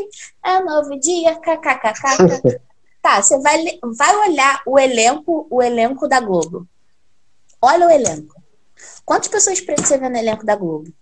é 0.45 0.59
um 0.59 0.65
novo 0.65 0.99
dia, 0.99 1.35
kkkk. 1.37 2.61
Tá, 3.03 3.23
você 3.23 3.39
vai, 3.39 3.65
vai 3.97 4.17
olhar 4.29 4.61
o 4.67 4.77
elenco, 4.77 5.47
o 5.49 5.63
elenco 5.63 6.09
da 6.09 6.19
Globo. 6.19 6.67
Olha 7.63 7.87
o 7.87 7.91
elenco. 7.91 8.35
Quantas 9.05 9.29
pessoas 9.29 9.61
pretas 9.61 9.87
você 9.87 9.97
vê 9.97 10.09
no 10.09 10.17
elenco 10.17 10.45
da 10.45 10.57
Globo? 10.57 10.93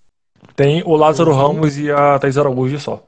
Tem 0.54 0.82
o 0.84 0.94
Lázaro 0.96 1.32
Ramos 1.32 1.78
e 1.78 1.90
a 1.90 2.18
Thais 2.18 2.36
Araújo 2.36 2.78
só. 2.78 3.02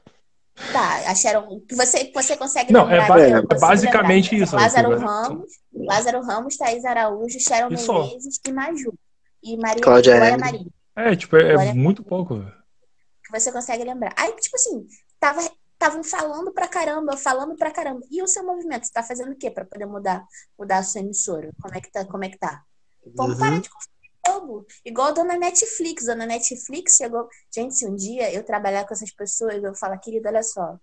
Tá, 0.73 1.11
acharam 1.11 1.59
que 1.67 1.75
você, 1.75 2.05
que 2.05 2.13
você 2.13 2.35
consegue 2.35 2.73
Não, 2.73 2.89
é 2.89 2.99
lembrar, 2.99 3.07
ba- 3.07 3.21
é 3.21 3.41
consigo 3.41 3.59
basicamente 3.61 4.31
lembrar. 4.31 4.43
isso, 4.45 4.55
Lázaro 4.55 4.93
assim, 4.93 5.05
Ramos, 5.05 5.51
Lázaro 5.73 6.21
Ramos, 6.21 6.57
Thaís 6.57 6.83
Araújo, 6.83 7.39
Sharon 7.39 7.73
E 7.73 7.77
só. 7.77 8.01
Menezes 8.03 8.39
e 8.45 8.51
Maju. 8.51 8.93
E 9.43 9.55
Maria 9.57 9.81
Cláudia 9.83 10.15
Glória. 10.17 10.37
Maria. 10.37 10.65
É, 10.95 11.15
tipo, 11.15 11.37
é, 11.37 11.69
é 11.69 11.73
muito 11.73 12.03
pouco. 12.03 12.43
que 13.23 13.31
você 13.31 13.51
consegue 13.51 13.83
lembrar. 13.83 14.13
Aí, 14.17 14.33
tipo 14.37 14.55
assim, 14.55 14.85
tava 15.19 15.41
estavam 15.79 16.03
falando 16.03 16.51
pra 16.51 16.67
caramba, 16.67 17.15
falando 17.15 17.55
pra 17.55 17.69
caramba. 17.69 18.01
E 18.09 18.19
o 18.23 18.27
seu 18.27 18.43
movimento, 18.43 18.87
você 18.87 18.91
tá 18.91 19.03
fazendo 19.03 19.31
o 19.33 19.37
quê 19.37 19.51
pra 19.51 19.63
poder 19.63 19.85
mudar, 19.85 20.25
mudar 20.57 20.79
a 20.79 20.83
sua 20.83 21.01
emissora? 21.01 21.51
Como 21.61 21.75
é 21.75 21.79
que 21.79 21.91
tá? 21.91 22.03
Como 22.03 22.23
é 22.25 22.29
que 22.29 22.37
tá? 22.39 22.63
Vamos 23.15 23.33
Uhum. 23.33 23.39
parar 23.39 23.61
de 23.61 23.69
confundir 23.69 23.96
Globo. 24.27 24.65
Igual 24.85 25.07
a 25.07 25.11
dona 25.11 25.37
Netflix. 25.37 26.05
Dona 26.05 26.25
Netflix 26.25 26.95
chegou. 26.97 27.27
Gente, 27.53 27.75
se 27.75 27.85
um 27.87 27.95
dia 27.95 28.31
eu 28.33 28.43
trabalhar 28.43 28.85
com 28.85 28.93
essas 28.93 29.11
pessoas, 29.11 29.63
eu 29.63 29.75
falar, 29.75 29.97
querida, 29.97 30.29
olha 30.29 30.43
só. 30.43 30.77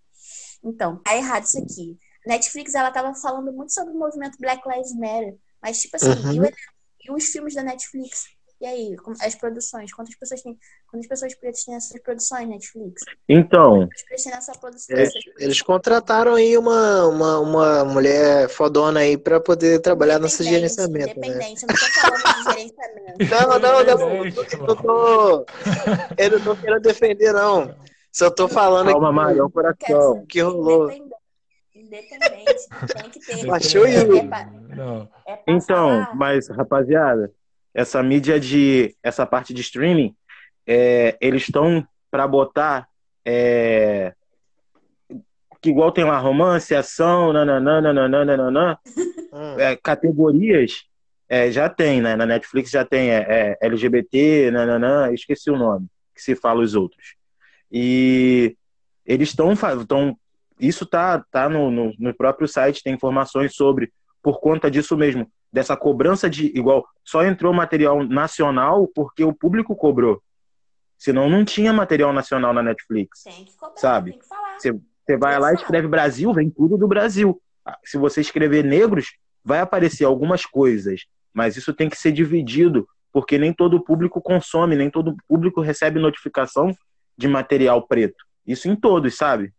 Então, 0.62 0.96
tá 1.02 1.16
errado 1.16 1.44
isso 1.44 1.58
aqui. 1.58 1.98
Netflix, 2.26 2.74
ela 2.74 2.90
tava 2.90 3.14
falando 3.14 3.52
muito 3.52 3.72
sobre 3.72 3.92
o 3.92 3.98
movimento 3.98 4.38
Black 4.38 4.66
Lives 4.68 4.94
Matter. 4.94 5.36
Mas, 5.62 5.80
tipo 5.80 5.96
assim, 5.96 6.08
Uhum. 6.10 6.32
e, 6.32 6.40
o? 6.40 6.44
E 7.06 7.12
os 7.12 7.24
filmes 7.26 7.54
da 7.54 7.62
Netflix? 7.62 8.24
E 8.60 8.66
aí, 8.66 8.96
as 9.20 9.34
produções? 9.34 9.92
Quantas 9.92 10.14
pessoas 10.14 10.42
têm? 10.42 10.58
Quantas 10.90 11.08
pessoas 11.08 11.34
pretas 11.34 11.64
têm 11.64 11.74
essas 11.74 12.00
produções 12.00 12.48
Netflix? 12.48 13.02
Então, 13.28 13.88
produção? 14.60 14.96
Eles, 14.96 15.08
essas 15.08 15.22
eles 15.38 15.62
contrataram 15.62 16.34
aí 16.34 16.56
uma, 16.56 17.06
uma, 17.06 17.38
uma 17.40 17.84
mulher 17.84 18.48
fodona 18.48 19.00
aí 19.00 19.18
pra 19.18 19.40
poder 19.40 19.80
trabalhar 19.80 20.18
nesse 20.18 20.42
Independente, 20.42 20.74
gerenciamento, 20.74 21.20
né? 21.20 21.26
Independente, 21.26 21.62
eu 21.62 21.68
não 21.68 21.76
tô 21.76 21.86
falando 22.00 22.36
de 22.36 22.42
gerenciamento. 22.44 23.04
Não, 23.30 23.58
não, 23.58 23.58
não. 23.60 23.80
Eu 23.80 24.66
não 24.66 24.76
tô, 24.76 25.46
eu 26.18 26.30
não 26.30 26.40
tô 26.40 26.56
querendo 26.56 26.80
defender, 26.80 27.32
não. 27.32 27.74
Só 28.10 28.30
tô 28.30 28.48
falando 28.48 28.90
calma, 28.90 29.12
Mário, 29.12 29.40
é 29.40 29.44
o 29.44 29.50
Quero 29.50 29.74
coração. 29.74 30.26
que 30.26 30.40
rolou. 30.40 30.90
Independente, 30.90 31.14
independente, 31.74 32.68
tem 32.92 33.10
que 33.10 33.20
ter. 33.20 33.50
Achou 33.50 33.86
é, 33.86 33.90
isso? 33.90 34.16
é 34.16 34.74
Não. 34.74 35.08
é 35.26 35.36
pra 35.36 35.54
Então, 35.54 36.08
mas, 36.14 36.48
rapaziada, 36.48 37.32
essa 37.74 38.02
mídia 38.02 38.38
de. 38.38 38.94
Essa 39.02 39.26
parte 39.26 39.52
de 39.52 39.60
streaming, 39.60 40.14
é, 40.66 41.16
eles 41.20 41.42
estão 41.42 41.86
para 42.10 42.26
botar. 42.26 42.88
é, 43.24 44.14
que 45.64 45.70
igual 45.70 45.90
tem 45.90 46.04
lá 46.04 46.18
romance, 46.18 46.74
ação, 46.74 47.32
nananã, 47.32 47.80
nananã, 47.80 48.22
nananã, 48.22 48.76
é, 49.56 49.74
categorias. 49.76 50.84
é, 51.26 51.50
já 51.50 51.70
tem, 51.70 52.02
né? 52.02 52.14
Na 52.14 52.26
Netflix 52.26 52.70
já 52.70 52.84
tem 52.84 53.10
é, 53.10 53.24
é, 53.26 53.58
LGBT, 53.62 54.50
nananã, 54.50 55.10
esqueci 55.10 55.50
o 55.50 55.56
nome, 55.56 55.86
que 56.14 56.20
se 56.20 56.36
fala 56.36 56.60
os 56.60 56.74
outros. 56.74 57.14
E 57.72 58.54
eles 59.06 59.30
estão. 59.30 59.54
Tão, 59.88 60.14
isso 60.60 60.84
tá, 60.84 61.24
tá 61.30 61.48
no, 61.48 61.70
no, 61.70 61.94
no 61.98 62.14
próprio 62.14 62.46
site, 62.46 62.82
tem 62.82 62.92
informações 62.92 63.56
sobre, 63.56 63.90
por 64.22 64.40
conta 64.40 64.70
disso 64.70 64.98
mesmo, 64.98 65.26
dessa 65.54 65.76
cobrança 65.76 66.28
de. 66.28 66.46
Igual, 66.46 66.84
só 67.04 67.24
entrou 67.24 67.54
material 67.54 68.04
nacional 68.04 68.88
porque 68.92 69.22
o 69.22 69.32
público 69.32 69.76
cobrou. 69.76 70.20
Senão 70.98 71.30
não 71.30 71.44
tinha 71.44 71.72
material 71.72 72.12
nacional 72.12 72.52
na 72.52 72.60
Netflix. 72.60 73.22
Tem 73.22 73.44
que 73.44 73.56
cobrar, 73.56 73.76
sabe? 73.76 74.10
tem 74.10 74.20
que 74.20 74.26
falar. 74.26 74.58
Você 74.58 74.72
Você 75.06 75.16
vai 75.16 75.38
lá 75.38 75.52
e 75.52 75.54
escreve 75.54 75.86
Brasil, 75.86 76.32
vem 76.32 76.50
tudo 76.50 76.76
do 76.76 76.88
Brasil. 76.88 77.40
Se 77.84 77.96
você 77.96 78.20
escrever 78.20 78.64
negros, 78.64 79.16
vai 79.44 79.60
aparecer 79.60 80.04
algumas 80.04 80.44
coisas, 80.44 81.06
mas 81.32 81.56
isso 81.56 81.72
tem 81.72 81.88
que 81.88 81.96
ser 81.96 82.10
dividido, 82.10 82.88
porque 83.12 83.38
nem 83.38 83.52
todo 83.52 83.82
público 83.84 84.20
consome, 84.20 84.74
nem 84.74 84.90
todo 84.90 85.16
público 85.28 85.60
recebe 85.60 86.00
notificação 86.00 86.74
de 87.16 87.28
material 87.28 87.86
preto. 87.86 88.24
Isso 88.44 88.68
em 88.68 88.74
todos, 88.74 89.16
sabe? 89.16 89.52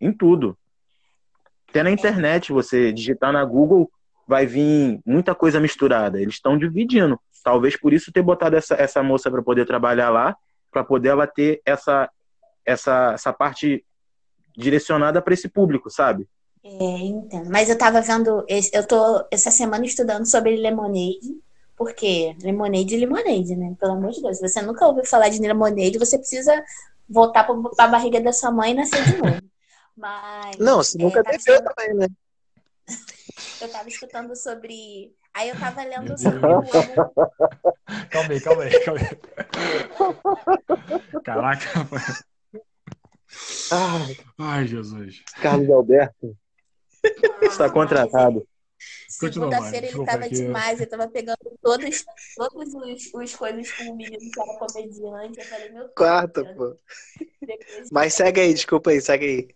Em 0.00 0.12
tudo. 0.12 0.58
Até 1.68 1.82
na 1.84 1.90
internet, 1.92 2.50
você 2.50 2.92
digitar 2.92 3.32
na 3.32 3.44
Google, 3.44 3.88
vai 4.28 4.46
vir 4.46 5.00
muita 5.06 5.34
coisa 5.34 5.58
misturada. 5.58 6.20
Eles 6.20 6.34
estão 6.34 6.56
dividindo. 6.58 7.18
Talvez 7.42 7.76
por 7.76 7.92
isso 7.94 8.12
ter 8.12 8.22
botado 8.22 8.54
essa, 8.56 8.74
essa 8.74 9.02
moça 9.02 9.30
para 9.30 9.42
poder 9.42 9.66
trabalhar 9.66 10.10
lá, 10.10 10.36
para 10.70 10.84
poder 10.84 11.08
ela 11.08 11.26
ter 11.26 11.62
essa, 11.64 12.10
essa, 12.64 13.12
essa 13.14 13.32
parte 13.32 13.82
direcionada 14.56 15.22
para 15.22 15.32
esse 15.34 15.48
público, 15.48 15.88
sabe? 15.90 16.28
É, 16.62 16.68
entendo. 16.74 17.48
Mas 17.50 17.70
eu 17.70 17.78
tava 17.78 18.00
vendo, 18.02 18.44
esse- 18.48 18.70
eu 18.76 18.86
tô 18.86 19.24
essa 19.30 19.50
semana 19.50 19.86
estudando 19.86 20.26
sobre 20.26 20.56
Lemonade, 20.56 21.40
porque 21.76 22.36
Lemonade 22.42 22.94
é 22.94 22.98
Lemonade, 22.98 23.56
né? 23.56 23.74
Pelo 23.80 23.92
amor 23.92 24.10
de 24.10 24.20
Deus. 24.20 24.36
Se 24.38 24.46
você 24.48 24.60
nunca 24.60 24.84
ouviu 24.86 25.04
falar 25.06 25.28
de 25.30 25.38
Lemonade, 25.40 25.96
você 25.98 26.18
precisa 26.18 26.52
voltar 27.08 27.44
pra, 27.44 27.54
pra 27.76 27.86
barriga 27.88 28.20
da 28.20 28.32
sua 28.32 28.50
mãe 28.50 28.72
e 28.72 28.74
nascer 28.74 29.02
de 29.04 29.16
novo. 29.16 29.40
Mas. 29.96 30.56
Não, 30.58 30.78
você 30.78 30.98
é, 31.00 31.02
nunca 31.04 31.22
estudando- 31.30 31.64
também, 31.74 31.94
né? 31.94 32.06
Eu 33.60 33.68
tava 33.70 33.88
escutando 33.88 34.36
sobre. 34.36 35.14
Aí 35.34 35.48
eu 35.48 35.58
tava 35.58 35.82
lendo 35.84 36.16
sobre 36.18 36.38
o. 36.38 36.62
Calma 38.10 38.32
aí, 38.32 38.40
calma 38.40 38.62
aí, 38.64 38.84
calma 38.84 39.00
aí. 39.00 39.08
Caraca. 41.24 41.66
Ai, 43.70 44.16
Ai, 44.38 44.66
Jesus. 44.66 45.22
Carlos 45.42 45.70
Alberto 45.70 46.36
está 47.42 47.70
contratado. 47.70 48.46
Continua, 49.20 49.50
Segunda-feira 49.50 49.86
ele 49.88 50.04
tava 50.04 50.24
aqui. 50.24 50.34
demais, 50.34 50.80
eu 50.80 50.88
tava 50.88 51.08
pegando 51.08 51.38
todos, 51.60 52.04
todos 52.36 52.74
os, 52.74 53.12
os 53.12 53.34
coisas 53.34 53.72
com 53.72 53.84
o 53.84 53.96
menino 53.96 54.30
que 54.30 54.40
era 54.40 54.58
comediante. 54.58 55.40
Eu 55.40 55.46
falei, 55.46 55.70
meu. 55.70 55.88
Quarta, 55.88 56.44
Deus. 56.44 56.56
pô. 56.56 56.76
Mas 57.90 58.14
segue 58.14 58.40
aí, 58.40 58.54
desculpa 58.54 58.90
aí, 58.90 59.00
segue 59.00 59.26
aí. 59.26 59.48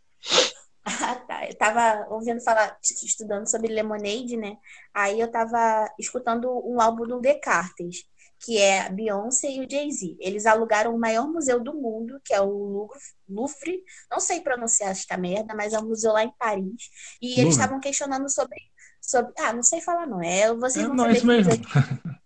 Ah, 0.84 1.14
tá. 1.14 1.46
Eu 1.48 1.56
tava 1.56 2.06
ouvindo 2.10 2.40
falar, 2.42 2.76
estudando 2.82 3.48
sobre 3.48 3.72
Lemonade, 3.72 4.36
né? 4.36 4.56
Aí 4.92 5.20
eu 5.20 5.30
tava 5.30 5.88
escutando 5.98 6.50
um 6.66 6.80
álbum 6.80 7.06
do 7.06 7.20
Descartes, 7.20 8.04
que 8.40 8.58
é 8.58 8.86
a 8.86 8.88
Beyoncé 8.90 9.48
e 9.48 9.64
o 9.64 9.70
Jay-Z. 9.70 10.16
Eles 10.18 10.44
alugaram 10.46 10.94
o 10.94 10.98
maior 10.98 11.28
museu 11.28 11.60
do 11.62 11.74
mundo, 11.74 12.20
que 12.24 12.34
é 12.34 12.40
o 12.40 12.88
Louvre. 13.28 13.82
Não 14.10 14.18
sei 14.18 14.40
pronunciar 14.40 14.90
esta 14.90 15.16
merda, 15.16 15.54
mas 15.54 15.72
é 15.72 15.78
um 15.78 15.88
museu 15.88 16.12
lá 16.12 16.24
em 16.24 16.32
Paris. 16.36 16.90
E 17.20 17.40
eles 17.40 17.54
estavam 17.54 17.78
questionando 17.78 18.28
sobre, 18.28 18.58
sobre. 19.00 19.32
Ah, 19.38 19.52
não 19.52 19.62
sei 19.62 19.80
falar, 19.80 20.06
não. 20.06 20.20
É, 20.20 20.52
vocês 20.54 20.84
É, 20.84 20.88
vão 20.88 20.96
não, 20.96 21.06
é 21.06 21.12
isso 21.12 21.26
mesmo. 21.26 21.52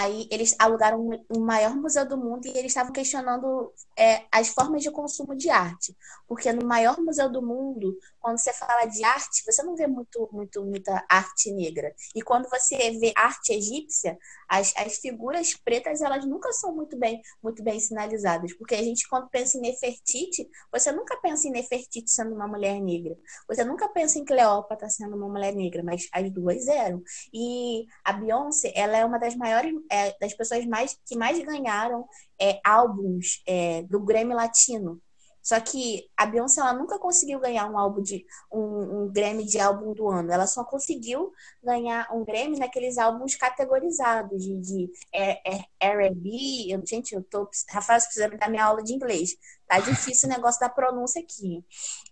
Aí 0.00 0.26
eles 0.30 0.54
alugaram 0.58 0.98
um- 1.00 1.24
o 1.36 1.40
maior 1.40 1.74
museu 1.76 2.08
do 2.08 2.16
mundo 2.16 2.46
e 2.46 2.50
eles 2.50 2.66
estavam 2.72 2.92
questionando 2.92 3.72
é, 3.96 4.22
as 4.32 4.48
formas 4.48 4.82
de 4.82 4.90
consumo 4.90 5.36
de 5.36 5.50
arte. 5.50 5.94
Porque 6.26 6.52
no 6.52 6.66
maior 6.66 6.98
museu 7.00 7.30
do 7.30 7.42
mundo, 7.42 7.96
quando 8.20 8.38
você 8.38 8.52
fala 8.52 8.86
de 8.86 9.02
arte, 9.04 9.42
você 9.44 9.62
não 9.62 9.74
vê 9.74 9.86
muito, 9.86 10.28
muito, 10.32 10.64
muita 10.64 11.04
arte 11.08 11.52
negra. 11.52 11.94
E 12.14 12.22
quando 12.22 12.48
você 12.48 12.90
vê 12.98 13.12
arte 13.16 13.52
egípcia, 13.52 14.18
as, 14.48 14.74
as 14.76 14.98
figuras 14.98 15.54
pretas, 15.54 16.00
elas 16.02 16.24
nunca 16.26 16.52
são 16.52 16.74
muito 16.74 16.98
bem, 16.98 17.20
muito 17.42 17.62
bem 17.62 17.80
sinalizadas. 17.80 18.52
Porque 18.56 18.74
a 18.74 18.82
gente, 18.82 19.08
quando 19.08 19.28
pensa 19.28 19.56
em 19.56 19.62
Nefertiti, 19.62 20.48
você 20.70 20.92
nunca 20.92 21.16
pensa 21.20 21.48
em 21.48 21.50
Nefertiti 21.50 22.10
sendo 22.10 22.34
uma 22.34 22.46
mulher 22.46 22.80
negra. 22.80 23.16
Você 23.48 23.64
nunca 23.64 23.88
pensa 23.88 24.18
em 24.18 24.24
Cleópatra 24.24 24.88
sendo 24.88 25.16
uma 25.16 25.28
mulher 25.28 25.54
negra, 25.54 25.82
mas 25.82 26.08
as 26.12 26.30
duas 26.30 26.66
eram. 26.66 27.02
E 27.32 27.86
a 28.04 28.12
Beyoncé, 28.12 28.72
ela 28.74 28.96
é 28.98 29.04
uma 29.04 29.18
das 29.18 29.34
maiores, 29.34 29.74
é, 29.90 30.16
das 30.18 30.34
pessoas 30.34 30.66
mais 30.66 30.96
que 31.06 31.16
mais 31.16 31.38
ganharam 31.38 32.06
é, 32.40 32.60
álbuns 32.64 33.42
é, 33.46 33.82
do 33.82 34.00
Grammy 34.00 34.34
Latino. 34.34 35.00
Só 35.42 35.58
que 35.60 36.08
a 36.16 36.26
Beyoncé 36.26 36.60
ela 36.60 36.72
nunca 36.72 36.98
conseguiu 36.98 37.40
ganhar 37.40 37.66
um 37.70 37.78
álbum 37.78 38.02
de 38.02 38.26
um, 38.52 39.04
um 39.04 39.08
Grammy 39.12 39.44
de 39.44 39.58
álbum 39.58 39.92
do 39.92 40.08
ano. 40.08 40.30
Ela 40.30 40.46
só 40.46 40.64
conseguiu 40.64 41.32
ganhar 41.62 42.08
um 42.12 42.24
Grammy 42.24 42.58
naqueles 42.58 42.98
álbuns 42.98 43.34
categorizados 43.34 44.42
de, 44.42 44.56
de 44.58 44.90
é, 45.12 45.56
é, 45.56 45.64
R&B. 45.80 46.80
Gente, 46.86 47.14
eu 47.14 47.22
tô 47.22 47.48
Rafael, 47.70 48.00
você 48.00 48.06
precisa 48.06 48.28
me 48.28 48.36
dar 48.36 48.50
minha 48.50 48.64
aula 48.64 48.82
de 48.82 48.92
inglês. 48.92 49.36
Tá 49.66 49.78
difícil 49.80 50.28
o 50.28 50.32
negócio 50.32 50.60
da 50.60 50.68
pronúncia 50.68 51.22
aqui. 51.22 51.64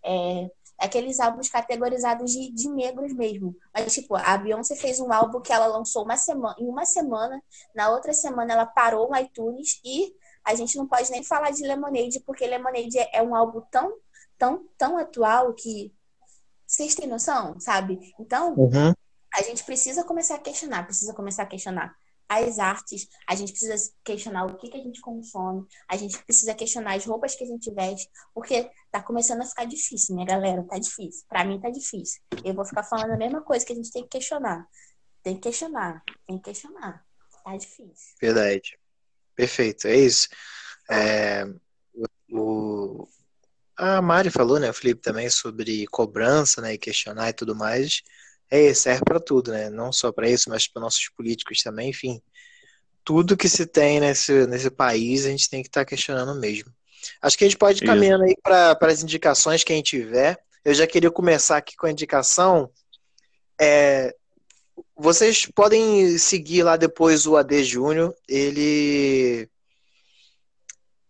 É, 0.05 0.51
aqueles 0.79 1.19
álbuns 1.19 1.49
categorizados 1.49 2.31
de, 2.31 2.51
de 2.53 2.69
negros 2.71 3.13
mesmo. 3.13 3.55
Mas, 3.75 3.93
tipo, 3.93 4.15
a 4.15 4.39
Beyoncé 4.39 4.77
fez 4.77 5.01
um 5.01 5.13
álbum 5.13 5.41
que 5.41 5.53
ela 5.53 5.67
lançou 5.67 6.05
uma 6.05 6.17
semana, 6.17 6.55
em 6.59 6.69
uma 6.69 6.87
semana, 6.87 7.43
na 7.75 7.91
outra 7.91 8.13
semana 8.13 8.53
ela 8.53 8.65
parou 8.65 9.11
o 9.11 9.17
iTunes 9.17 9.81
e 9.85 10.15
a 10.49 10.55
gente 10.55 10.77
não 10.77 10.87
pode 10.87 11.11
nem 11.11 11.23
falar 11.23 11.51
de 11.51 11.63
Lemonade, 11.63 12.21
porque 12.21 12.47
Lemonade 12.47 12.99
é, 12.99 13.19
é 13.19 13.23
um 13.23 13.35
álbum 13.35 13.61
tão, 13.71 13.93
tão, 14.39 14.67
tão 14.79 14.97
atual 14.99 15.53
que 15.55 15.93
vocês 16.67 16.95
têm 16.95 17.07
noção, 17.07 17.59
sabe? 17.61 17.99
Então, 18.19 18.55
Uhum. 18.55 18.93
a 19.35 19.43
gente 19.43 19.63
precisa 19.65 20.03
começar 20.05 20.37
a 20.37 20.39
questionar, 20.39 20.85
precisa 20.85 21.13
começar 21.15 21.43
a 21.43 21.47
questionar 21.47 21.95
as 22.31 22.59
artes, 22.59 23.09
a 23.27 23.35
gente 23.35 23.53
precisa 23.53 23.91
questionar 24.05 24.45
o 24.45 24.57
que, 24.57 24.69
que 24.69 24.77
a 24.77 24.83
gente 24.83 25.01
consome, 25.01 25.67
a 25.89 25.97
gente 25.97 26.23
precisa 26.25 26.55
questionar 26.55 26.95
as 26.95 27.05
roupas 27.07 27.35
que 27.35 27.43
a 27.45 27.47
gente 27.47 27.71
veste, 27.73 28.07
porque 28.35 28.71
tá 28.91 29.03
começando 29.03 29.41
a 29.41 29.47
ficar 29.47 29.65
difícil, 29.65 30.15
né, 30.15 30.27
galera? 30.27 30.63
Tá 30.65 30.79
difícil. 30.79 31.25
Pra 31.29 31.43
mim 31.45 31.59
tá 31.59 31.71
difícil. 31.71 32.21
Eu 32.45 32.53
vou 32.55 32.67
ficar 32.67 32.83
falando 32.85 33.13
a 33.13 33.17
mesma 33.17 33.41
coisa 33.41 33.65
que 33.65 33.73
a 33.73 33.77
gente 33.77 33.91
tem 33.91 34.03
que 34.03 34.11
questionar. 34.11 34.67
Tem 35.23 35.35
que 35.37 35.41
questionar, 35.43 36.03
tem 36.27 36.37
que 36.37 36.45
questionar. 36.45 37.03
Tá 37.45 37.57
difícil. 37.57 38.15
Verdade. 38.21 38.79
Perfeito, 39.39 39.87
é 39.87 39.95
isso. 39.95 40.27
É, 40.91 41.47
o, 42.29 43.07
a 43.77 44.03
Mari 44.03 44.31
falou, 44.31 44.59
né, 44.59 44.69
o 44.69 44.75
Felipe 44.75 45.01
também, 45.01 45.31
sobre 45.31 45.87
cobrança, 45.87 46.61
né, 46.61 46.75
e 46.75 46.79
questionar 46.79 47.29
e 47.29 47.33
tudo 47.33 47.55
mais. 47.55 48.03
É, 48.51 48.75
serve 48.75 49.05
para 49.05 49.21
tudo, 49.21 49.53
né? 49.53 49.71
Não 49.71 49.93
só 49.93 50.11
para 50.11 50.29
isso, 50.29 50.51
mas 50.51 50.67
para 50.67 50.83
nossos 50.83 51.09
políticos 51.17 51.63
também, 51.63 51.91
enfim. 51.91 52.21
tudo 53.05 53.37
que 53.37 53.49
se 53.49 53.65
tem 53.65 54.01
nesse, 54.01 54.45
nesse 54.49 54.71
país, 54.71 55.25
a 55.25 55.31
gente 55.31 55.49
tem 55.49 55.63
que 55.63 55.69
estar 55.69 55.85
questionando 55.85 56.35
mesmo. 56.41 56.75
Acho 57.23 57.39
que 57.39 57.45
a 57.45 57.49
gente 57.49 57.57
pode 57.57 57.85
ir 57.85 57.87
caminhando 57.87 58.25
aí 58.25 58.35
para 58.43 58.77
as 58.81 59.05
indicações 59.05 59.63
que 59.63 59.73
a 59.73 59.77
gente 59.77 59.91
tiver. 59.91 60.37
Eu 60.65 60.75
já 60.75 60.85
queria 60.85 61.13
começar 61.13 61.59
aqui 61.59 61.77
com 61.77 61.87
a 61.87 61.93
indicação. 61.93 62.69
É, 63.61 64.13
vocês 64.99 65.47
podem 65.47 66.19
seguir 66.19 66.63
lá 66.63 66.77
depois 66.77 67.27
o 67.27 67.37
AD 67.37 67.65
Júnior. 67.65 68.15
Ele 68.29 69.49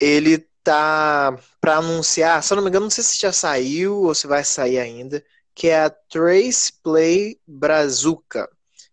ele 0.00 0.38
tá 0.62 1.36
para 1.60 1.76
anunciar, 1.78 2.42
se 2.42 2.52
eu 2.52 2.56
não 2.56 2.62
me 2.62 2.68
engano, 2.70 2.84
não 2.84 2.90
sei 2.90 3.02
se 3.04 3.18
já 3.18 3.32
saiu 3.32 4.02
ou 4.02 4.14
se 4.14 4.26
vai 4.26 4.44
sair 4.44 4.78
ainda, 4.78 5.24
que 5.54 5.68
é 5.68 5.80
a 5.84 5.90
Trace 5.90 6.72
Play 6.82 7.38
Brazuca, 7.46 8.48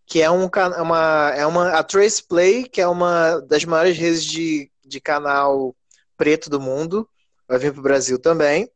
que 0.06 0.22
é 0.22 0.30
um 0.30 0.48
ca- 0.50 0.82
uma 0.82 1.32
é 1.36 1.46
uma 1.46 1.70
a 1.78 1.84
Trace 1.84 2.24
Play, 2.24 2.64
que 2.64 2.82
é 2.82 2.88
uma 2.88 3.40
das 3.42 3.66
maiores 3.66 3.98
redes 3.98 4.24
de, 4.24 4.72
de 4.86 5.00
canal 5.02 5.76
preto 6.18 6.50
do 6.50 6.60
mundo, 6.60 7.08
vai 7.48 7.60
vir 7.60 7.74
pro 7.74 7.82
Brasil 7.82 8.18
também. 8.20 8.70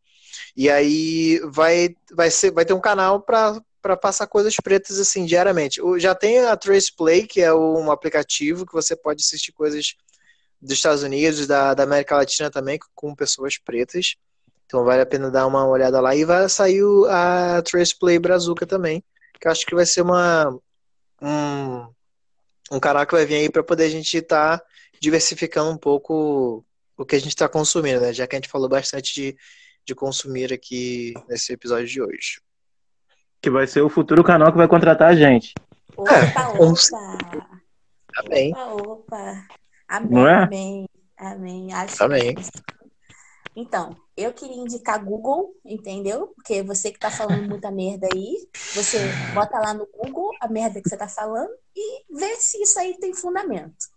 E 0.55 0.69
aí 0.69 1.39
vai 1.45 1.95
vai 2.13 2.29
ser 2.31 2.51
vai 2.51 2.65
ter 2.65 2.73
um 2.73 2.81
canal 2.81 3.21
para 3.21 3.61
para 3.89 3.97
passar 3.97 4.27
coisas 4.27 4.55
pretas 4.57 4.99
assim 4.99 5.25
diariamente. 5.25 5.81
Já 5.97 6.13
tem 6.13 6.45
a 6.45 6.55
Trace 6.55 6.95
Play, 6.95 7.25
que 7.25 7.41
é 7.41 7.51
um 7.51 7.89
aplicativo 7.89 8.63
que 8.63 8.73
você 8.73 8.95
pode 8.95 9.23
assistir 9.23 9.51
coisas 9.51 9.95
dos 10.61 10.73
Estados 10.73 11.01
Unidos, 11.01 11.47
da, 11.47 11.73
da 11.73 11.83
América 11.83 12.15
Latina 12.15 12.51
também, 12.51 12.77
com 12.93 13.15
pessoas 13.15 13.57
pretas. 13.57 14.15
Então 14.67 14.83
vale 14.85 15.01
a 15.01 15.07
pena 15.07 15.31
dar 15.31 15.47
uma 15.47 15.67
olhada 15.67 15.99
lá. 15.99 16.15
E 16.15 16.23
vai 16.23 16.47
sair 16.49 16.83
a 17.09 17.63
Trace 17.63 17.97
Play 17.97 18.19
Brazuca 18.19 18.67
também, 18.67 19.03
que 19.41 19.47
acho 19.47 19.65
que 19.65 19.73
vai 19.73 19.87
ser 19.87 20.01
uma, 20.01 20.55
um, 21.19 21.87
um 22.71 22.79
canal 22.79 23.07
que 23.07 23.15
vai 23.15 23.25
vir 23.25 23.37
aí 23.37 23.49
para 23.49 23.63
poder 23.63 23.85
a 23.85 23.89
gente 23.89 24.15
estar 24.17 24.61
diversificando 25.01 25.71
um 25.71 25.77
pouco 25.77 26.63
o 26.95 27.03
que 27.03 27.15
a 27.15 27.19
gente 27.19 27.29
está 27.29 27.49
consumindo, 27.49 28.01
né? 28.01 28.13
Já 28.13 28.27
que 28.27 28.35
a 28.35 28.37
gente 28.37 28.49
falou 28.49 28.69
bastante 28.69 29.15
de, 29.15 29.37
de 29.83 29.95
consumir 29.95 30.53
aqui 30.53 31.15
nesse 31.27 31.53
episódio 31.53 31.87
de 31.87 31.99
hoje. 32.03 32.39
Que 33.49 33.53
vai 33.53 33.65
ser 33.65 33.81
o 33.81 33.89
futuro 33.89 34.23
canal 34.23 34.51
que 34.51 34.59
vai 34.59 34.67
contratar 34.67 35.09
a 35.09 35.15
gente. 35.15 35.55
Opa, 35.97 36.53
com 36.55 36.65
opa. 36.65 37.49
Tá 38.13 38.23
bem. 38.29 38.51
Opa, 38.53 38.65
opa. 38.75 39.47
Amém, 39.87 40.11
Não 40.11 40.27
é? 40.27 40.43
amém, 40.43 40.89
amém. 41.17 41.73
Acho 41.73 42.03
Amém. 42.03 42.35
que- 42.35 42.43
Então, 43.55 43.97
eu 44.15 44.31
queria 44.33 44.55
indicar 44.55 45.03
Google, 45.03 45.55
entendeu? 45.65 46.27
Porque 46.35 46.61
você 46.61 46.91
que 46.91 46.99
tá 46.99 47.09
falando 47.09 47.41
muita 47.49 47.71
merda 47.71 48.07
aí, 48.13 48.37
você 48.75 48.99
bota 49.33 49.57
lá 49.57 49.73
no 49.73 49.87
Google 49.87 50.29
a 50.39 50.47
merda 50.47 50.79
que 50.79 50.87
você 50.87 50.95
tá 50.95 51.07
falando 51.07 51.49
e 51.75 52.03
vê 52.15 52.35
se 52.35 52.61
isso 52.61 52.79
aí 52.79 52.99
tem 52.99 53.15
fundamento. 53.15 53.87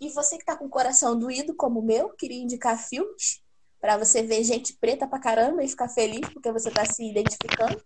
E 0.00 0.08
você 0.08 0.38
que 0.38 0.44
tá 0.46 0.56
com 0.56 0.64
o 0.64 0.70
coração 0.70 1.18
doído 1.18 1.54
como 1.54 1.80
o 1.80 1.84
meu, 1.84 2.08
queria 2.16 2.42
indicar 2.42 2.78
filmes 2.78 3.39
pra 3.80 3.96
você 3.96 4.22
ver 4.22 4.44
gente 4.44 4.76
preta 4.78 5.06
pra 5.06 5.18
caramba 5.18 5.62
e 5.64 5.68
ficar 5.68 5.88
feliz 5.88 6.28
porque 6.30 6.52
você 6.52 6.70
tá 6.70 6.84
se 6.84 7.08
identificando, 7.08 7.80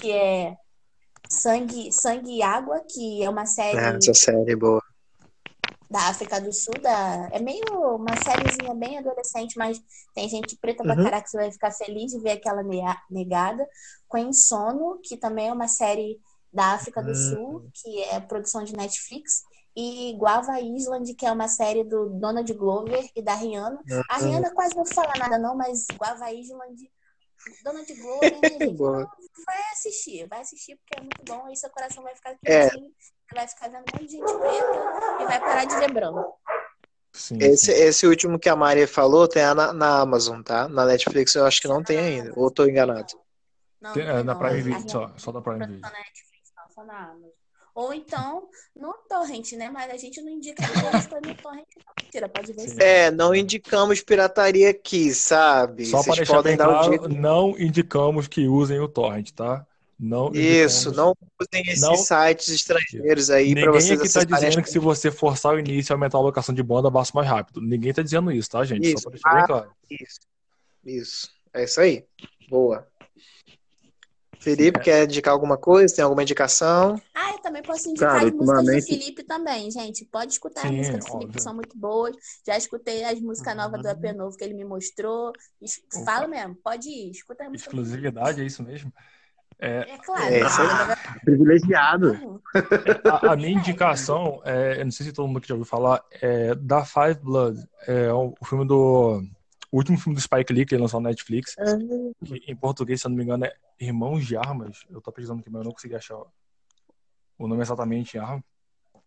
que 0.00 0.10
é 0.10 0.56
Sangue, 1.30 1.92
Sangue 1.92 2.36
e 2.38 2.42
Água, 2.42 2.82
que 2.88 3.22
é 3.22 3.28
uma 3.30 3.46
série 3.46 3.78
Ah, 3.78 3.96
essa 3.96 4.14
série 4.14 4.52
é 4.52 4.56
boa. 4.56 4.82
da 5.90 6.08
África 6.08 6.40
do 6.40 6.52
Sul, 6.52 6.74
da... 6.82 7.28
é 7.32 7.40
meio 7.40 7.64
uma 7.96 8.14
sériezinha 8.16 8.74
bem 8.74 8.98
adolescente, 8.98 9.56
mas 9.56 9.80
tem 10.14 10.28
gente 10.28 10.56
preta 10.56 10.82
pra 10.82 10.94
Uhum. 10.94 11.04
caraca 11.04 11.24
que 11.24 11.30
você 11.30 11.36
vai 11.38 11.52
ficar 11.52 11.70
feliz 11.70 12.12
de 12.12 12.20
ver 12.20 12.32
aquela 12.32 12.62
negada. 13.10 13.66
Com 14.06 14.32
Sono, 14.32 15.00
que 15.02 15.16
também 15.16 15.48
é 15.48 15.52
uma 15.52 15.68
série 15.68 16.18
da 16.52 16.72
África 16.74 17.02
do 17.02 17.10
Hum. 17.10 17.14
Sul, 17.14 17.70
que 17.74 18.02
é 18.04 18.20
produção 18.20 18.64
de 18.64 18.74
Netflix. 18.74 19.42
E 19.80 20.12
Guava 20.18 20.58
Island, 20.60 21.14
que 21.14 21.24
é 21.24 21.30
uma 21.30 21.46
série 21.46 21.84
do 21.84 22.08
Donald 22.10 22.52
Glover 22.54 23.08
e 23.14 23.22
da 23.22 23.34
Rihanna. 23.34 23.78
A 24.10 24.18
Uhum. 24.18 24.26
Rihanna 24.26 24.50
quase 24.52 24.74
não 24.76 24.84
fala 24.84 25.12
nada 25.16 25.38
não, 25.38 25.54
mas 25.54 25.86
Guava 25.96 26.32
Island, 26.32 26.90
Donald 27.62 27.94
Glover, 27.94 28.28
gente? 28.42 28.76
Vai 29.46 29.62
assistir, 29.72 30.26
vai 30.28 30.40
assistir 30.40 30.76
porque 30.76 30.98
é 30.98 31.00
muito 31.00 31.22
bom. 31.24 31.46
Aí 31.46 31.54
seu 31.56 31.70
coração 31.70 32.02
vai 32.02 32.12
ficar 32.16 32.36
É. 32.44 32.68
quentinho, 32.70 32.90
você 32.98 33.34
vai 33.36 33.46
ficar 33.46 33.68
vendo 33.68 33.84
um 33.84 33.92
monte 33.94 34.06
de 34.06 34.12
gente 34.16 34.24
preta 34.34 35.22
e 35.22 35.24
vai 35.26 35.38
parar 35.40 35.64
de 35.64 35.76
ver 35.76 35.92
branco. 35.92 36.34
Sim, 37.12 37.38
Esse, 37.40 37.66
sim. 37.66 37.72
esse 37.72 38.06
último 38.06 38.38
que 38.38 38.48
a 38.48 38.56
Mari 38.56 38.86
falou 38.86 39.28
tem 39.28 39.42
na, 39.54 39.72
na 39.72 40.00
Amazon, 40.00 40.42
tá? 40.42 40.68
Na 40.68 40.84
Netflix 40.86 41.34
eu 41.36 41.46
acho 41.46 41.60
que 41.60 41.68
não 41.68 41.82
tem 41.84 41.98
ainda. 41.98 42.32
Ou 42.36 42.50
tô 42.50 42.66
enganado. 42.66 43.06
Não, 43.80 43.92
Tem- 43.92 44.04
não 44.06 44.18
é, 44.18 44.22
na. 44.24 44.34
Prime 44.34 44.60
Video, 44.60 44.90
só, 44.90 45.12
só 45.16 45.30
da 45.32 45.40
Prime 45.40 45.58
não 45.60 45.66
Video. 45.66 45.80
tá 45.82 45.90
na 45.90 45.98
Netflix, 45.98 46.52
não, 46.56 46.68
só 46.74 46.84
na 46.84 47.10
Amazon. 47.10 47.30
Ou 47.78 47.94
então, 47.94 48.48
no 48.74 48.92
Torrent, 49.08 49.52
né? 49.52 49.70
Mas 49.70 49.88
a 49.92 49.96
gente 49.96 50.20
não 50.20 50.30
indica 50.32 50.56
que 50.56 50.64
a 50.64 50.90
gente 50.98 51.08
tá 51.08 51.20
no 51.20 51.32
Torrent, 51.36 51.64
não. 51.76 51.92
Mentira, 52.02 52.28
pode 52.28 52.52
ver. 52.52 52.82
É, 52.82 53.08
não 53.12 53.32
indicamos 53.32 54.00
pirataria 54.02 54.70
aqui, 54.70 55.14
sabe? 55.14 55.86
Só 55.86 56.02
para 56.02 56.16
deixar 56.16 56.34
podem 56.34 56.56
bem 56.56 56.66
claro, 56.66 56.88
jeito. 56.88 57.08
não 57.08 57.50
indicamos 57.56 58.26
que 58.26 58.48
usem 58.48 58.80
o 58.80 58.88
torrent, 58.88 59.30
tá? 59.30 59.64
Não 59.96 60.32
Isso, 60.34 60.92
não 60.92 61.14
usem 61.40 61.62
esses 61.68 61.80
Não- 61.80 61.94
sites 61.94 62.48
estrangeiros 62.48 63.30
aí 63.30 63.52
pra 63.52 63.66
Ninguém 63.66 63.80
vocês 63.80 64.00
aqui 64.00 64.12
tá 64.12 64.20
acessarem. 64.20 64.48
dizendo 64.48 64.62
que 64.64 64.70
se 64.70 64.78
você 64.80 65.12
forçar 65.12 65.54
o 65.54 65.58
início 65.60 65.92
e 65.92 65.94
aumentar 65.94 66.18
a 66.18 66.20
alocação 66.20 66.52
de 66.52 66.62
banda, 66.64 66.90
baixa 66.90 67.12
mais 67.14 67.28
rápido. 67.28 67.60
Ninguém 67.60 67.92
tá 67.94 68.02
dizendo 68.02 68.32
isso, 68.32 68.50
tá, 68.50 68.64
gente? 68.64 68.88
Isso. 68.92 69.02
Só 69.04 69.10
para 69.10 69.18
deixar 69.20 69.34
bem 69.36 69.46
claro. 69.46 69.70
Isso. 69.88 70.18
Isso. 70.84 71.28
É 71.54 71.62
isso 71.62 71.80
aí. 71.80 72.04
Boa. 72.48 72.84
Felipe, 74.40 74.80
quer 74.80 75.04
indicar 75.04 75.32
alguma 75.34 75.56
coisa? 75.56 75.94
Tem 75.94 76.02
alguma 76.04 76.22
indicação? 76.22 77.00
Ah, 77.14 77.32
eu 77.32 77.38
também 77.38 77.62
posso 77.62 77.88
indicar 77.88 78.10
Cara, 78.12 78.26
as 78.28 78.32
músicas 78.32 78.64
do 78.64 78.82
Felipe 78.82 79.22
também, 79.24 79.70
gente. 79.70 80.04
Pode 80.04 80.32
escutar 80.32 80.62
Sim, 80.62 80.68
as 80.68 80.74
músicas 80.76 81.00
do 81.00 81.06
Felipe, 81.06 81.24
óbvio. 81.24 81.32
que 81.36 81.42
são 81.42 81.54
muito 81.54 81.76
boas. 81.76 82.16
Já 82.46 82.56
escutei 82.56 83.04
as 83.04 83.20
músicas 83.20 83.56
novas 83.56 83.82
do 83.82 83.88
EP 83.88 84.12
novo 84.12 84.36
que 84.36 84.44
ele 84.44 84.54
me 84.54 84.64
mostrou. 84.64 85.32
Es- 85.60 85.82
Opa. 85.94 86.04
Fala 86.04 86.28
mesmo, 86.28 86.54
pode 86.62 86.88
ir, 86.88 87.10
escuta 87.10 87.44
as 87.44 87.50
músicas. 87.50 87.72
Exclusividade, 87.72 88.40
é 88.40 88.44
isso 88.44 88.62
mesmo? 88.62 88.92
É, 89.60 89.80
É 89.80 89.98
claro. 89.98 90.22
É 90.34 90.40
isso 90.40 90.60
aí. 90.62 90.68
Privilegiado. 91.24 92.12
Uhum. 92.12 92.40
a, 93.10 93.32
a 93.32 93.36
minha 93.36 93.50
indicação, 93.50 94.40
é, 94.44 94.80
eu 94.80 94.84
não 94.84 94.92
sei 94.92 95.06
se 95.06 95.12
todo 95.12 95.26
mundo 95.26 95.40
que 95.40 95.48
já 95.48 95.54
ouviu 95.54 95.66
falar, 95.66 96.02
é 96.22 96.54
da 96.54 96.84
Five 96.84 97.18
Blood. 97.22 97.58
É 97.86 98.12
o, 98.12 98.34
o 98.40 98.44
filme 98.44 98.64
do. 98.66 99.20
O 99.70 99.76
último 99.76 99.98
filme 99.98 100.14
do 100.14 100.20
Spike 100.20 100.52
Lee 100.52 100.64
que 100.64 100.74
ele 100.74 100.82
lançou 100.82 101.00
na 101.00 101.10
Netflix. 101.10 101.54
que 102.24 102.50
em 102.50 102.56
português, 102.56 103.00
se 103.00 103.06
eu 103.06 103.10
não 103.10 103.16
me 103.16 103.24
engano, 103.24 103.44
é 103.44 103.54
Irmãos 103.80 104.26
de 104.26 104.36
Armas. 104.36 104.84
Eu 104.88 105.00
tô 105.00 105.12
pesquisando 105.12 105.40
aqui, 105.40 105.50
mas 105.50 105.60
eu 105.60 105.64
não 105.64 105.72
consegui 105.72 105.94
achar 105.94 106.16
o 107.38 107.46
nome 107.46 107.62
exatamente 107.62 108.16
em 108.16 108.20
arma. 108.20 108.42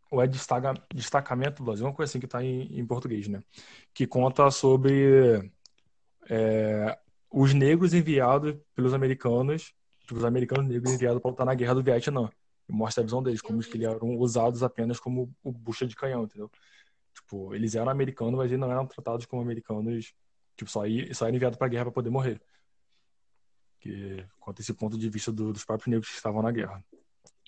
Ou 0.10 0.22
é 0.22 0.28
destaca, 0.28 0.74
Destacamento 0.94 1.64
Brasil, 1.64 1.86
uma 1.86 1.94
coisa 1.94 2.10
assim 2.10 2.20
que 2.20 2.28
tá 2.28 2.44
em, 2.44 2.78
em 2.78 2.86
português, 2.86 3.28
né? 3.28 3.42
Que 3.94 4.06
conta 4.06 4.52
sobre 4.52 5.52
é, 6.30 6.98
os 7.32 7.54
negros 7.54 7.94
enviados 7.94 8.56
pelos 8.76 8.94
americanos, 8.94 9.74
tipo, 10.02 10.16
os 10.16 10.26
americanos 10.26 10.68
negros 10.68 10.94
enviados 10.94 11.22
para 11.22 11.32
lutar 11.32 11.46
na 11.46 11.56
guerra 11.56 11.76
do 11.76 11.84
Vietnã. 11.84 12.30
E 12.68 12.74
mostra 12.74 13.02
a 13.02 13.06
visão 13.06 13.24
deles, 13.24 13.42
como 13.42 13.62
que 13.62 13.78
eles 13.78 13.88
eram 13.88 14.18
usados 14.18 14.64
apenas 14.64 15.00
como 15.00 15.34
o 15.44 15.52
bucha 15.52 15.88
de 15.88 15.96
canhão, 15.96 16.24
entendeu? 16.24 16.52
Tipo, 17.14 17.56
eles 17.56 17.76
eram 17.76 17.90
americanos, 17.90 18.36
mas 18.36 18.52
eles 18.52 18.60
não 18.60 18.72
eram 18.72 18.86
tratados 18.86 19.26
como 19.26 19.42
americanos 19.42 20.14
Tipo, 20.56 20.70
só, 20.70 20.86
ia, 20.86 21.14
só 21.14 21.26
era 21.28 21.36
enviado 21.36 21.58
pra 21.58 21.68
guerra 21.68 21.86
pra 21.86 21.94
poder 21.94 22.10
morrer. 22.10 22.42
Que 23.80 24.24
conta 24.40 24.62
esse 24.62 24.74
ponto 24.74 24.98
de 24.98 25.10
vista 25.10 25.32
do- 25.32 25.52
dos 25.54 25.66
próprios 25.66 25.88
negros 25.88 26.10
que 26.10 26.16
estavam 26.16 26.42
na 26.42 26.52
guerra. 26.52 26.84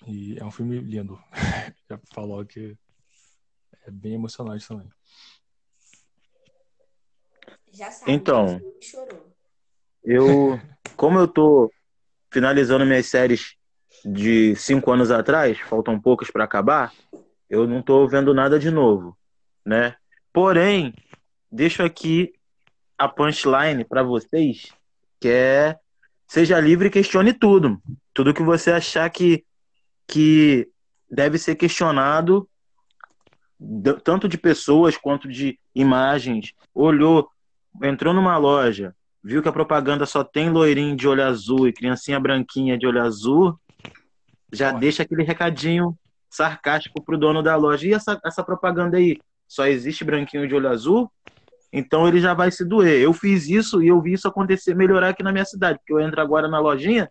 E 0.06 0.36
é 0.38 0.44
um 0.44 0.50
filme 0.50 0.78
lindo. 0.80 1.18
Já 1.88 1.98
falou 2.12 2.44
que 2.44 2.76
é 3.86 3.90
bem 3.90 4.14
emocionante 4.14 4.66
também. 4.66 4.88
Já 7.72 7.90
sabe. 7.90 8.12
Então. 8.12 8.60
Eu, 10.02 10.60
como 10.96 11.18
eu 11.18 11.26
tô 11.26 11.72
finalizando 12.30 12.84
minhas 12.84 13.06
séries 13.06 13.56
de 14.04 14.54
cinco 14.56 14.90
anos 14.90 15.10
atrás, 15.10 15.58
faltam 15.60 15.98
poucas 16.00 16.30
para 16.30 16.44
acabar, 16.44 16.92
eu 17.48 17.66
não 17.66 17.80
tô 17.80 18.06
vendo 18.06 18.34
nada 18.34 18.58
de 18.58 18.70
novo, 18.70 19.16
né? 19.64 19.96
Porém, 20.32 20.92
deixo 21.50 21.82
aqui 21.82 22.34
a 22.98 23.08
punchline 23.08 23.84
para 23.84 24.02
vocês, 24.02 24.72
que 25.20 25.28
é 25.28 25.76
seja 26.26 26.60
livre 26.60 26.88
e 26.88 26.90
questione 26.90 27.32
tudo. 27.32 27.80
Tudo 28.12 28.34
que 28.34 28.42
você 28.42 28.72
achar 28.72 29.08
que, 29.10 29.44
que 30.06 30.68
deve 31.10 31.38
ser 31.38 31.54
questionado, 31.56 32.48
tanto 34.02 34.28
de 34.28 34.38
pessoas 34.38 34.96
quanto 34.96 35.28
de 35.28 35.58
imagens. 35.74 36.52
Olhou, 36.74 37.28
entrou 37.82 38.12
numa 38.14 38.36
loja, 38.36 38.94
viu 39.22 39.42
que 39.42 39.48
a 39.48 39.52
propaganda 39.52 40.06
só 40.06 40.22
tem 40.22 40.50
loirinho 40.50 40.96
de 40.96 41.08
olho 41.08 41.24
azul 41.24 41.68
e 41.68 41.72
criancinha 41.72 42.20
branquinha 42.20 42.76
de 42.76 42.86
olho 42.86 43.02
azul, 43.02 43.58
já 44.52 44.70
Olha. 44.70 44.78
deixa 44.78 45.02
aquele 45.02 45.24
recadinho 45.24 45.96
sarcástico 46.30 47.02
pro 47.02 47.18
dono 47.18 47.42
da 47.42 47.56
loja. 47.56 47.86
E 47.86 47.94
essa, 47.94 48.20
essa 48.24 48.42
propaganda 48.42 48.96
aí? 48.96 49.18
Só 49.46 49.66
existe 49.66 50.04
branquinho 50.04 50.48
de 50.48 50.54
olho 50.54 50.68
azul? 50.68 51.10
Então 51.76 52.06
ele 52.06 52.20
já 52.20 52.32
vai 52.34 52.52
se 52.52 52.64
doer. 52.64 53.00
Eu 53.02 53.12
fiz 53.12 53.48
isso 53.48 53.82
e 53.82 53.88
eu 53.88 54.00
vi 54.00 54.12
isso 54.12 54.28
acontecer, 54.28 54.76
melhorar 54.76 55.08
aqui 55.08 55.24
na 55.24 55.32
minha 55.32 55.44
cidade, 55.44 55.78
porque 55.80 55.92
eu 55.92 56.00
entro 56.00 56.20
agora 56.20 56.46
na 56.46 56.60
lojinha 56.60 57.10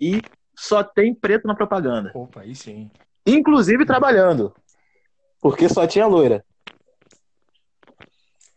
e 0.00 0.20
só 0.56 0.82
tem 0.82 1.14
preto 1.14 1.46
na 1.46 1.54
propaganda. 1.54 2.10
Opa, 2.12 2.40
aí 2.40 2.56
sim. 2.56 2.90
Inclusive 3.24 3.86
trabalhando. 3.86 4.52
Porque 5.40 5.68
só 5.68 5.86
tinha 5.86 6.06
loira. 6.06 6.44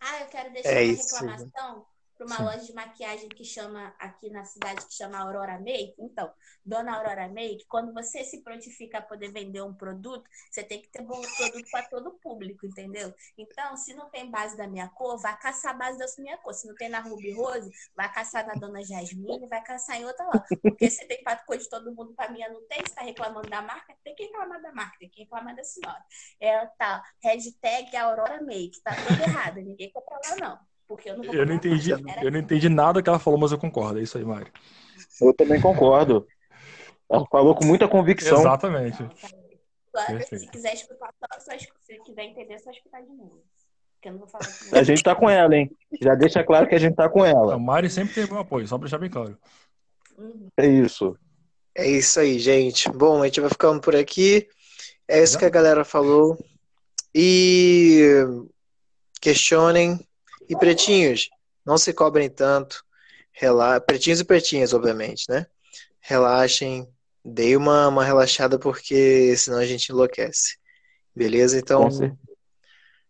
Ah, 0.01 0.21
eu 0.21 0.25
quero 0.25 0.47
é 0.47 0.51
deixar 0.51 0.69
é 0.71 0.83
uma 0.83 0.93
isso. 0.93 1.15
reclamação 1.15 1.85
para 2.17 2.25
uma 2.25 2.37
Sim. 2.37 2.43
loja 2.43 2.65
de 2.65 2.73
maquiagem 2.73 3.29
que 3.29 3.45
chama 3.45 3.93
aqui 3.99 4.29
na 4.29 4.43
cidade 4.43 4.85
que 4.85 4.93
chama 4.93 5.19
Aurora 5.19 5.59
Make. 5.59 5.95
Então, 5.99 6.31
dona 6.65 6.97
Aurora 6.97 7.27
Make, 7.29 7.65
quando 7.67 7.93
você 7.93 8.23
se 8.23 8.41
prontifica 8.41 8.97
a 8.97 9.01
poder 9.01 9.31
vender 9.31 9.61
um 9.61 9.73
produto, 9.73 10.27
você 10.51 10.63
tem 10.63 10.81
que 10.81 10.89
ter 10.89 11.03
bom 11.03 11.21
produto 11.21 11.69
para 11.69 11.87
todo 11.87 12.07
o 12.09 12.13
público, 12.19 12.65
entendeu? 12.65 13.13
Então, 13.37 13.77
se 13.77 13.93
não 13.93 14.09
tem 14.09 14.29
base 14.29 14.57
da 14.57 14.67
minha 14.67 14.89
cor, 14.89 15.17
vai 15.19 15.37
caçar 15.39 15.75
a 15.75 15.77
base 15.77 15.99
da 15.99 16.05
minha 16.21 16.37
cor. 16.37 16.53
Se 16.53 16.67
não 16.67 16.75
tem 16.75 16.89
na 16.89 16.99
Ruby 16.99 17.33
Rose, 17.33 17.71
vai 17.95 18.11
caçar 18.11 18.45
na 18.47 18.53
dona 18.53 18.83
Jasmine, 18.83 19.47
vai 19.47 19.61
caçar 19.63 19.97
em 19.97 20.05
outra 20.05 20.25
loja. 20.25 20.45
Porque 20.61 20.89
você 20.89 21.05
tem 21.05 21.23
para 21.23 21.37
cor 21.37 21.57
de 21.57 21.69
todo 21.69 21.93
mundo, 21.93 22.13
para 22.13 22.31
mim 22.31 22.39
não 22.49 22.65
tem, 22.67 22.79
você 22.79 22.85
está 22.85 23.01
reclamando 23.01 23.49
da 23.49 23.61
marca, 23.61 23.95
tem 24.03 24.15
que 24.15 24.23
reclamar 24.23 24.61
da 24.61 24.71
marca, 24.71 24.97
tem 24.99 25.09
que 25.09 25.21
reclamar 25.21 25.55
da 25.55 25.63
senhora. 25.63 26.03
Ela 26.39 26.65
tá, 26.77 27.03
hashtag 27.23 27.95
Aurora 27.95 28.41
Make, 28.41 28.81
tá 28.81 28.91
tudo 28.95 29.21
errado, 29.21 29.55
ninguém 29.57 29.91
compra 29.91 30.19
lá 30.29 30.35
não. 30.37 30.66
Porque 30.87 31.09
eu 31.09 31.17
não 31.17 31.23
vou 31.23 31.33
Eu 31.33 31.45
não 31.45 31.53
entendi, 31.55 31.91
mais. 31.91 32.17
Era 32.17 32.25
eu 32.25 32.31
não 32.31 32.39
entendi 32.39 32.69
nada 32.69 33.01
que 33.03 33.09
ela 33.09 33.19
falou, 33.19 33.39
mas 33.39 33.51
eu 33.51 33.57
concordo. 33.57 33.99
É 33.99 34.03
isso 34.03 34.17
aí, 34.17 34.23
Mário. 34.23 34.51
Eu 35.21 35.33
também 35.33 35.59
concordo. 35.59 36.25
Ela 37.09 37.25
falou 37.31 37.55
com 37.55 37.65
muita 37.65 37.87
convicção. 37.87 38.39
Exatamente. 38.39 38.97
Se 40.29 40.47
quiser 40.47 40.73
escutar, 40.73 41.09
só, 41.19 41.39
só 41.39 41.55
escu- 41.55 41.75
se 41.83 41.97
quiser 42.03 42.23
entender, 42.23 42.59
só 42.59 42.69
escutar 42.71 43.01
de 43.01 43.09
novo. 43.09 43.43
Porque 43.95 44.09
eu 44.09 44.11
não 44.13 44.19
vou 44.19 44.27
falar 44.27 44.45
aqui. 44.45 44.77
A 44.77 44.83
gente 44.83 45.01
tá 45.01 45.15
com 45.15 45.29
ela, 45.29 45.55
hein? 45.55 45.71
Já 45.99 46.13
deixa 46.13 46.43
claro 46.43 46.67
que 46.67 46.75
a 46.75 46.79
gente 46.79 46.95
tá 46.95 47.09
com 47.09 47.23
A 47.23 47.27
ela. 47.27 47.57
Mari 47.57 47.89
sempre 47.89 48.13
teve 48.13 48.31
meu 48.31 48.41
apoio, 48.41 48.67
só 48.67 48.77
pra 48.77 48.85
deixar 48.85 48.99
bem 48.99 49.09
claro. 49.09 49.37
Uhum. 50.17 50.49
É 50.55 50.67
isso. 50.67 51.17
É 51.75 51.87
isso 51.87 52.19
aí, 52.19 52.37
gente. 52.37 52.89
Bom, 52.91 53.21
a 53.23 53.25
gente 53.25 53.41
vai 53.41 53.49
ficando 53.49 53.81
por 53.81 53.95
aqui. 53.95 54.47
É 55.07 55.23
isso 55.23 55.37
que 55.39 55.45
a 55.45 55.49
galera 55.49 55.83
falou. 55.83 56.37
E 57.13 58.23
questionem. 59.19 60.06
E 60.49 60.55
pretinhos, 60.57 61.29
não 61.65 61.77
se 61.77 61.93
cobrem 61.93 62.29
tanto. 62.29 62.83
Rela... 63.31 63.79
Pretinhos 63.79 64.19
e 64.19 64.23
pretinhas, 64.23 64.73
obviamente, 64.73 65.25
né? 65.29 65.45
Relaxem. 65.99 66.87
Dei 67.23 67.57
uma, 67.57 67.89
uma 67.89 68.05
relaxada 68.05 68.57
porque 68.57 69.35
senão 69.35 69.57
a 69.57 69.65
gente 69.65 69.89
enlouquece. 69.89 70.57
Beleza? 71.13 71.59
Então, 71.59 71.89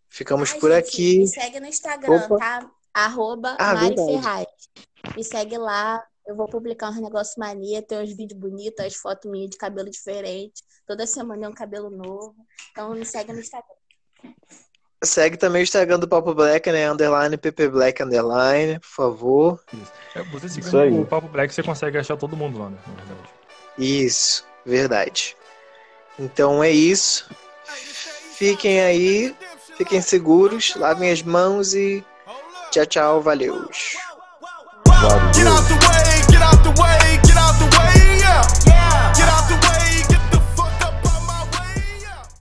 ficamos 0.10 0.52
Ai, 0.54 0.60
por 0.60 0.72
gente, 0.72 0.80
aqui. 0.88 1.20
Me 1.20 1.28
segue 1.28 1.60
no 1.60 1.68
Instagram, 1.68 2.26
Opa. 2.26 2.38
tá? 2.38 2.72
Arroba 2.94 3.56
Ah, 3.60 3.76
Mari 3.76 3.88
verdade. 3.90 4.12
Ferraz. 4.12 4.48
Me 5.16 5.24
segue 5.24 5.58
lá. 5.58 6.04
Eu 6.26 6.36
vou 6.36 6.48
publicar 6.48 6.90
uns 6.90 7.00
negócios 7.00 7.38
mania, 7.38 7.82
tem 7.82 8.02
uns 8.02 8.14
vídeos 8.14 8.40
bonitos, 8.40 8.84
as 8.84 8.96
fotos 8.96 9.30
minhas 9.32 9.50
de 9.52 9.58
cabelo 9.58 9.90
diferente. 9.90 10.64
Toda 10.86 11.06
semana 11.06 11.46
é 11.46 11.50
um 11.50 11.54
cabelo 11.54 11.90
novo. 11.90 12.36
Então 12.72 12.94
me 12.96 13.06
segue 13.06 13.32
no 13.32 13.40
Instagram. 13.40 13.76
Segue 15.04 15.38
também 15.38 15.62
o 15.62 15.64
Instagram 15.64 16.00
do 16.00 16.08
Papo 16.08 16.34
Black, 16.34 16.72
né? 16.72 16.90
Underline, 16.92 17.38
PP 17.38 17.70
Black, 17.70 18.02
underline, 18.02 18.80
por 18.80 18.88
favor. 18.88 19.60
É, 20.16 20.24
você 20.24 20.48
Isso 20.48 20.64
seguindo 20.64 21.02
o 21.02 21.06
Papo 21.06 21.28
Black, 21.28 21.54
você 21.54 21.62
consegue 21.62 21.98
achar 21.98 22.18
todo 22.18 22.36
mundo 22.36 22.58
lá, 22.58 22.70
né? 22.70 22.78
Na 22.88 23.04
verdade. 23.04 23.30
Isso, 23.78 24.44
verdade. 24.66 25.38
Então 26.18 26.64
é 26.64 26.72
isso. 26.72 27.30
Fiquem 28.34 28.82
aí, 28.82 29.36
fiquem 29.78 30.02
seguros, 30.02 30.76
lavem 30.76 31.12
as 31.12 31.22
mãos 31.22 31.74
e 31.76 32.04
tchau, 32.72 32.86
tchau, 32.86 33.22
valeu. 33.22 33.70
Valeu. 34.88 35.34
Get 35.34 35.48
out 35.48 35.68
the 35.68 35.76
way, 35.86 36.32
get 36.32 36.42
out 36.42 36.64
the 36.64 36.82
way, 36.82 37.20
get 37.24 37.38
out 37.38 37.58
the 37.60 37.78
way. 37.78 38.07